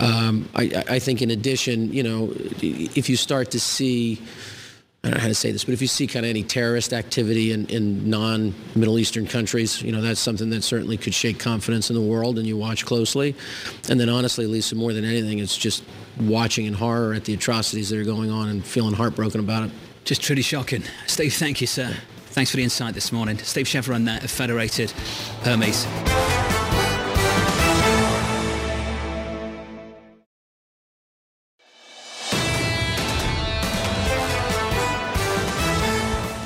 Um, 0.00 0.48
I, 0.56 0.82
I 0.88 0.98
think, 0.98 1.22
in 1.22 1.30
addition, 1.30 1.92
you 1.92 2.02
know, 2.02 2.32
if 2.62 3.08
you 3.08 3.16
start 3.16 3.52
to 3.52 3.60
see 3.60 4.20
I 5.04 5.08
don't 5.08 5.16
know 5.16 5.22
how 5.22 5.28
to 5.28 5.34
say 5.34 5.50
this, 5.50 5.64
but 5.64 5.74
if 5.74 5.82
you 5.82 5.88
see 5.88 6.06
kind 6.06 6.24
of 6.24 6.30
any 6.30 6.44
terrorist 6.44 6.92
activity 6.92 7.50
in, 7.50 7.66
in 7.66 8.08
non-Middle 8.08 9.00
Eastern 9.00 9.26
countries, 9.26 9.82
you 9.82 9.90
know, 9.90 10.00
that's 10.00 10.20
something 10.20 10.48
that 10.50 10.62
certainly 10.62 10.96
could 10.96 11.12
shake 11.12 11.40
confidence 11.40 11.90
in 11.90 11.96
the 11.96 12.02
world 12.02 12.38
and 12.38 12.46
you 12.46 12.56
watch 12.56 12.86
closely. 12.86 13.34
And 13.88 13.98
then 13.98 14.08
honestly, 14.08 14.46
Lisa, 14.46 14.76
more 14.76 14.92
than 14.92 15.04
anything, 15.04 15.40
it's 15.40 15.56
just 15.56 15.82
watching 16.20 16.66
in 16.66 16.74
horror 16.74 17.14
at 17.14 17.24
the 17.24 17.34
atrocities 17.34 17.90
that 17.90 17.98
are 17.98 18.04
going 18.04 18.30
on 18.30 18.48
and 18.48 18.64
feeling 18.64 18.94
heartbroken 18.94 19.40
about 19.40 19.64
it. 19.64 19.72
Just 20.04 20.22
truly 20.22 20.42
shocking. 20.42 20.84
Steve, 21.08 21.34
thank 21.34 21.60
you, 21.60 21.66
sir. 21.66 21.96
Thanks 22.26 22.52
for 22.52 22.58
the 22.58 22.62
insight 22.62 22.94
this 22.94 23.10
morning. 23.10 23.38
Steve 23.38 23.66
Chiavarone 23.66 24.04
there 24.04 24.20
Federated 24.20 24.92
Hermes. 25.42 26.51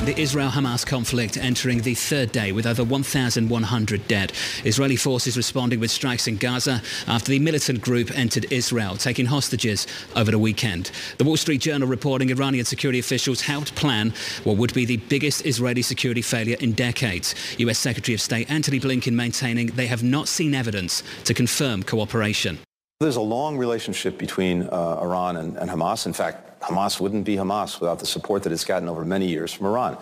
The 0.07 0.21
Israel-Hamas 0.21 0.87
conflict 0.87 1.37
entering 1.37 1.81
the 1.81 1.97
third 1.97 2.31
day 2.31 2.53
with 2.53 2.65
over 2.65 2.85
1,100 2.85 4.07
dead. 4.07 4.33
Israeli 4.63 4.95
forces 4.95 5.37
responding 5.37 5.81
with 5.81 5.91
strikes 5.91 6.29
in 6.29 6.37
Gaza 6.37 6.81
after 7.09 7.33
the 7.33 7.41
militant 7.41 7.81
group 7.81 8.17
entered 8.17 8.47
Israel, 8.53 8.97
taking 8.97 9.27
hostages 9.27 9.89
over 10.15 10.31
the 10.31 10.39
weekend. 10.39 10.93
The 11.19 11.25
Wall 11.25 11.37
Street 11.37 11.61
Journal 11.61 11.89
reporting 11.89 12.31
Iranian 12.31 12.65
security 12.65 13.01
officials 13.01 13.41
helped 13.41 13.75
plan 13.75 14.15
what 14.45 14.59
would 14.59 14.73
be 14.75 14.85
the 14.85 14.99
biggest 14.99 15.45
Israeli 15.45 15.83
security 15.83 16.23
failure 16.23 16.57
in 16.61 16.75
decades. 16.75 17.35
U.S. 17.59 17.81
Secretary 17.81 18.15
of 18.15 18.21
State 18.21 18.49
Antony 18.49 18.79
Blinken 18.79 19.15
maintaining 19.15 19.67
they 19.75 19.89
have 19.89 20.05
not 20.05 20.29
seen 20.29 20.55
evidence 20.55 21.03
to 21.25 21.35
confirm 21.35 21.83
cooperation. 21.83 22.61
There's 22.99 23.17
a 23.17 23.21
long 23.21 23.59
relationship 23.59 24.17
between 24.17 24.63
uh, 24.63 25.01
Iran 25.03 25.37
and, 25.37 25.59
and 25.59 25.69
Hamas. 25.69 26.07
In 26.07 26.15
fact, 26.15 26.61
Hamas 26.61 26.99
wouldn't 26.99 27.27
be 27.27 27.37
Hamas 27.37 27.79
without 27.79 27.99
the 27.99 28.07
support 28.07 28.43
that 28.45 28.53
it's 28.53 28.65
gotten 28.65 28.89
over 28.89 29.05
many 29.05 29.29
years 29.29 29.53
from 29.53 29.67
Iran. 29.67 29.99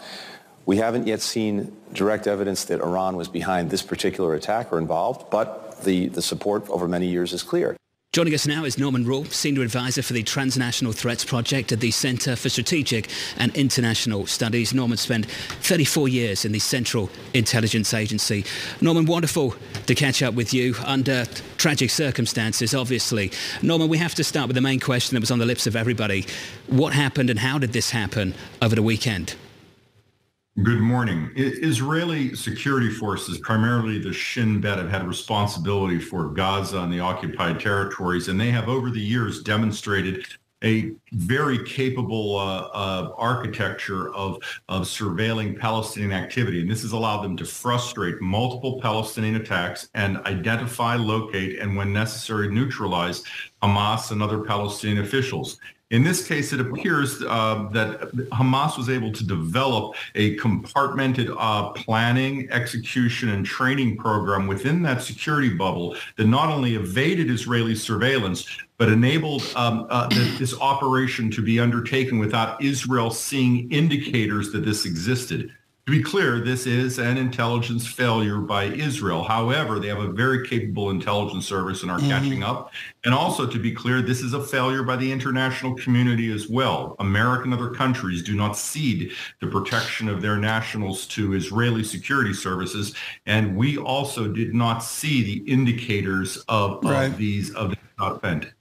We 0.65 0.77
haven't 0.77 1.09
yet 1.09 1.21
seen 1.21 1.77
direct 1.93 2.29
evidence 2.29 2.67
that 2.67 2.81
Iran 2.81 3.17
was 3.17 3.27
behind 3.27 3.69
this 3.69 3.83
particular 3.83 4.35
attack 4.35 4.73
or 4.73 4.79
involved, 4.79 5.29
but 5.29 5.83
the, 5.83 6.07
the 6.07 6.23
support 6.23 6.71
over 6.71 6.87
many 6.87 7.09
years 7.09 7.33
is 7.33 7.43
clear. 7.43 7.77
Joining 8.15 8.35
us 8.35 8.47
now 8.47 8.65
is 8.65 8.79
Norman 8.79 9.05
Roule, 9.05 9.25
Senior 9.25 9.63
Advisor 9.63 10.01
for 10.01 10.13
the 10.13 10.23
Transnational 10.23 10.93
Threats 10.93 11.25
Project 11.25 11.73
at 11.73 11.81
the 11.81 11.91
Centre 11.91 12.37
for 12.37 12.49
Strategic 12.49 13.11
and 13.39 13.53
International 13.57 14.25
Studies. 14.27 14.73
Norman 14.73 14.99
spent 14.99 15.27
34 15.27 16.07
years 16.07 16.45
in 16.45 16.53
the 16.53 16.61
Central 16.61 17.11
Intelligence 17.33 17.93
Agency. 17.93 18.45
Norman, 18.81 19.07
wonderful 19.07 19.57
to 19.87 19.97
catch 19.97 20.23
up 20.23 20.35
with 20.35 20.55
you 20.55 20.77
under 20.87 21.25
tragic 21.57 21.91
circumstances, 21.91 22.73
obviously. 22.73 23.33
Norman, 23.63 23.89
we 23.89 23.99
have 23.99 24.15
to 24.15 24.23
start 24.23 24.47
with 24.47 24.55
the 24.55 24.61
main 24.61 24.79
question 24.79 25.17
that 25.17 25.21
was 25.21 25.33
on 25.33 25.41
the 25.41 25.45
lips 25.45 25.67
of 25.67 25.75
everybody. 25.75 26.25
What 26.69 26.93
happened 26.93 27.31
and 27.31 27.41
how 27.41 27.59
did 27.59 27.73
this 27.73 27.91
happen 27.91 28.33
over 28.63 28.77
the 28.77 28.83
weekend? 28.85 29.35
Good 30.63 30.79
morning. 30.79 31.33
Israeli 31.35 32.37
security 32.37 32.89
forces, 32.89 33.39
primarily 33.39 33.99
the 33.99 34.13
Shin 34.13 34.61
Bet, 34.61 34.79
have 34.79 34.89
had 34.89 35.05
responsibility 35.05 35.99
for 35.99 36.29
Gaza 36.29 36.79
and 36.79 36.93
the 36.93 37.01
occupied 37.01 37.59
territories, 37.59 38.29
and 38.29 38.41
they 38.41 38.53
have 38.53 38.69
over 38.69 38.89
the 38.91 39.01
years 39.01 39.43
demonstrated 39.43 40.25
a 40.63 40.93
very 41.11 41.63
capable 41.65 42.37
uh, 42.37 42.69
uh, 42.73 43.13
architecture 43.19 44.15
of, 44.15 44.37
of 44.69 44.83
surveilling 44.83 45.59
Palestinian 45.59 46.13
activity. 46.13 46.61
And 46.61 46.71
this 46.71 46.83
has 46.83 46.93
allowed 46.93 47.23
them 47.23 47.37
to 47.39 47.45
frustrate 47.45 48.21
multiple 48.21 48.81
Palestinian 48.81 49.35
attacks 49.35 49.89
and 49.95 50.19
identify, 50.19 50.95
locate, 50.95 51.59
and 51.59 51.77
when 51.77 51.93
necessary, 51.93 52.49
neutralize 52.49 53.25
Hamas 53.65 54.11
and 54.11 54.23
other 54.23 54.41
Palestinian 54.41 55.05
officials. 55.05 55.59
In 55.91 56.03
this 56.03 56.27
case, 56.27 56.53
it 56.53 56.61
appears 56.61 57.23
uh, 57.23 57.69
that 57.73 58.11
Hamas 58.33 58.77
was 58.77 58.89
able 58.89 59.13
to 59.13 59.25
develop 59.25 59.95
a 60.15 60.37
compartmented 60.39 61.35
uh, 61.39 61.71
planning, 61.71 62.51
execution, 62.51 63.29
and 63.29 63.47
training 63.47 63.97
program 63.97 64.47
within 64.47 64.83
that 64.83 65.03
security 65.03 65.51
bubble 65.51 65.95
that 66.17 66.27
not 66.27 66.49
only 66.49 66.75
evaded 66.75 67.31
Israeli 67.31 67.75
surveillance, 67.77 68.45
but 68.77 68.89
enabled 68.89 69.43
um, 69.55 69.87
uh, 69.89 70.09
this 70.39 70.59
operation 70.61 71.31
to 71.31 71.43
be 71.43 71.61
undertaken 71.61 72.19
without 72.19 72.61
Israel 72.63 73.11
seeing 73.11 73.71
indicators 73.71 74.51
that 74.53 74.65
this 74.65 74.87
existed. 74.87 75.53
To 75.87 75.93
be 75.93 76.03
clear, 76.03 76.41
this 76.41 76.67
is 76.67 76.99
an 76.99 77.19
intelligence 77.19 77.87
failure 77.87 78.39
by 78.39 78.65
Israel. 78.65 79.23
However, 79.23 79.79
they 79.79 79.89
have 79.89 79.99
a 79.99 80.09
very 80.09 80.49
capable 80.49 80.89
intelligence 80.89 81.47
service 81.47 81.83
and 81.83 81.91
are 81.91 81.99
mm-hmm. 81.99 82.09
catching 82.09 82.43
up. 82.43 82.73
And 83.05 83.13
also, 83.13 83.47
to 83.47 83.59
be 83.59 83.71
clear, 83.71 84.01
this 84.01 84.23
is 84.23 84.33
a 84.33 84.43
failure 84.43 84.83
by 84.83 84.97
the 84.97 85.13
international 85.13 85.75
community 85.75 86.33
as 86.33 86.49
well. 86.49 86.97
America 87.01 87.45
and 87.45 87.53
other 87.53 87.69
countries 87.69 88.23
do 88.23 88.35
not 88.35 88.57
cede 88.57 89.13
the 89.43 89.47
protection 89.47 90.09
of 90.09 90.23
their 90.23 90.39
nationals 90.39 91.07
to 91.09 91.35
Israeli 91.35 91.85
security 91.85 92.33
services. 92.33 92.95
And 93.27 93.55
we 93.55 93.77
also 93.77 94.29
did 94.29 94.55
not 94.55 94.79
see 94.79 95.23
the 95.23 95.53
indicators 95.53 96.39
of, 96.49 96.83
right. 96.83 97.05
of 97.05 97.19
these 97.19 97.55
of 97.55 97.73
the 97.73 97.77
event. 98.01 98.55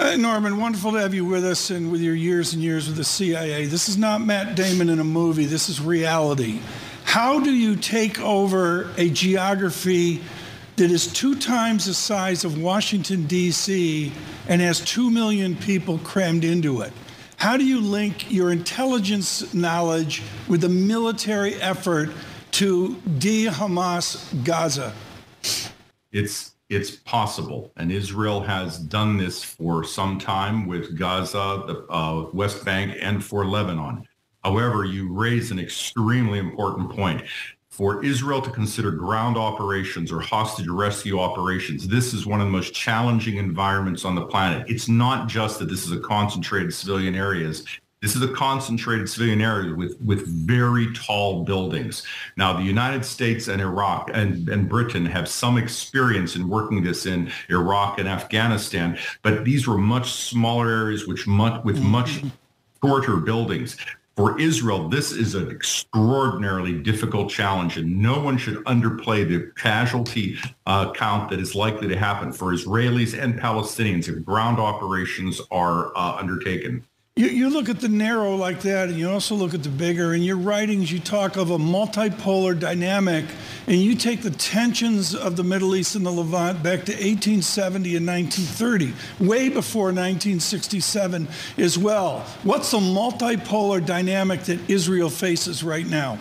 Uh, 0.00 0.16
Norman, 0.16 0.56
wonderful 0.56 0.92
to 0.92 0.98
have 0.98 1.12
you 1.12 1.26
with 1.26 1.44
us 1.44 1.68
and 1.68 1.92
with 1.92 2.00
your 2.00 2.14
years 2.14 2.54
and 2.54 2.62
years 2.62 2.88
with 2.88 2.96
the 2.96 3.04
CIA. 3.04 3.66
This 3.66 3.86
is 3.86 3.98
not 3.98 4.22
Matt 4.22 4.56
Damon 4.56 4.88
in 4.88 4.98
a 4.98 5.04
movie, 5.04 5.44
this 5.44 5.68
is 5.68 5.78
reality. 5.78 6.62
How 7.04 7.38
do 7.38 7.52
you 7.52 7.76
take 7.76 8.18
over 8.18 8.90
a 8.96 9.10
geography 9.10 10.22
that 10.76 10.90
is 10.90 11.06
two 11.06 11.34
times 11.36 11.84
the 11.84 11.92
size 11.92 12.46
of 12.46 12.58
Washington, 12.58 13.26
D.C., 13.26 14.10
and 14.48 14.62
has 14.62 14.80
two 14.80 15.10
million 15.10 15.54
people 15.54 15.98
crammed 15.98 16.44
into 16.44 16.80
it? 16.80 16.94
How 17.36 17.58
do 17.58 17.66
you 17.66 17.82
link 17.82 18.32
your 18.32 18.52
intelligence 18.52 19.52
knowledge 19.52 20.22
with 20.48 20.62
the 20.62 20.70
military 20.70 21.56
effort 21.56 22.08
to 22.52 22.94
de 23.18 23.48
Hamas 23.48 24.42
Gaza? 24.44 24.94
It's 26.10 26.52
it's 26.70 26.92
possible. 26.92 27.72
And 27.76 27.90
Israel 27.90 28.40
has 28.40 28.78
done 28.78 29.16
this 29.16 29.42
for 29.42 29.84
some 29.84 30.18
time 30.18 30.66
with 30.66 30.96
Gaza, 30.96 31.64
the 31.66 31.84
uh, 31.92 32.30
West 32.32 32.64
Bank, 32.64 32.96
and 33.00 33.22
for 33.22 33.44
Lebanon. 33.44 34.06
However, 34.44 34.84
you 34.84 35.12
raise 35.12 35.50
an 35.50 35.58
extremely 35.58 36.38
important 36.38 36.90
point. 36.90 37.24
For 37.68 38.04
Israel 38.04 38.42
to 38.42 38.50
consider 38.50 38.90
ground 38.90 39.36
operations 39.36 40.12
or 40.12 40.20
hostage 40.20 40.68
rescue 40.68 41.18
operations, 41.18 41.88
this 41.88 42.14
is 42.14 42.26
one 42.26 42.40
of 42.40 42.46
the 42.46 42.52
most 42.52 42.74
challenging 42.74 43.36
environments 43.36 44.04
on 44.04 44.14
the 44.14 44.26
planet. 44.26 44.68
It's 44.68 44.88
not 44.88 45.28
just 45.28 45.58
that 45.58 45.68
this 45.68 45.84
is 45.84 45.92
a 45.92 46.00
concentrated 46.00 46.74
civilian 46.74 47.14
areas. 47.14 47.64
This 48.02 48.16
is 48.16 48.22
a 48.22 48.28
concentrated 48.28 49.10
civilian 49.10 49.42
area 49.42 49.74
with, 49.74 50.00
with 50.00 50.26
very 50.26 50.90
tall 50.94 51.44
buildings. 51.44 52.02
Now, 52.34 52.54
the 52.54 52.62
United 52.62 53.04
States 53.04 53.46
and 53.48 53.60
Iraq 53.60 54.10
and, 54.14 54.48
and 54.48 54.70
Britain 54.70 55.04
have 55.04 55.28
some 55.28 55.58
experience 55.58 56.34
in 56.34 56.48
working 56.48 56.82
this 56.82 57.04
in 57.04 57.30
Iraq 57.50 57.98
and 57.98 58.08
Afghanistan, 58.08 58.98
but 59.20 59.44
these 59.44 59.68
were 59.68 59.76
much 59.76 60.12
smaller 60.12 60.70
areas 60.70 61.06
which 61.06 61.26
much, 61.26 61.62
with 61.62 61.78
much 61.82 62.22
mm-hmm. 62.22 62.28
shorter 62.82 63.16
buildings. 63.18 63.76
For 64.16 64.40
Israel, 64.40 64.88
this 64.88 65.12
is 65.12 65.34
an 65.34 65.50
extraordinarily 65.50 66.82
difficult 66.82 67.30
challenge, 67.30 67.76
and 67.76 68.00
no 68.00 68.18
one 68.18 68.38
should 68.38 68.64
underplay 68.64 69.28
the 69.28 69.52
casualty 69.56 70.38
uh, 70.66 70.92
count 70.92 71.30
that 71.30 71.38
is 71.38 71.54
likely 71.54 71.88
to 71.88 71.96
happen 71.96 72.32
for 72.32 72.52
Israelis 72.52 73.18
and 73.18 73.38
Palestinians 73.38 74.08
if 74.08 74.24
ground 74.24 74.58
operations 74.58 75.40
are 75.50 75.96
uh, 75.96 76.16
undertaken. 76.16 76.84
You, 77.20 77.26
you 77.26 77.50
look 77.50 77.68
at 77.68 77.80
the 77.80 77.88
narrow 77.90 78.34
like 78.34 78.62
that, 78.62 78.88
and 78.88 78.96
you 78.96 79.10
also 79.10 79.34
look 79.34 79.52
at 79.52 79.62
the 79.62 79.68
bigger. 79.68 80.14
In 80.14 80.22
your 80.22 80.38
writings, 80.38 80.90
you 80.90 80.98
talk 80.98 81.36
of 81.36 81.50
a 81.50 81.58
multipolar 81.58 82.58
dynamic, 82.58 83.26
and 83.66 83.76
you 83.76 83.94
take 83.94 84.22
the 84.22 84.30
tensions 84.30 85.14
of 85.14 85.36
the 85.36 85.44
Middle 85.44 85.76
East 85.76 85.94
and 85.96 86.06
the 86.06 86.10
Levant 86.10 86.62
back 86.62 86.86
to 86.86 86.92
1870 86.92 87.96
and 87.96 88.06
1930, 88.06 88.94
way 89.22 89.50
before 89.50 89.88
1967 89.88 91.28
as 91.58 91.76
well. 91.76 92.20
What's 92.42 92.70
the 92.70 92.78
multipolar 92.78 93.84
dynamic 93.84 94.44
that 94.44 94.70
Israel 94.70 95.10
faces 95.10 95.62
right 95.62 95.86
now? 95.86 96.18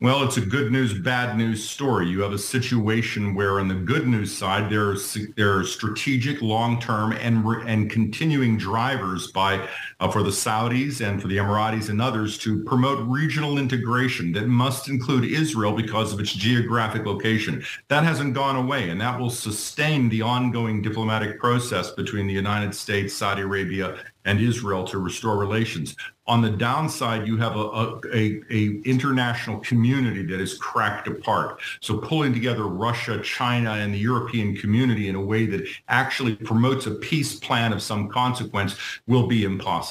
Well, 0.00 0.22
it's 0.22 0.36
a 0.36 0.40
good 0.40 0.70
news, 0.70 0.96
bad 0.96 1.36
news 1.36 1.68
story. 1.68 2.08
You 2.08 2.20
have 2.22 2.32
a 2.32 2.38
situation 2.38 3.34
where, 3.34 3.58
on 3.58 3.66
the 3.66 3.74
good 3.74 4.06
news 4.06 4.34
side, 4.34 4.70
there 4.70 4.90
are 4.90 4.96
there 5.36 5.58
are 5.58 5.64
strategic, 5.64 6.40
long-term, 6.40 7.12
and 7.14 7.44
and 7.68 7.90
continuing 7.90 8.56
drivers 8.56 9.32
by 9.32 9.68
uh, 10.00 10.10
for 10.10 10.22
the 10.22 10.30
Saudis 10.30 11.06
and 11.06 11.20
for 11.20 11.28
the 11.28 11.38
Emiratis 11.38 11.88
and 11.88 12.00
others 12.00 12.38
to 12.38 12.62
promote 12.64 13.06
regional 13.08 13.58
integration 13.58 14.32
that 14.32 14.46
must 14.46 14.88
include 14.88 15.24
Israel 15.24 15.72
because 15.72 16.12
of 16.12 16.20
its 16.20 16.32
geographic 16.32 17.04
location. 17.04 17.64
That 17.88 18.04
hasn't 18.04 18.34
gone 18.34 18.56
away, 18.56 18.90
and 18.90 19.00
that 19.00 19.18
will 19.18 19.30
sustain 19.30 20.08
the 20.08 20.22
ongoing 20.22 20.82
diplomatic 20.82 21.40
process 21.40 21.90
between 21.90 22.26
the 22.26 22.34
United 22.34 22.74
States, 22.74 23.14
Saudi 23.14 23.42
Arabia, 23.42 23.98
and 24.24 24.40
Israel 24.40 24.84
to 24.84 24.98
restore 24.98 25.38
relations. 25.38 25.96
On 26.26 26.42
the 26.42 26.50
downside, 26.50 27.26
you 27.26 27.38
have 27.38 27.56
a, 27.56 27.60
a, 27.60 28.00
a, 28.12 28.42
a, 28.50 28.80
international 28.84 29.58
community 29.60 30.22
that 30.26 30.38
is 30.38 30.58
cracked 30.58 31.08
apart. 31.08 31.58
So 31.80 31.96
pulling 31.96 32.34
together 32.34 32.64
Russia, 32.64 33.22
China, 33.22 33.72
and 33.72 33.94
the 33.94 33.98
European 33.98 34.54
community 34.54 35.08
in 35.08 35.14
a 35.14 35.20
way 35.20 35.46
that 35.46 35.66
actually 35.88 36.36
promotes 36.36 36.86
a 36.86 36.90
peace 36.96 37.36
plan 37.36 37.72
of 37.72 37.80
some 37.80 38.08
consequence 38.08 38.76
will 39.06 39.26
be 39.26 39.44
impossible. 39.44 39.87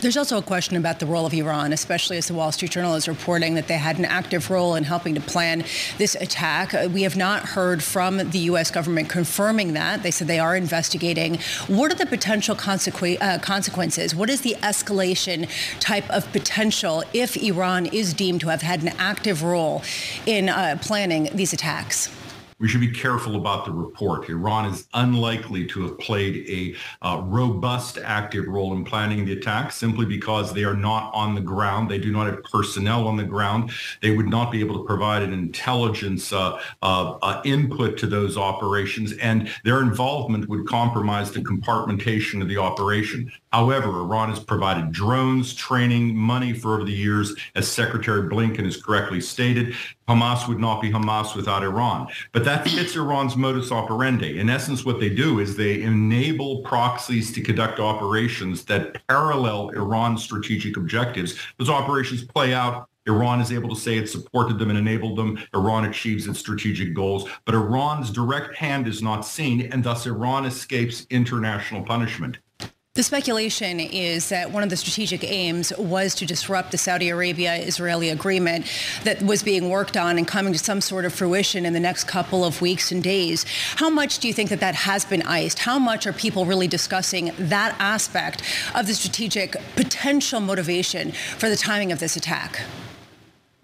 There's 0.00 0.16
also 0.16 0.36
a 0.36 0.42
question 0.42 0.76
about 0.76 0.98
the 0.98 1.06
role 1.06 1.26
of 1.26 1.32
Iran, 1.32 1.72
especially 1.72 2.18
as 2.18 2.26
the 2.26 2.34
Wall 2.34 2.52
Street 2.52 2.72
Journal 2.72 2.96
is 2.96 3.08
reporting 3.08 3.54
that 3.54 3.68
they 3.68 3.78
had 3.78 3.98
an 3.98 4.04
active 4.04 4.50
role 4.50 4.74
in 4.74 4.84
helping 4.84 5.14
to 5.14 5.20
plan 5.20 5.64
this 5.96 6.14
attack. 6.16 6.74
Uh, 6.74 6.88
we 6.92 7.02
have 7.02 7.16
not 7.16 7.44
heard 7.44 7.82
from 7.82 8.18
the 8.18 8.38
U.S. 8.50 8.70
government 8.70 9.08
confirming 9.08 9.72
that. 9.74 10.02
They 10.02 10.10
said 10.10 10.26
they 10.26 10.40
are 10.40 10.56
investigating. 10.56 11.38
What 11.68 11.92
are 11.92 11.94
the 11.94 12.06
potential 12.06 12.56
consequ- 12.56 13.20
uh, 13.20 13.38
consequences? 13.38 14.14
What 14.14 14.28
is 14.28 14.40
the 14.42 14.56
escalation 14.62 15.48
type 15.80 16.08
of 16.10 16.30
potential 16.32 17.04
if 17.12 17.36
Iran 17.36 17.86
is 17.86 18.12
deemed 18.12 18.40
to 18.42 18.48
have 18.48 18.62
had 18.62 18.82
an 18.82 18.92
active 18.98 19.42
role 19.42 19.82
in 20.26 20.48
uh, 20.48 20.78
planning 20.80 21.30
these 21.32 21.52
attacks? 21.52 22.15
We 22.58 22.68
should 22.68 22.80
be 22.80 22.90
careful 22.90 23.36
about 23.36 23.66
the 23.66 23.72
report. 23.72 24.28
Iran 24.28 24.72
is 24.72 24.88
unlikely 24.94 25.66
to 25.66 25.82
have 25.82 25.98
played 25.98 26.48
a 26.48 26.76
uh, 27.06 27.20
robust 27.24 27.98
active 27.98 28.46
role 28.48 28.72
in 28.72 28.84
planning 28.84 29.24
the 29.24 29.32
attack 29.32 29.72
simply 29.72 30.06
because 30.06 30.54
they 30.54 30.64
are 30.64 30.74
not 30.74 31.12
on 31.14 31.34
the 31.34 31.40
ground. 31.40 31.90
They 31.90 31.98
do 31.98 32.10
not 32.10 32.26
have 32.26 32.42
personnel 32.44 33.06
on 33.06 33.16
the 33.16 33.24
ground. 33.24 33.72
They 34.00 34.16
would 34.16 34.28
not 34.28 34.50
be 34.50 34.60
able 34.60 34.78
to 34.78 34.84
provide 34.84 35.22
an 35.22 35.32
intelligence 35.32 36.32
uh, 36.32 36.58
uh, 36.82 37.42
input 37.44 37.98
to 37.98 38.06
those 38.06 38.36
operations, 38.36 39.12
and 39.14 39.50
their 39.64 39.82
involvement 39.82 40.48
would 40.48 40.66
compromise 40.66 41.32
the 41.32 41.40
compartmentation 41.40 42.40
of 42.40 42.48
the 42.48 42.56
operation. 42.56 43.30
However, 43.56 43.88
Iran 44.00 44.28
has 44.28 44.38
provided 44.38 44.92
drones, 44.92 45.54
training, 45.54 46.14
money 46.14 46.52
for 46.52 46.74
over 46.74 46.84
the 46.84 46.92
years, 46.92 47.34
as 47.54 47.66
Secretary 47.66 48.28
Blinken 48.28 48.66
has 48.66 48.76
correctly 48.76 49.18
stated. 49.18 49.74
Hamas 50.06 50.46
would 50.46 50.60
not 50.60 50.82
be 50.82 50.90
Hamas 50.90 51.34
without 51.34 51.62
Iran. 51.62 52.06
But 52.32 52.44
that 52.44 52.68
fits 52.68 52.96
Iran's 52.96 53.34
modus 53.34 53.72
operandi. 53.72 54.38
In 54.38 54.50
essence, 54.50 54.84
what 54.84 55.00
they 55.00 55.08
do 55.08 55.40
is 55.40 55.56
they 55.56 55.80
enable 55.80 56.64
proxies 56.64 57.32
to 57.32 57.40
conduct 57.40 57.80
operations 57.80 58.66
that 58.66 59.00
parallel 59.08 59.70
Iran's 59.70 60.22
strategic 60.22 60.76
objectives. 60.76 61.38
Those 61.56 61.70
operations 61.70 62.24
play 62.24 62.52
out. 62.52 62.90
Iran 63.06 63.40
is 63.40 63.52
able 63.52 63.70
to 63.70 63.80
say 63.80 63.96
it 63.96 64.10
supported 64.10 64.58
them 64.58 64.68
and 64.68 64.78
enabled 64.78 65.16
them. 65.16 65.38
Iran 65.54 65.86
achieves 65.86 66.26
its 66.26 66.40
strategic 66.40 66.92
goals. 66.92 67.26
But 67.46 67.54
Iran's 67.54 68.10
direct 68.10 68.54
hand 68.54 68.86
is 68.86 69.00
not 69.00 69.22
seen, 69.22 69.62
and 69.72 69.82
thus 69.82 70.04
Iran 70.04 70.44
escapes 70.44 71.06
international 71.08 71.84
punishment. 71.84 72.36
The 72.96 73.02
speculation 73.02 73.78
is 73.78 74.30
that 74.30 74.50
one 74.50 74.62
of 74.62 74.70
the 74.70 74.76
strategic 74.76 75.22
aims 75.22 75.70
was 75.76 76.14
to 76.14 76.24
disrupt 76.24 76.70
the 76.70 76.78
Saudi 76.78 77.10
Arabia-Israeli 77.10 78.08
agreement 78.08 78.64
that 79.04 79.20
was 79.22 79.42
being 79.42 79.68
worked 79.68 79.98
on 79.98 80.16
and 80.16 80.26
coming 80.26 80.54
to 80.54 80.58
some 80.58 80.80
sort 80.80 81.04
of 81.04 81.12
fruition 81.12 81.66
in 81.66 81.74
the 81.74 81.80
next 81.80 82.04
couple 82.04 82.42
of 82.42 82.62
weeks 82.62 82.90
and 82.90 83.02
days. 83.02 83.44
How 83.74 83.90
much 83.90 84.18
do 84.18 84.28
you 84.28 84.32
think 84.32 84.48
that 84.48 84.60
that 84.60 84.74
has 84.74 85.04
been 85.04 85.20
iced? 85.22 85.58
How 85.58 85.78
much 85.78 86.06
are 86.06 86.12
people 86.14 86.46
really 86.46 86.68
discussing 86.68 87.32
that 87.38 87.76
aspect 87.78 88.42
of 88.74 88.86
the 88.86 88.94
strategic 88.94 89.56
potential 89.74 90.40
motivation 90.40 91.12
for 91.12 91.50
the 91.50 91.56
timing 91.56 91.92
of 91.92 91.98
this 91.98 92.16
attack? 92.16 92.62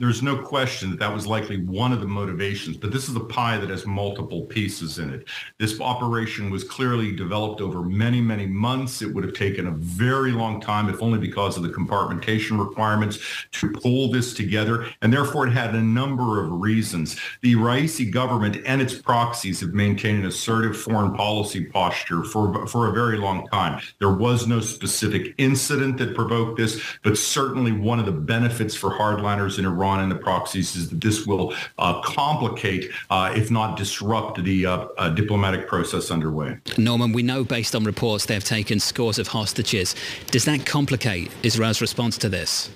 There's 0.03 0.21
no 0.21 0.37
question 0.37 0.91
that 0.91 0.99
that 0.99 1.15
was 1.15 1.29
likely 1.29 1.59
one 1.65 1.93
of 1.93 2.01
the 2.01 2.09
motivations. 2.09 2.77
But 2.77 2.91
this 2.91 3.09
is 3.09 3.15
a 3.15 3.21
pie 3.21 3.57
that 3.59 3.71
has 3.71 3.87
multiple 3.87 4.43
pieces 4.47 4.99
in 4.99 5.15
it. 5.15 5.29
This 5.61 5.81
operation 5.81 6.51
was 6.51 6.65
clearly 6.65 7.13
developed 7.13 7.61
over 7.61 7.85
many, 7.85 8.21
many 8.21 8.45
months. 8.45 9.01
It 9.01 9.15
would 9.15 9.23
have 9.23 9.33
taken 9.33 9.69
a 9.69 9.71
very 9.71 10.33
long 10.33 10.61
time, 10.61 10.89
if 10.89 11.01
only 11.01 11.21
because 11.21 11.57
of 11.57 11.63
the 11.63 11.69
compartmentation 11.69 12.59
requirements, 12.59 13.21
to 13.53 13.71
pull 13.71 14.11
this 14.11 14.35
together. 14.35 14.89
And 15.03 15.13
therefore, 15.13 15.47
it 15.47 15.53
had 15.53 15.73
a 15.73 15.81
number 15.81 16.43
of 16.43 16.51
reasons. 16.51 17.17
The 17.43 17.55
Raisi 17.55 18.11
government 18.11 18.57
and 18.67 18.83
its 18.83 18.99
proxies 18.99 19.61
have 19.61 19.73
maintained 19.73 20.19
an 20.19 20.27
assertive 20.27 20.77
foreign 20.77 21.15
policy 21.15 21.67
posture 21.67 22.25
for, 22.25 22.67
for 22.67 22.89
a 22.89 22.93
very 22.93 23.19
long 23.19 23.47
time. 23.47 23.81
There 24.01 24.13
was 24.13 24.49
no 24.49 24.59
specific 24.59 25.37
incident 25.39 25.99
that 25.99 26.17
provoked 26.17 26.59
this, 26.59 26.83
but 27.05 27.17
certainly 27.17 27.71
one 27.71 28.01
of 28.01 28.07
the 28.07 28.11
benefits 28.11 28.75
for 28.75 28.91
hardliners 28.91 29.61
in 29.61 29.65
Iran 29.65 29.92
and 30.01 30.11
the 30.11 30.17
proxies 30.17 30.77
is 30.77 30.91
that 30.91 31.01
this 31.01 31.27
will 31.27 31.55
uh, 31.79 32.01
complicate, 32.03 32.91
uh, 33.11 33.33
if 33.35 33.51
not 33.51 33.77
disrupt, 33.77 34.43
the 34.43 34.67
uh, 34.67 34.87
uh 34.99 35.09
diplomatic 35.11 35.67
process 35.67 36.11
underway. 36.11 36.59
Norman, 36.79 37.13
we 37.13 37.23
know 37.23 37.45
based 37.45 37.75
on 37.75 37.85
reports 37.85 38.27
they've 38.27 38.45
taken 38.45 38.79
scores 38.81 39.19
of 39.19 39.29
hostages. 39.29 39.95
Does 40.31 40.45
that 40.45 40.67
complicate 40.67 41.31
Israel's 41.43 41.81
response 41.81 42.19
to 42.19 42.29
this? 42.29 42.71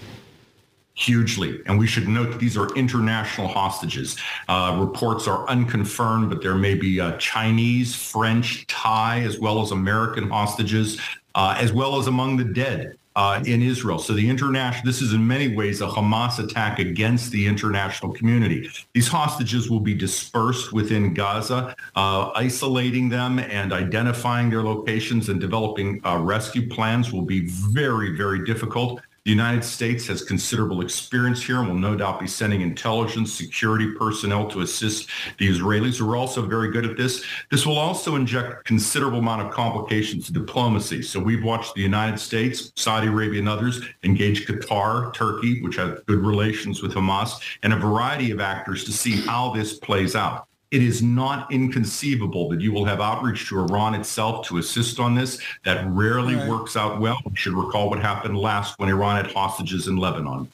hugely. 0.96 1.60
And 1.66 1.78
we 1.78 1.86
should 1.86 2.08
note 2.08 2.30
that 2.32 2.40
these 2.40 2.56
are 2.56 2.74
international 2.74 3.48
hostages. 3.48 4.16
Uh, 4.48 4.76
reports 4.80 5.28
are 5.28 5.46
unconfirmed, 5.46 6.30
but 6.30 6.42
there 6.42 6.54
may 6.54 6.74
be 6.74 7.00
uh, 7.00 7.16
Chinese, 7.18 7.94
French, 7.94 8.66
Thai, 8.66 9.20
as 9.20 9.38
well 9.38 9.60
as 9.60 9.70
American 9.70 10.28
hostages, 10.28 10.98
uh, 11.34 11.54
as 11.58 11.72
well 11.72 11.98
as 11.98 12.06
among 12.06 12.38
the 12.38 12.44
dead. 12.44 12.96
Uh, 13.16 13.42
in 13.46 13.62
Israel. 13.62 13.98
So 13.98 14.12
the 14.12 14.28
international, 14.28 14.84
this 14.84 15.00
is 15.00 15.14
in 15.14 15.26
many 15.26 15.48
ways 15.56 15.80
a 15.80 15.86
Hamas 15.86 16.38
attack 16.38 16.78
against 16.78 17.32
the 17.32 17.46
international 17.46 18.12
community. 18.12 18.68
These 18.92 19.08
hostages 19.08 19.70
will 19.70 19.80
be 19.80 19.94
dispersed 19.94 20.74
within 20.74 21.14
Gaza, 21.14 21.74
uh, 21.94 22.30
isolating 22.34 23.08
them 23.08 23.38
and 23.38 23.72
identifying 23.72 24.50
their 24.50 24.62
locations 24.62 25.30
and 25.30 25.40
developing 25.40 26.02
uh, 26.04 26.18
rescue 26.18 26.68
plans 26.68 27.10
will 27.10 27.22
be 27.22 27.46
very, 27.46 28.14
very 28.18 28.44
difficult. 28.44 29.00
The 29.26 29.32
United 29.32 29.64
States 29.64 30.06
has 30.06 30.22
considerable 30.22 30.82
experience 30.82 31.42
here 31.42 31.58
and 31.58 31.66
will 31.66 31.74
no 31.74 31.96
doubt 31.96 32.20
be 32.20 32.28
sending 32.28 32.60
intelligence 32.60 33.32
security 33.32 33.90
personnel 33.98 34.46
to 34.50 34.60
assist 34.60 35.08
the 35.38 35.48
Israelis 35.48 35.98
who 35.98 36.08
are 36.08 36.16
also 36.16 36.42
very 36.42 36.70
good 36.70 36.86
at 36.86 36.96
this. 36.96 37.24
This 37.50 37.66
will 37.66 37.76
also 37.76 38.14
inject 38.14 38.64
considerable 38.66 39.18
amount 39.18 39.42
of 39.42 39.52
complications 39.52 40.26
to 40.26 40.32
diplomacy. 40.32 41.02
So 41.02 41.18
we've 41.18 41.42
watched 41.42 41.74
the 41.74 41.82
United 41.82 42.20
States, 42.20 42.70
Saudi 42.76 43.08
Arabia 43.08 43.40
and 43.40 43.48
others 43.48 43.80
engage 44.04 44.46
Qatar, 44.46 45.12
Turkey, 45.12 45.60
which 45.60 45.74
have 45.74 46.06
good 46.06 46.20
relations 46.20 46.80
with 46.80 46.94
Hamas, 46.94 47.32
and 47.64 47.72
a 47.72 47.76
variety 47.76 48.30
of 48.30 48.38
actors 48.38 48.84
to 48.84 48.92
see 48.92 49.16
how 49.22 49.50
this 49.50 49.76
plays 49.76 50.14
out 50.14 50.46
it 50.70 50.82
is 50.82 51.02
not 51.02 51.50
inconceivable 51.52 52.48
that 52.48 52.60
you 52.60 52.72
will 52.72 52.84
have 52.84 53.00
outreach 53.00 53.48
to 53.48 53.60
Iran 53.60 53.94
itself 53.94 54.46
to 54.48 54.58
assist 54.58 54.98
on 54.98 55.14
this. 55.14 55.40
That 55.64 55.86
rarely 55.88 56.34
right. 56.34 56.48
works 56.48 56.76
out 56.76 57.00
well. 57.00 57.18
We 57.28 57.36
should 57.36 57.52
recall 57.52 57.88
what 57.88 58.00
happened 58.00 58.36
last 58.36 58.78
when 58.78 58.88
Iran 58.88 59.16
had 59.22 59.32
hostages 59.32 59.86
in 59.86 59.96
Lebanon. 59.96 60.48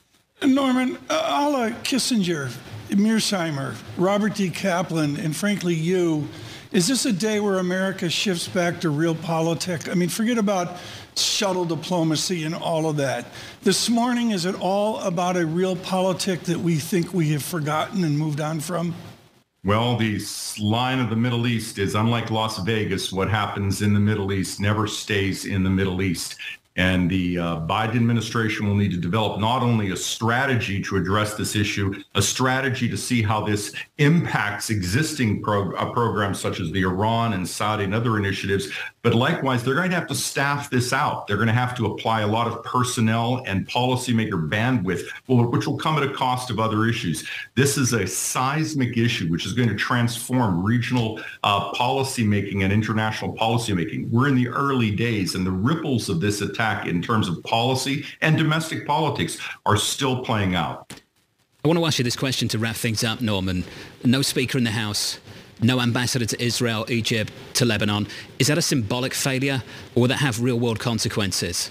Norman, 0.45 0.99
uh, 1.09 1.23
Allah 1.25 1.71
Kissinger, 1.83 2.53
Mearsheimer, 2.89 3.77
Robert 3.97 4.35
D. 4.35 4.51
Kaplan, 4.51 5.17
and 5.17 5.35
frankly 5.35 5.75
you, 5.75 6.29
is 6.73 6.89
this 6.89 7.07
a 7.07 7.13
day 7.13 7.39
where 7.39 7.59
America 7.59 8.09
shifts 8.09 8.49
back 8.49 8.81
to 8.81 8.91
real 8.91 9.15
politics? 9.15 9.89
I 9.89 9.95
mean, 9.95 10.09
forget 10.09 10.39
about 10.39 10.79
shuttle 11.17 11.65
diplomacy 11.65 12.45
and 12.45 12.55
all 12.55 12.89
of 12.89 12.97
that. 12.97 13.27
This 13.63 13.89
morning, 13.89 14.31
is 14.31 14.47
it 14.47 14.59
all 14.59 14.99
about 15.01 15.37
a 15.37 15.41
realpolitik 15.41 16.41
that 16.45 16.59
we 16.59 16.77
think 16.77 17.13
we 17.13 17.31
have 17.33 17.43
forgotten 17.43 18.05
and 18.05 18.19
moved 18.19 18.41
on 18.41 18.59
from? 18.59 18.95
Well, 19.65 19.97
the 19.97 20.21
line 20.59 20.99
of 20.99 21.09
the 21.09 21.15
Middle 21.15 21.47
East 21.47 21.79
is 21.79 21.95
unlike 21.95 22.33
Las 22.33 22.59
Vegas. 22.59 23.13
What 23.13 23.31
happens 23.31 23.81
in 23.81 23.95
the 23.95 24.01
Middle 24.01 24.33
East 24.33 24.59
never 24.59 24.89
stays 24.89 25.45
in 25.45 25.63
the 25.63 25.71
Middle 25.71 26.03
East. 26.03 26.37
And 26.77 27.11
the 27.11 27.39
uh, 27.39 27.57
Biden 27.61 27.97
administration 27.97 28.67
will 28.67 28.75
need 28.75 28.93
to 28.93 28.97
develop 28.97 29.39
not 29.39 29.63
only 29.63 29.91
a 29.91 29.97
strategy 29.97 30.83
to 30.85 30.97
address 30.97 31.35
this 31.35 31.55
issue, 31.55 31.95
a 32.15 32.23
strategy 32.23 32.89
to 32.89 32.97
see 32.97 33.21
how 33.21 33.45
this 33.45 33.75
impacts 33.99 34.71
existing 34.71 35.43
prog- 35.43 35.75
uh, 35.77 35.93
programs 35.93 36.41
such 36.41 36.61
as 36.61 36.71
the 36.73 36.83
Iran 36.83 37.35
and 37.35 37.47
Saudi 37.47 37.85
and 37.85 37.95
other 37.95 38.17
initiatives, 38.17 38.69
but 39.03 39.15
likewise, 39.15 39.65
they're 39.65 39.75
going 39.75 39.91
to 39.91 39.97
have 39.97 40.07
to 40.09 40.15
staff 40.15 40.71
this 40.71 40.93
out. 40.93 41.27
They're 41.27 41.37
going 41.37 41.49
to 41.49 41.53
have 41.53 41.75
to 41.77 41.87
apply 41.87 42.21
a 42.21 42.27
lot 42.27 42.47
of 42.47 42.63
personnel 42.63 43.43
and 43.47 43.69
policymaker 43.69 44.49
bandwidth, 44.49 45.09
which 45.27 45.67
will 45.67 45.77
come 45.77 45.97
at 45.97 46.05
a 46.05 46.15
cost 46.15 46.51
of 46.51 46.61
other 46.61 46.87
issues. 46.87 47.29
This 47.55 47.77
is 47.77 47.93
a 47.93 48.07
seismic 48.07 48.97
issue, 48.97 49.29
which 49.29 49.45
is 49.45 49.53
going 49.53 49.69
to 49.69 49.75
transform 49.75 50.65
regional 50.65 51.21
uh, 51.43 51.73
policymaking 51.73 52.63
and 52.63 52.73
international 52.73 53.37
policymaking. 53.37 54.09
We're 54.09 54.29
in 54.29 54.37
the 54.37 54.49
early 54.49 54.93
days, 54.93 55.35
and 55.35 55.45
the 55.45 55.51
ripples 55.51 56.09
of 56.09 56.21
this 56.21 56.41
attack 56.41 56.62
in 56.87 57.03
terms 57.03 57.29
of 57.29 57.43
policy 57.45 58.05
and 58.21 58.37
domestic 58.37 58.87
politics 58.87 59.39
are 59.67 59.77
still 59.77 60.25
playing 60.25 60.55
out. 60.55 61.01
I 61.65 61.69
want 61.69 61.79
to 61.79 61.87
ask 61.87 61.99
you 61.99 62.05
this 62.05 62.17
question 62.17 62.49
to 62.49 62.59
wrap 62.59 62.77
things 62.77 63.05
up, 63.05 63.21
Norman. 63.21 63.65
No 64.05 64.23
speaker 64.23 64.59
in 64.59 64.65
the 64.65 64.73
House 64.73 65.19
no 65.63 65.81
ambassador 65.81 66.27
to 66.27 66.43
Israel, 66.43 66.85
Egypt, 66.89 67.33
to 67.55 67.65
Lebanon. 67.65 68.09
Is 68.39 68.49
that 68.49 68.59
a 68.59 68.63
symbolic 68.63 69.15
failure 69.15 69.63
or 69.95 70.03
will 70.03 70.09
that 70.09 70.17
have 70.17 70.41
real 70.41 70.59
world 70.59 70.81
consequences? 70.81 71.71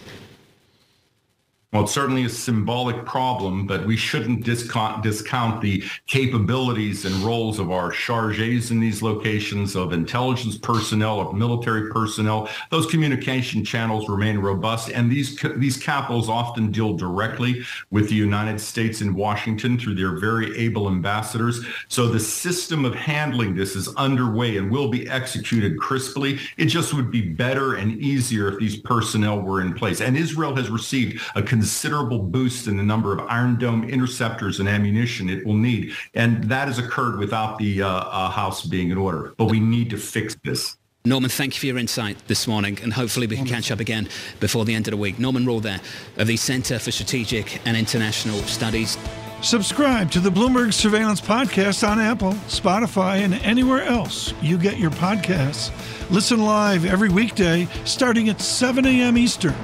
Well, 1.74 1.84
it's 1.84 1.94
certainly 1.94 2.26
a 2.26 2.30
symbolic 2.30 3.06
problem, 3.06 3.66
but 3.66 3.86
we 3.86 3.96
shouldn't 3.96 4.44
discount, 4.44 5.04
discount 5.04 5.62
the 5.62 5.82
capabilities 6.06 7.06
and 7.06 7.16
roles 7.24 7.60
of 7.60 7.72
our 7.72 7.92
charges 7.92 8.72
in 8.72 8.82
these 8.82 9.02
locations, 9.02 9.74
of 9.78 9.94
intelligence 9.94 10.58
personnel, 10.58 11.22
of 11.22 11.34
military 11.34 11.90
personnel. 11.90 12.50
Those 12.72 12.88
communication 12.88 13.64
channels 13.64 14.10
remain 14.10 14.40
robust, 14.40 14.90
and 14.90 15.10
these 15.10 15.40
these 15.56 15.78
capitals 15.78 16.28
often 16.28 16.74
deal 16.74 16.98
directly 16.98 17.64
with 17.90 18.10
the 18.10 18.16
United 18.16 18.60
States 18.60 19.00
in 19.00 19.16
Washington 19.16 19.80
through 19.80 19.96
their 19.96 20.20
very 20.20 20.58
able 20.58 20.90
ambassadors. 20.90 21.64
So 21.88 22.10
the 22.10 22.20
system 22.20 22.84
of 22.84 22.94
handling 22.96 23.56
this 23.56 23.78
is 23.78 23.88
underway 23.96 24.58
and 24.58 24.70
will 24.70 24.90
be 24.90 25.10
executed 25.10 25.80
crisply. 25.80 26.38
It 26.58 26.66
just 26.66 26.94
would 26.94 27.12
be 27.12 27.22
better 27.22 27.76
and 27.76 27.98
easier 28.02 28.50
if 28.52 28.60
these 28.60 28.76
personnel 28.76 29.40
were 29.40 29.62
in 29.62 29.74
place. 29.74 30.02
And 30.02 30.18
Israel 30.18 30.54
has 30.58 30.70
received 30.70 31.22
a 31.36 31.42
considerable 31.62 32.18
boost 32.18 32.66
in 32.66 32.76
the 32.76 32.82
number 32.82 33.14
of 33.14 33.20
Iron 33.30 33.56
Dome 33.56 33.88
interceptors 33.88 34.60
and 34.60 34.68
ammunition 34.68 35.30
it 35.30 35.46
will 35.46 35.54
need. 35.54 35.92
And 36.16 36.44
that 36.46 36.68
has 36.68 36.80
occurred 36.80 37.20
without 37.20 37.60
the 37.60 37.84
uh, 37.84 37.88
uh, 37.88 38.30
House 38.32 38.66
being 38.66 38.90
in 38.90 38.98
order. 38.98 39.36
But 39.38 39.46
we 39.46 39.60
need 39.60 39.92
to 39.92 39.98
fix 39.98 40.36
this. 40.44 40.78
Norman, 41.06 41.30
thank 41.30 41.54
you 41.54 41.60
for 41.60 41.68
your 41.68 41.78
insight 41.78 42.18
this 42.28 42.48
morning, 42.48 42.80
and 42.82 42.94
hopefully 42.94 43.28
we 43.28 43.36
can 43.36 43.46
catch 43.46 43.70
up 43.70 43.80
again 43.80 44.10
before 44.40 44.66
the 44.66 44.74
end 44.74 44.88
of 44.88 44.92
the 44.92 44.98
week. 44.98 45.20
Norman 45.20 45.46
Roule 45.46 45.60
there 45.60 45.82
of 46.18 46.26
the 46.26 46.36
Center 46.36 46.80
for 46.80 46.90
Strategic 46.90 47.62
and 47.68 47.78
International 47.78 48.40
Studies. 48.44 48.98
Subscribe 49.44 50.10
to 50.12 50.20
the 50.20 50.32
Bloomberg 50.32 50.74
Surveillance 50.74 51.22
Podcast 51.22 51.88
on 51.88 52.00
Apple, 52.00 52.34
Spotify, 52.48 53.20
and 53.20 53.36
anywhere 53.36 53.84
else 53.84 54.34
you 54.42 54.58
get 54.58 54.80
your 54.80 54.92
podcasts. 54.92 55.72
Listen 56.10 56.44
live 56.44 56.86
every 56.86 57.10
weekday 57.10 57.68
starting 57.86 58.30
at 58.30 58.42
7 58.42 58.84
a.m. 58.84 59.16
Eastern 59.16 59.56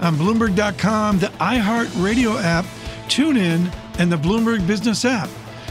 on 0.00 0.16
Bloomberg.com, 0.16 1.18
the 1.18 1.26
iHeartRadio 1.26 2.42
app, 2.42 2.64
TuneIn, 3.06 3.72
and 3.98 4.10
the 4.10 4.16
Bloomberg 4.16 4.66
Business 4.66 5.04
app. 5.04 5.28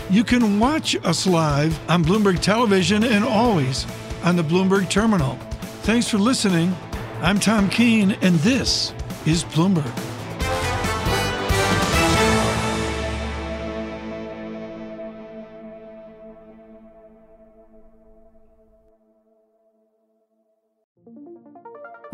You 0.10 0.24
can 0.24 0.60
watch 0.60 0.96
us 1.04 1.28
live 1.28 1.80
on 1.90 2.04
Bloomberg 2.04 2.40
Television 2.40 3.04
and 3.04 3.24
always 3.24 3.86
on 4.24 4.36
the 4.36 4.44
Bloomberg 4.44 4.90
Terminal. 4.90 5.36
Thanks 5.84 6.08
for 6.10 6.18
listening. 6.18 6.76
I'm 7.22 7.40
Tom 7.40 7.70
Keene, 7.70 8.12
and 8.22 8.36
this 8.40 8.94
is 9.26 9.44
Bloomberg. 9.44 10.09